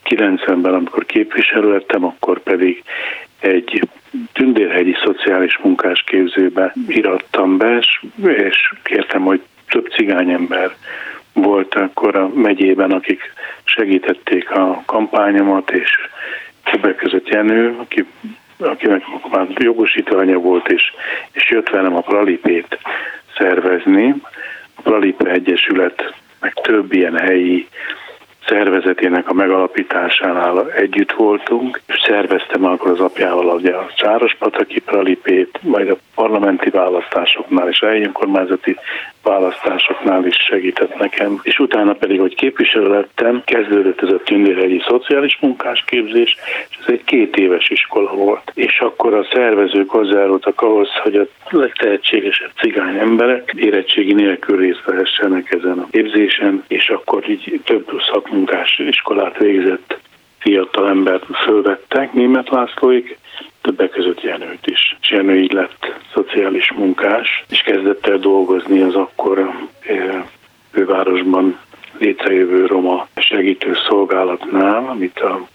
90-ben, 0.08 0.74
amikor 0.74 1.06
képviselő 1.06 1.72
lettem, 1.72 2.04
akkor 2.04 2.40
pedig 2.40 2.82
egy 3.40 3.88
Tündérhegyi 4.32 4.96
Szociális 5.04 5.58
Munkás 5.62 6.02
Képzőbe 6.06 6.72
irattam 6.88 7.56
be, 7.56 7.78
és, 8.22 8.72
kértem, 8.82 9.22
hogy 9.22 9.40
több 9.68 9.86
cigányember 9.90 10.76
volt 11.32 11.74
akkor 11.74 12.16
a 12.16 12.28
megyében, 12.34 12.90
akik 12.90 13.32
segítették 13.64 14.50
a 14.50 14.82
kampányomat, 14.86 15.70
és 15.70 15.90
többek 16.64 16.96
között 16.96 17.28
Jenő, 17.28 17.76
aki, 17.78 18.04
akinek 18.58 19.02
már 19.30 19.46
jogosítványa 19.54 20.38
volt, 20.38 20.68
és, 20.68 20.82
és 21.32 21.50
jött 21.50 21.68
velem 21.68 21.96
a 21.96 22.00
Pralipét 22.00 22.78
szervezni. 23.36 24.14
A 24.74 24.80
Pralipe 24.82 25.30
Egyesület, 25.30 26.14
meg 26.40 26.52
több 26.52 26.92
ilyen 26.92 27.16
helyi 27.16 27.68
szervezetének 28.48 29.28
a 29.28 29.32
megalapításánál 29.32 30.72
együtt 30.72 31.12
voltunk, 31.12 31.80
és 31.86 32.00
szerveztem 32.06 32.64
akkor 32.64 32.90
az 32.90 33.00
apjával 33.00 33.54
ugye 33.54 33.74
a 33.74 33.90
Sárospataki 33.96 34.80
Pralipét, 34.80 35.58
majd 35.62 35.90
a 35.90 35.96
parlamenti 36.14 36.70
választásoknál 36.70 37.68
és 37.68 37.80
a 37.80 37.86
helyi 37.86 38.04
önkormányzati 38.04 38.76
választásoknál 39.28 40.26
is 40.26 40.36
segített 40.36 40.98
nekem, 40.98 41.40
és 41.42 41.58
utána 41.58 41.92
pedig, 41.92 42.20
hogy 42.20 42.34
képviselő 42.34 42.88
lettem, 42.88 43.42
kezdődött 43.44 44.02
ez 44.02 44.12
a 44.12 44.22
Tündérhegyi 44.24 44.82
Szociális 44.88 45.38
Munkásképzés, 45.40 46.36
és 46.70 46.76
ez 46.80 46.92
egy 46.92 47.04
két 47.04 47.36
éves 47.36 47.70
iskola 47.70 48.12
volt. 48.14 48.52
És 48.54 48.80
akkor 48.80 49.14
a 49.14 49.26
szervezők 49.32 49.90
hozzájárultak 49.90 50.60
ahhoz, 50.60 50.88
hogy 51.02 51.16
a 51.16 51.26
legtehetségesebb 51.50 52.50
cigány 52.60 52.96
emberek 52.98 53.52
érettségi 53.56 54.12
nélkül 54.12 54.58
részt 54.58 54.84
vehessenek 54.84 55.52
ezen 55.52 55.78
a 55.78 55.88
képzésen, 55.90 56.64
és 56.68 56.88
akkor 56.88 57.28
így 57.28 57.60
több 57.64 57.90
szakmunkás 58.12 58.78
iskolát 58.78 59.38
végzett 59.38 59.98
fiatal 60.38 60.88
embert 60.88 61.24
fölvettek, 61.44 62.12
német 62.12 62.48
Lászlóik, 62.48 63.18
többek 63.68 63.90
között 63.90 64.20
Jenőt 64.20 64.66
is. 64.66 64.96
És 65.00 65.10
Jenő 65.10 65.36
így 65.36 65.52
lett 65.52 65.94
szociális 66.14 66.72
munkás, 66.72 67.44
és 67.48 67.60
kezdett 67.60 68.06
el 68.06 68.18
dolgozni 68.18 68.80
az 68.80 68.94
akkor 68.94 69.50
fővárosban 70.72 71.58
létrejövő 71.98 72.66
roma 72.66 73.08
segítő 73.16 73.76
szolgálatnál, 73.88 74.88
amit 74.88 75.20
a 75.20 75.46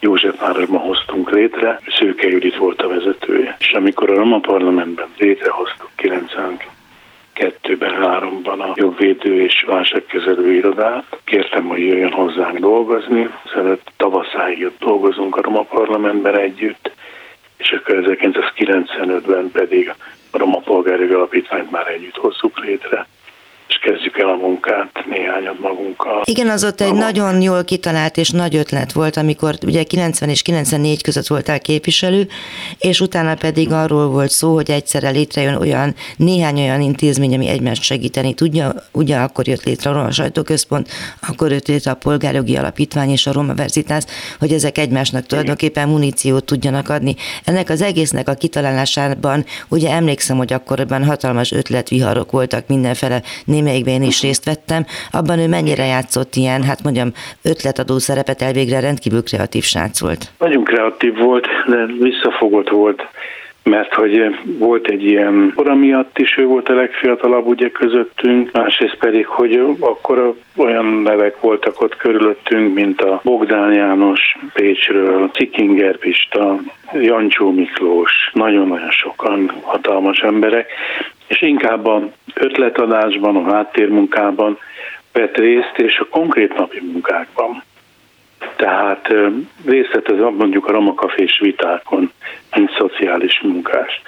Józsefvárosban 0.00 0.80
hoztunk 0.80 1.30
létre, 1.30 1.80
Szőke 1.98 2.28
Judit 2.28 2.56
volt 2.56 2.82
a 2.82 2.88
vezetője. 2.88 3.56
És 3.58 3.72
amikor 3.72 4.10
a 4.10 4.14
Roma 4.14 4.38
Parlamentben 4.38 5.08
létrehoztuk 5.18 5.90
92-ben, 5.96 7.94
3-ban 8.02 8.58
a 8.58 8.72
jogvédő 8.74 9.42
és 9.42 9.64
válságkezelő 9.66 10.52
irodát, 10.52 11.04
kértem, 11.24 11.64
hogy 11.64 11.80
jöjjön 11.80 12.12
hozzánk 12.12 12.58
dolgozni, 12.58 13.28
szeret 13.54 13.92
tavaszáig 13.96 14.70
dolgozunk 14.78 15.36
a 15.36 15.42
Roma 15.42 15.62
Parlamentben 15.62 16.38
együtt, 16.38 16.90
és 17.62 17.70
akkor 17.70 18.18
1995-ben 18.20 19.50
pedig 19.50 19.94
a 20.30 20.38
Roma 20.38 20.58
Polgári 20.58 21.12
Alapítványt 21.12 21.70
már 21.70 21.86
együtt 21.86 22.16
hozzuk 22.16 22.58
létre 22.58 23.06
és 23.72 23.78
kezdjük 23.78 24.18
el 24.18 24.28
a 24.28 24.36
munkát 24.36 24.90
néhányat 25.08 25.60
magunkkal. 25.60 26.22
Igen, 26.24 26.48
az 26.48 26.64
ott 26.64 26.80
egy 26.80 26.94
nagyon 26.94 27.42
jól 27.42 27.64
kitalált 27.64 28.16
és 28.16 28.30
nagy 28.30 28.56
ötlet 28.56 28.92
volt, 28.92 29.16
amikor 29.16 29.54
ugye 29.66 29.82
90 29.82 30.28
és 30.28 30.42
94 30.42 31.02
között 31.02 31.26
voltál 31.26 31.60
képviselő, 31.60 32.26
és 32.78 33.00
utána 33.00 33.34
pedig 33.34 33.72
arról 33.72 34.08
volt 34.08 34.30
szó, 34.30 34.54
hogy 34.54 34.70
egyszerre 34.70 35.10
létrejön 35.10 35.54
olyan, 35.54 35.94
néhány 36.16 36.60
olyan 36.60 36.80
intézmény, 36.80 37.34
ami 37.34 37.48
egymást 37.48 37.82
segíteni 37.82 38.34
tudja. 38.34 38.72
Ugye 38.92 39.16
akkor 39.16 39.48
jött 39.48 39.64
létre 39.64 39.90
a 39.90 39.92
Roma 39.92 40.10
Sajtóközpont, 40.10 40.88
akkor 41.28 41.50
jött 41.50 41.66
létre 41.66 41.90
a 41.90 41.94
Polgárjogi 41.94 42.56
Alapítvány 42.56 43.10
és 43.10 43.26
a 43.26 43.32
Roma 43.32 43.54
Verzitász, 43.54 44.34
hogy 44.38 44.52
ezek 44.52 44.78
egymásnak 44.78 45.26
tulajdonképpen 45.26 45.88
muníciót 45.88 46.44
tudjanak 46.44 46.88
adni. 46.88 47.14
Ennek 47.44 47.68
az 47.68 47.82
egésznek 47.82 48.28
a 48.28 48.34
kitalálásában, 48.34 49.44
ugye 49.68 49.90
emlékszem, 49.90 50.36
hogy 50.36 50.52
akkoriban 50.52 51.04
hatalmas 51.04 51.52
ötletviharok 51.52 52.30
voltak 52.30 52.66
mindenfele, 52.66 53.22
némelyikben 53.62 53.94
én 53.94 54.02
is 54.02 54.22
részt 54.22 54.44
vettem, 54.44 54.84
abban 55.10 55.38
ő 55.38 55.48
mennyire 55.48 55.84
játszott 55.84 56.34
ilyen, 56.34 56.62
hát 56.62 56.82
mondjam, 56.82 57.12
ötletadó 57.44 57.98
szerepet 57.98 58.42
elvégre 58.42 58.80
rendkívül 58.80 59.22
kreatív 59.22 59.62
srác 59.62 60.00
volt. 60.00 60.30
Nagyon 60.38 60.64
kreatív 60.64 61.14
volt, 61.18 61.46
de 61.66 61.86
visszafogott 61.98 62.68
volt 62.68 63.02
mert 63.64 63.94
hogy 63.94 64.36
volt 64.44 64.88
egy 64.88 65.04
ilyen 65.04 65.52
kora 65.56 65.74
miatt 65.74 66.18
is 66.18 66.36
ő 66.36 66.46
volt 66.46 66.68
a 66.68 66.74
legfiatalabb 66.74 67.46
ugye 67.46 67.70
közöttünk, 67.70 68.52
másrészt 68.52 68.96
pedig, 68.98 69.26
hogy 69.26 69.76
akkor 69.80 70.34
olyan 70.56 70.86
nevek 70.86 71.40
voltak 71.40 71.80
ott 71.80 71.96
körülöttünk, 71.96 72.74
mint 72.74 73.00
a 73.00 73.20
Bogdán 73.24 73.72
János 73.72 74.36
Pécsről, 74.52 75.30
Cikinger 75.32 75.98
Pista, 75.98 76.58
Jancsó 76.92 77.50
Miklós, 77.50 78.30
nagyon-nagyon 78.32 78.90
sokan 78.90 79.52
hatalmas 79.62 80.18
emberek, 80.18 80.70
és 81.26 81.42
inkább 81.42 81.86
a 81.86 82.08
ötletadásban, 82.34 83.36
a 83.36 83.52
háttérmunkában 83.52 84.58
vett 85.12 85.36
részt, 85.36 85.74
és 85.76 85.98
a 85.98 86.06
konkrét 86.10 86.56
napi 86.56 86.80
munkákban. 86.92 87.62
Tehát 88.56 89.08
részt 89.66 89.92
vett 89.92 90.08
az 90.08 90.34
mondjuk 90.36 90.66
a 90.66 90.72
Ramakafés 90.72 91.38
vitákon, 91.40 92.12
mint 92.56 92.70
szociális 92.78 93.40
munkás. 93.40 94.02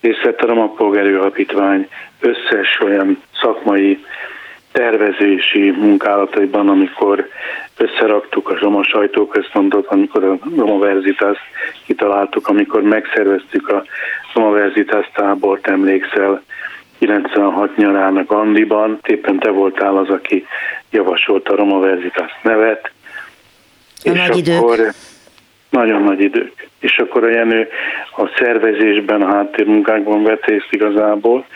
Részt 0.00 0.22
vett 0.22 0.40
a 0.40 0.46
Ramapolgári 0.46 1.12
Alapítvány 1.12 1.88
összes 2.20 2.80
olyan 2.80 3.22
szakmai 3.40 4.04
tervezési 4.72 5.70
munkálataiban, 5.70 6.68
amikor 6.68 7.28
összeraktuk 7.76 8.50
a 8.50 8.58
Roma 8.60 8.82
sajtóközpontot, 8.82 9.86
amikor 9.86 10.24
a 10.24 10.38
Roma 10.56 10.78
Verzitást 10.78 11.40
kitaláltuk, 11.86 12.48
amikor 12.48 12.82
megszerveztük 12.82 13.68
a 13.68 13.84
Roma 14.34 14.50
Verzitást 14.50 15.10
tábort, 15.14 15.66
emlékszel, 15.66 16.42
96 16.98 17.76
nyarának 17.76 18.30
Andiban. 18.30 18.98
Éppen 19.06 19.38
te 19.38 19.50
voltál 19.50 19.96
az, 19.96 20.08
aki 20.08 20.46
javasolta 20.90 21.52
a 21.52 21.56
Roma 21.56 21.78
Verzitas 21.78 22.30
nevet. 22.42 22.90
A 24.06 24.10
és 24.10 24.18
nagy 24.28 24.54
akkor 24.56 24.78
idők. 24.78 24.94
Nagyon 25.70 26.02
nagy 26.02 26.20
idők. 26.20 26.68
És 26.80 26.98
akkor 26.98 27.24
a 27.24 27.28
Jenő 27.28 27.68
a 28.16 28.28
szervezésben, 28.38 29.22
a 29.22 29.34
háttérmunkákban 29.34 30.22
vett 30.22 30.44
részt 30.44 30.68
igazából. 30.70 31.46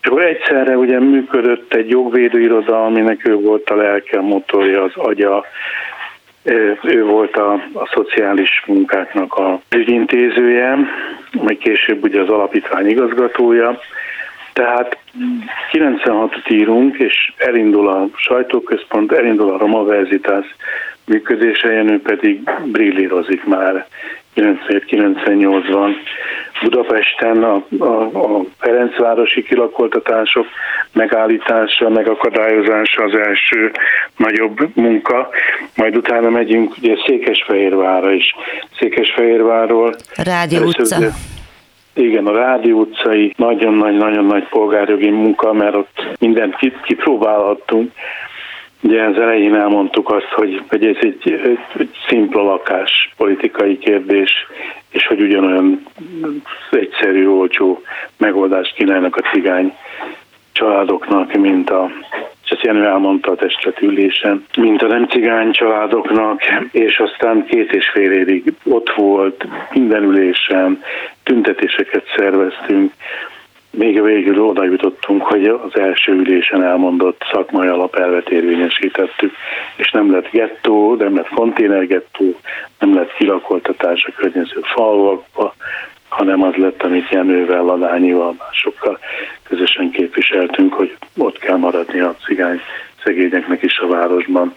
És 0.00 0.08
akkor 0.08 0.24
egyszerre 0.24 0.76
ugye 0.76 1.00
működött 1.00 1.74
egy 1.74 1.90
jogvédőiroda, 1.90 2.84
aminek 2.84 3.28
ő 3.28 3.34
volt 3.34 3.70
a 3.70 3.74
lelke, 3.74 4.18
a 4.18 4.22
motorja, 4.22 4.82
az 4.82 4.92
agya, 4.94 5.44
ő 6.82 7.04
volt 7.04 7.36
a, 7.36 7.52
a 7.72 7.90
szociális 7.92 8.62
munkáknak 8.66 9.34
a 9.34 9.60
ügyintézője, 9.70 10.78
majd 11.32 11.58
később 11.58 12.02
ugye 12.02 12.20
az 12.20 12.28
alapítvány 12.28 12.88
igazgatója, 12.88 13.80
tehát 14.52 14.98
96-ot 15.72 16.50
írunk, 16.50 16.98
és 16.98 17.32
elindul 17.36 17.88
a 17.88 18.08
sajtóközpont, 18.16 19.12
elindul 19.12 19.52
a 19.52 19.58
Roma 19.58 19.84
Verzitas 19.84 20.46
működése, 21.06 21.72
Jenő 21.72 22.00
pedig 22.00 22.50
brillírozik 22.64 23.44
már 23.44 23.86
97-98-ban 24.36 25.90
Budapesten 26.62 27.42
a, 27.42 27.64
a, 27.78 28.02
a 28.02 28.44
Ferencvárosi 28.58 29.42
kilakoltatások 29.42 30.46
megállítása, 30.92 31.88
megakadályozása 31.88 33.02
az 33.02 33.14
első 33.14 33.70
nagyobb 34.16 34.68
munka, 34.74 35.28
majd 35.74 35.96
utána 35.96 36.30
megyünk 36.30 36.74
ugye 36.82 36.94
Székesfehérvárra 37.06 38.12
is. 38.12 38.34
Székesfehérvárról. 38.78 39.94
Rádió 40.16 40.62
utca. 40.62 40.96
Igen, 41.94 42.26
a 42.26 42.32
Rádió 42.32 42.80
utcai 42.80 43.32
nagyon 43.36 43.74
nagy-nagyon 43.74 44.24
nagy 44.24 44.48
polgárjogi 44.48 45.10
munka, 45.10 45.52
mert 45.52 45.74
ott 45.74 46.16
mindent 46.18 46.56
kipróbálhattunk. 46.82 47.92
Ugye 48.80 49.02
az 49.02 49.18
elején 49.18 49.54
elmondtuk 49.54 50.10
azt, 50.10 50.32
hogy, 50.34 50.62
hogy 50.68 50.86
ez 50.86 50.96
egy, 51.00 51.40
egy, 51.76 51.90
szimpla 52.08 52.42
lakás 52.42 53.12
politikai 53.16 53.78
kérdés, 53.78 54.30
és 54.90 55.06
hogy 55.06 55.20
ugyanolyan 55.20 55.86
egyszerű, 56.70 57.26
olcsó 57.26 57.82
megoldást 58.16 58.74
kínálnak 58.74 59.16
a 59.16 59.30
cigány 59.32 59.76
családoknak, 60.52 61.32
mint 61.32 61.70
a, 61.70 61.90
és 62.44 62.50
ezt 62.50 62.62
Jenő 62.62 62.84
elmondta 62.84 63.30
a 63.30 63.34
testületülésen, 63.34 64.44
mint 64.56 64.82
a 64.82 64.86
nem 64.86 65.06
cigány 65.06 65.50
családoknak, 65.52 66.40
és 66.70 66.98
aztán 66.98 67.46
két 67.46 67.72
és 67.72 67.88
fél 67.88 68.12
évig 68.12 68.52
ott 68.64 68.90
volt, 68.90 69.46
minden 69.72 70.02
ülésen, 70.02 70.82
tüntetéseket 71.22 72.04
szerveztünk, 72.16 72.92
még 73.76 74.00
a 74.00 74.02
végül 74.02 74.40
oda 74.40 74.64
jutottunk, 74.64 75.22
hogy 75.22 75.46
az 75.46 75.78
első 75.78 76.12
ülésen 76.12 76.62
elmondott 76.62 77.22
szakmai 77.32 77.68
alapelvet 77.68 78.28
érvényesítettük, 78.28 79.34
és 79.76 79.90
nem 79.90 80.10
lett 80.10 80.30
gettó, 80.30 80.94
nem 80.94 81.16
lett 81.16 81.28
konténergettó, 81.28 82.34
nem 82.78 82.94
lett 82.94 83.14
kilakoltatás 83.14 84.04
a 84.04 84.12
környező 84.16 84.60
falvakba, 84.62 85.54
hanem 86.08 86.42
az 86.42 86.54
lett, 86.54 86.82
amit 86.82 87.10
Jenővel, 87.10 87.62
Ladányival, 87.62 88.34
másokkal 88.38 88.98
közösen 89.42 89.90
képviseltünk, 89.90 90.72
hogy 90.72 90.96
ott 91.16 91.38
kell 91.38 91.56
maradni 91.56 92.00
a 92.00 92.16
cigány 92.24 92.60
szegényeknek 93.04 93.62
is 93.62 93.78
a 93.78 93.86
városban, 93.86 94.54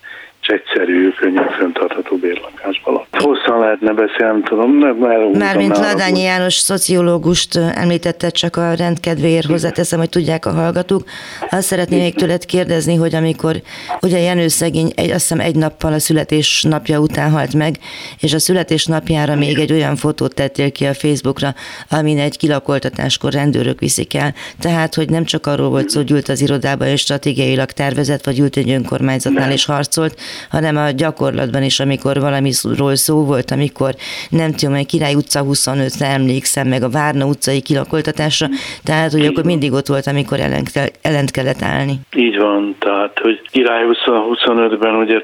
egyszerű, 0.49 1.11
könnyen 1.11 1.49
föntartható 1.49 2.17
bérlakásban 2.17 2.93
Hosszan 3.23 3.59
lehetne 3.59 3.93
beszélni, 3.93 4.41
tudom, 4.41 4.71
mert 4.71 5.37
Mármint 5.37 5.77
Ladányi 5.77 6.21
János 6.21 6.53
szociológust 6.53 7.55
említette, 7.55 8.29
csak 8.29 8.55
a 8.55 8.73
rendkedvéért 8.73 9.45
hozzáteszem, 9.45 9.99
hogy 9.99 10.09
tudják 10.09 10.45
a 10.45 10.51
hallgatók. 10.51 11.03
Azt 11.49 11.67
szeretném 11.67 11.99
még 11.99 12.15
tőled 12.15 12.45
kérdezni, 12.45 12.95
hogy 12.95 13.15
amikor 13.15 13.61
ugye 14.01 14.19
Jenő 14.19 14.47
szegény 14.47 14.91
egy, 14.95 15.09
azt 15.09 15.19
hiszem 15.19 15.39
egy 15.39 15.55
nappal 15.55 15.93
a 15.93 15.99
születés 15.99 16.63
napja 16.63 16.99
után 16.99 17.31
halt 17.31 17.53
meg, 17.53 17.75
és 18.19 18.33
a 18.33 18.39
születés 18.39 18.85
napjára 18.85 19.35
még 19.35 19.59
egy 19.59 19.71
olyan 19.71 19.95
fotót 19.95 20.33
tettél 20.33 20.71
ki 20.71 20.85
a 20.85 20.93
Facebookra, 20.93 21.53
amin 21.89 22.19
egy 22.19 22.37
kilakoltatáskor 22.37 23.31
rendőrök 23.31 23.79
viszik 23.79 24.13
el. 24.13 24.33
Tehát, 24.59 24.95
hogy 24.95 25.09
nem 25.09 25.23
csak 25.23 25.47
arról 25.47 25.69
volt 25.69 25.89
szó, 25.89 25.99
hogy 25.99 26.11
ült 26.11 26.29
az 26.29 26.41
irodába 26.41 26.85
és 26.85 27.01
stratégiailag 27.01 27.71
tervezett, 27.71 28.25
vagy 28.25 28.39
ült 28.39 28.57
egy 28.57 28.69
önkormányzatnál 28.69 29.51
és 29.51 29.65
harcolt, 29.65 30.19
hanem 30.49 30.77
a 30.77 30.89
gyakorlatban 30.89 31.63
is, 31.63 31.79
amikor 31.79 32.19
valamiről 32.19 32.95
szó 32.95 33.08
volt, 33.15 33.51
amikor 33.51 33.93
nem 34.29 34.51
tudom, 34.51 34.75
hogy 34.75 34.85
Király 34.85 35.13
utca 35.13 35.43
25-re 35.45 36.05
emlékszem, 36.05 36.67
meg 36.67 36.83
a 36.83 36.89
Várna 36.89 37.25
utcai 37.25 37.61
kilakoltatásra, 37.61 38.47
tehát 38.83 39.11
hogy 39.11 39.25
akkor 39.25 39.43
mindig 39.43 39.71
ott 39.71 39.87
volt, 39.87 40.07
amikor 40.07 40.39
ellent, 40.39 40.69
ellent 41.01 41.31
kellett 41.31 41.61
állni. 41.61 41.93
Így 42.15 42.37
van, 42.37 42.75
tehát 42.79 43.19
hogy 43.19 43.41
Király 43.51 43.83
25-ben 44.05 44.95
ugye 44.95 45.23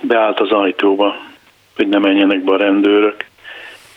beállt 0.00 0.40
az 0.40 0.50
ajtóba, 0.50 1.14
hogy 1.76 1.88
ne 1.88 1.98
menjenek 1.98 2.44
be 2.44 2.52
a 2.52 2.56
rendőrök 2.56 3.24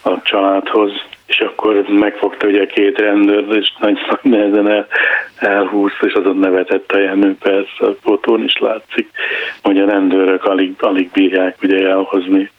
a 0.03 0.22
családhoz, 0.22 0.91
és 1.26 1.39
akkor 1.39 1.86
megfogta 1.88 2.47
ugye 2.47 2.65
két 2.65 2.97
rendőr, 2.97 3.55
és 3.55 3.74
nagy 3.80 3.97
nehezen 4.22 4.67
el, 4.67 4.88
elhúzta, 5.36 6.07
és 6.07 6.13
azon 6.13 6.38
nevetett 6.38 6.91
a 6.91 6.97
Jenő, 6.97 7.36
persze 7.39 7.86
a 7.86 7.95
fotón 8.01 8.43
is 8.43 8.57
látszik, 8.57 9.09
hogy 9.61 9.78
a 9.78 9.86
rendőrök 9.86 10.45
alig, 10.45 10.74
alig 10.80 11.09
bírják 11.13 11.57
ugye 11.61 11.88
elhozni. 11.88 12.51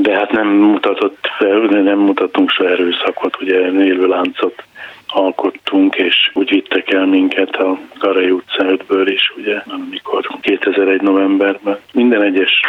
De 0.00 0.14
hát 0.14 0.30
nem 0.30 0.46
mutatott 0.46 1.30
fel, 1.38 1.58
nem 1.58 1.98
mutattunk 1.98 2.50
se 2.50 2.64
erőszakot, 2.64 3.40
ugye 3.40 3.54
élő 3.70 4.06
láncot 4.06 4.62
alkottunk, 5.06 5.94
és 5.94 6.30
úgy 6.34 6.50
vittek 6.50 6.92
el 6.92 7.06
minket 7.06 7.56
a 7.56 7.78
Garai 7.98 8.30
utca 8.30 8.64
5-ből 8.64 9.06
is, 9.06 9.32
ugye, 9.36 9.62
amikor 9.66 10.28
2001 10.40 11.00
novemberben 11.00 11.78
minden 11.92 12.22
egyes 12.22 12.60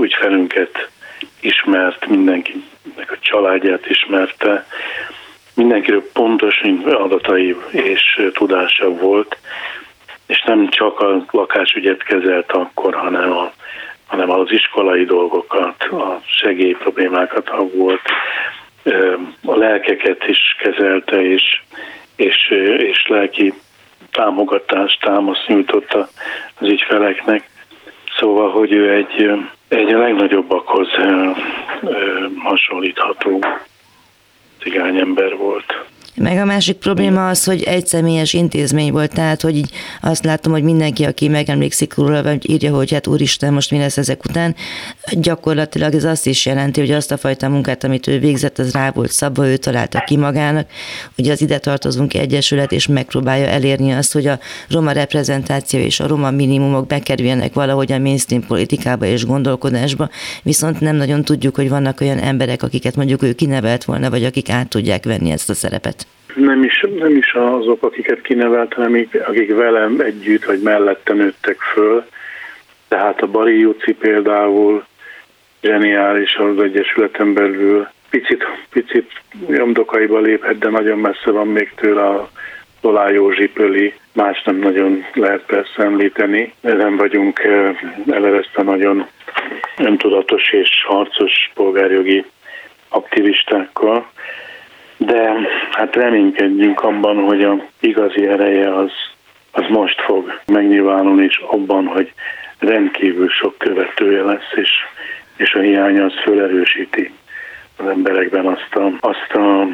ügyfelünket 0.00 0.90
ismert, 1.40 2.06
mindenkinek 2.06 3.10
a 3.10 3.18
családját 3.20 3.86
ismerte, 3.86 4.66
mindenkiről 5.54 6.02
pontos 6.12 6.62
adatai 6.84 7.56
és 7.70 8.20
tudása 8.32 8.88
volt, 8.88 9.36
és 10.26 10.42
nem 10.46 10.68
csak 10.68 11.00
a 11.00 11.24
lakásügyet 11.30 12.02
kezelt 12.02 12.52
akkor, 12.52 12.94
hanem, 12.94 13.32
a, 13.32 13.52
hanem 14.12 14.30
az 14.30 14.50
iskolai 14.50 15.04
dolgokat, 15.04 15.82
a 15.82 16.20
segély 16.24 16.72
problémákat, 16.72 17.48
ha 17.48 17.68
volt, 17.74 18.00
a 19.44 19.56
lelkeket 19.56 20.24
is 20.26 20.56
kezelte, 20.58 21.22
és, 21.22 21.62
és, 22.16 22.50
és 22.76 23.06
lelki 23.06 23.52
támogatást, 24.10 25.00
támaszt 25.00 25.46
nyújtotta 25.46 26.08
az 26.58 26.68
ügyfeleknek. 26.68 27.48
Szóval, 28.18 28.50
hogy 28.50 28.72
ő 28.72 28.92
egy, 28.92 29.30
egy 29.68 29.92
a 29.92 29.98
legnagyobbakhoz 29.98 30.88
hasonlítható 32.38 33.38
cigányember 34.60 35.36
volt. 35.36 35.84
Meg 36.14 36.38
a 36.38 36.44
másik 36.44 36.76
probléma 36.76 37.28
az, 37.28 37.44
hogy 37.44 37.62
egy 37.62 37.86
személyes 37.86 38.32
intézmény 38.32 38.92
volt, 38.92 39.12
tehát 39.12 39.40
hogy 39.40 39.56
így 39.56 39.70
azt 40.00 40.24
látom, 40.24 40.52
hogy 40.52 40.62
mindenki, 40.62 41.04
aki 41.04 41.28
megemlékszik 41.28 41.94
róla, 41.94 42.22
vagy 42.22 42.50
írja, 42.50 42.74
hogy 42.74 42.92
hát 42.92 43.06
úristen, 43.06 43.52
most 43.52 43.70
mi 43.70 43.78
lesz 43.78 43.96
ezek 43.96 44.24
után, 44.24 44.54
gyakorlatilag 45.10 45.94
ez 45.94 46.04
azt 46.04 46.26
is 46.26 46.46
jelenti, 46.46 46.80
hogy 46.80 46.90
azt 46.90 47.10
a 47.10 47.16
fajta 47.16 47.48
munkát, 47.48 47.84
amit 47.84 48.06
ő 48.06 48.18
végzett, 48.18 48.58
az 48.58 48.72
rá 48.72 48.90
volt 48.90 49.10
szabva, 49.10 49.46
ő 49.48 49.56
találta 49.56 50.04
ki 50.06 50.16
magának. 50.16 50.68
Ugye 51.18 51.32
az 51.32 51.40
ide 51.40 51.58
tartozunk 51.58 52.14
egyesület, 52.14 52.72
és 52.72 52.86
megpróbálja 52.86 53.46
elérni 53.46 53.92
azt, 53.92 54.12
hogy 54.12 54.26
a 54.26 54.38
roma 54.68 54.92
reprezentáció 54.92 55.80
és 55.80 56.00
a 56.00 56.06
roma 56.06 56.30
minimumok 56.30 56.86
bekerüljenek 56.86 57.52
valahogy 57.54 57.92
a 57.92 57.98
mainstream 57.98 58.46
politikába 58.46 59.04
és 59.04 59.24
gondolkodásba, 59.24 60.10
viszont 60.42 60.80
nem 60.80 60.96
nagyon 60.96 61.24
tudjuk, 61.24 61.56
hogy 61.56 61.68
vannak 61.68 62.00
olyan 62.00 62.18
emberek, 62.18 62.62
akiket 62.62 62.96
mondjuk 62.96 63.22
ő 63.22 63.32
kinevelt 63.32 63.84
volna, 63.84 64.10
vagy 64.10 64.24
akik 64.24 64.50
át 64.50 64.68
tudják 64.68 65.04
venni 65.04 65.30
ezt 65.30 65.50
a 65.50 65.54
szerepet 65.54 66.06
nem 66.34 66.64
is, 66.64 66.84
nem 66.98 67.16
is 67.16 67.32
azok, 67.34 67.82
akiket 67.82 68.20
kinevelt, 68.20 68.72
hanem 68.72 69.08
akik 69.26 69.54
velem 69.54 70.00
együtt 70.00 70.44
vagy 70.44 70.60
mellette 70.60 71.12
nőttek 71.12 71.60
föl. 71.60 72.04
Tehát 72.88 73.22
a 73.22 73.26
Bari 73.26 73.58
Juci 73.58 73.92
például 73.92 74.84
zseniális 75.62 76.34
az 76.34 76.62
Egyesületen 76.62 77.32
belül. 77.34 77.88
Picit, 78.10 78.44
picit 78.70 79.10
nyomdokaiba 79.46 80.20
léphet, 80.20 80.58
de 80.58 80.68
nagyon 80.68 80.98
messze 80.98 81.30
van 81.30 81.46
még 81.46 81.72
tőle 81.74 82.06
a 82.06 82.30
Dolá 82.80 83.10
Józsi 83.10 83.48
Pöli. 83.48 83.94
Más 84.12 84.42
nem 84.42 84.56
nagyon 84.56 85.04
lehet 85.14 85.42
persze 85.46 85.82
említeni. 85.82 86.54
Nem 86.60 86.96
vagyunk 86.96 87.38
eh, 87.38 87.76
elevezte 88.10 88.62
nagyon 88.62 89.06
öntudatos 89.76 90.52
és 90.52 90.84
harcos 90.86 91.50
polgárjogi 91.54 92.24
aktivistákkal 92.88 94.10
de 95.06 95.32
hát 95.70 95.96
reménykedjünk 95.96 96.82
abban, 96.82 97.16
hogy 97.16 97.44
a 97.44 97.64
igazi 97.80 98.26
ereje 98.26 98.74
az, 98.74 98.90
az 99.50 99.64
most 99.68 100.00
fog 100.00 100.40
megnyilvánulni, 100.46 101.24
és 101.24 101.42
abban, 101.46 101.86
hogy 101.86 102.12
rendkívül 102.58 103.28
sok 103.28 103.58
követője 103.58 104.22
lesz, 104.22 104.52
és, 104.54 104.70
és 105.36 105.54
a 105.54 105.60
hiány 105.60 106.00
az 106.00 106.12
fölerősíti 106.22 107.12
az 107.76 107.86
emberekben 107.86 108.46
azt 108.46 108.74
a, 108.74 108.92
azt 109.00 109.32
a 109.32 109.66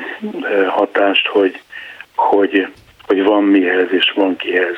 e, 0.43 0.67
hatást, 0.67 1.27
hogy, 1.27 1.61
hogy, 2.15 2.69
hogy 3.07 3.23
van 3.23 3.43
mihez 3.43 3.93
és 3.93 4.13
van 4.15 4.37
kihez 4.37 4.77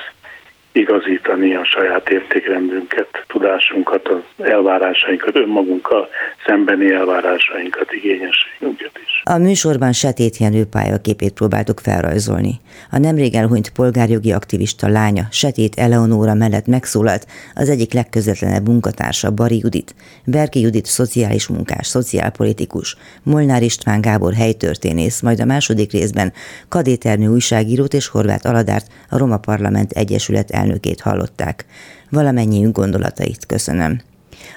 igazítani 0.72 1.54
a 1.54 1.64
saját 1.64 2.08
értékrendünket, 2.08 3.08
tudásunkat, 3.26 4.08
az 4.08 4.44
elvárásainkat, 4.46 5.36
önmagunkkal 5.36 6.08
szembeni 6.46 6.92
elvárásainkat, 6.92 7.92
igényességünket 7.92 8.98
is. 9.04 9.22
A 9.24 9.38
műsorban 9.38 9.92
Setét 9.92 10.36
Jenő 10.36 10.64
pályaképét 10.64 11.32
próbáltuk 11.32 11.80
felrajzolni. 11.80 12.60
A 12.90 12.98
nemrég 12.98 13.34
elhunyt 13.34 13.70
polgárjogi 13.70 14.32
aktivista 14.32 14.88
lánya 14.88 15.24
Setét 15.30 15.74
Eleonóra 15.76 16.34
mellett 16.34 16.66
megszólalt 16.66 17.26
az 17.54 17.68
egyik 17.68 17.92
legközvetlenebb 17.92 18.68
munkatársa 18.68 19.30
Bari 19.30 19.58
Judit, 19.62 19.94
Berki 20.24 20.60
Judit 20.60 20.86
szociális 20.86 21.48
munkás, 21.48 21.86
szociálpolitikus, 21.86 22.96
Molnár 23.22 23.62
István 23.62 24.00
Gábor 24.00 24.34
helytörténész, 24.34 25.20
majd 25.20 25.40
a 25.40 25.44
második 25.44 25.92
részben 25.92 26.32
Kadéternő 26.68 27.28
újságírót 27.28 27.94
és 27.94 28.08
Horváth 28.08 28.48
Aladárt, 28.48 28.86
a 29.08 29.18
Roma 29.18 29.38
Parlament 29.38 29.92
Egyesület 29.92 30.50
elnökét 30.60 31.00
hallották. 31.00 31.64
Valamennyiünk 32.10 32.76
gondolatait 32.76 33.46
köszönöm. 33.46 34.00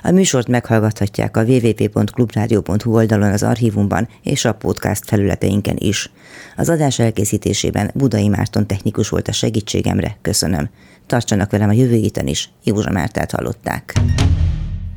A 0.04 0.12
műsort 0.12 0.48
meghallgathatják 0.48 1.38
a 1.38 1.44
www.clubradio.hu 1.44 2.96
oldalon 2.96 3.32
az 3.32 3.44
archívumban 3.44 4.08
és 4.24 4.46
a 4.46 4.54
podcast 4.54 5.06
felületeinken 5.06 5.76
is. 5.80 6.12
Az 6.56 6.70
adás 6.70 7.00
elkészítésében 7.00 7.92
Budai 7.94 8.28
Márton 8.28 8.68
technikus 8.68 9.10
volt 9.10 9.28
a 9.28 9.32
segítségemre, 9.32 10.18
köszönöm. 10.22 10.70
Tartsanak 11.08 11.52
velem 11.52 11.70
a 11.70 11.74
jövő 11.74 11.96
héten 11.96 12.28
is, 12.28 12.50
Józsa 12.64 12.92
Mártát 12.92 13.32
hallották. 13.32 13.94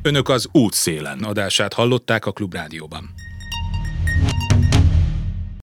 Önök 0.01 0.29
az 0.29 0.47
útszélen 0.51 1.19
adását 1.19 1.73
hallották 1.73 2.25
a 2.25 2.31
Klubrádióban. 2.31 3.09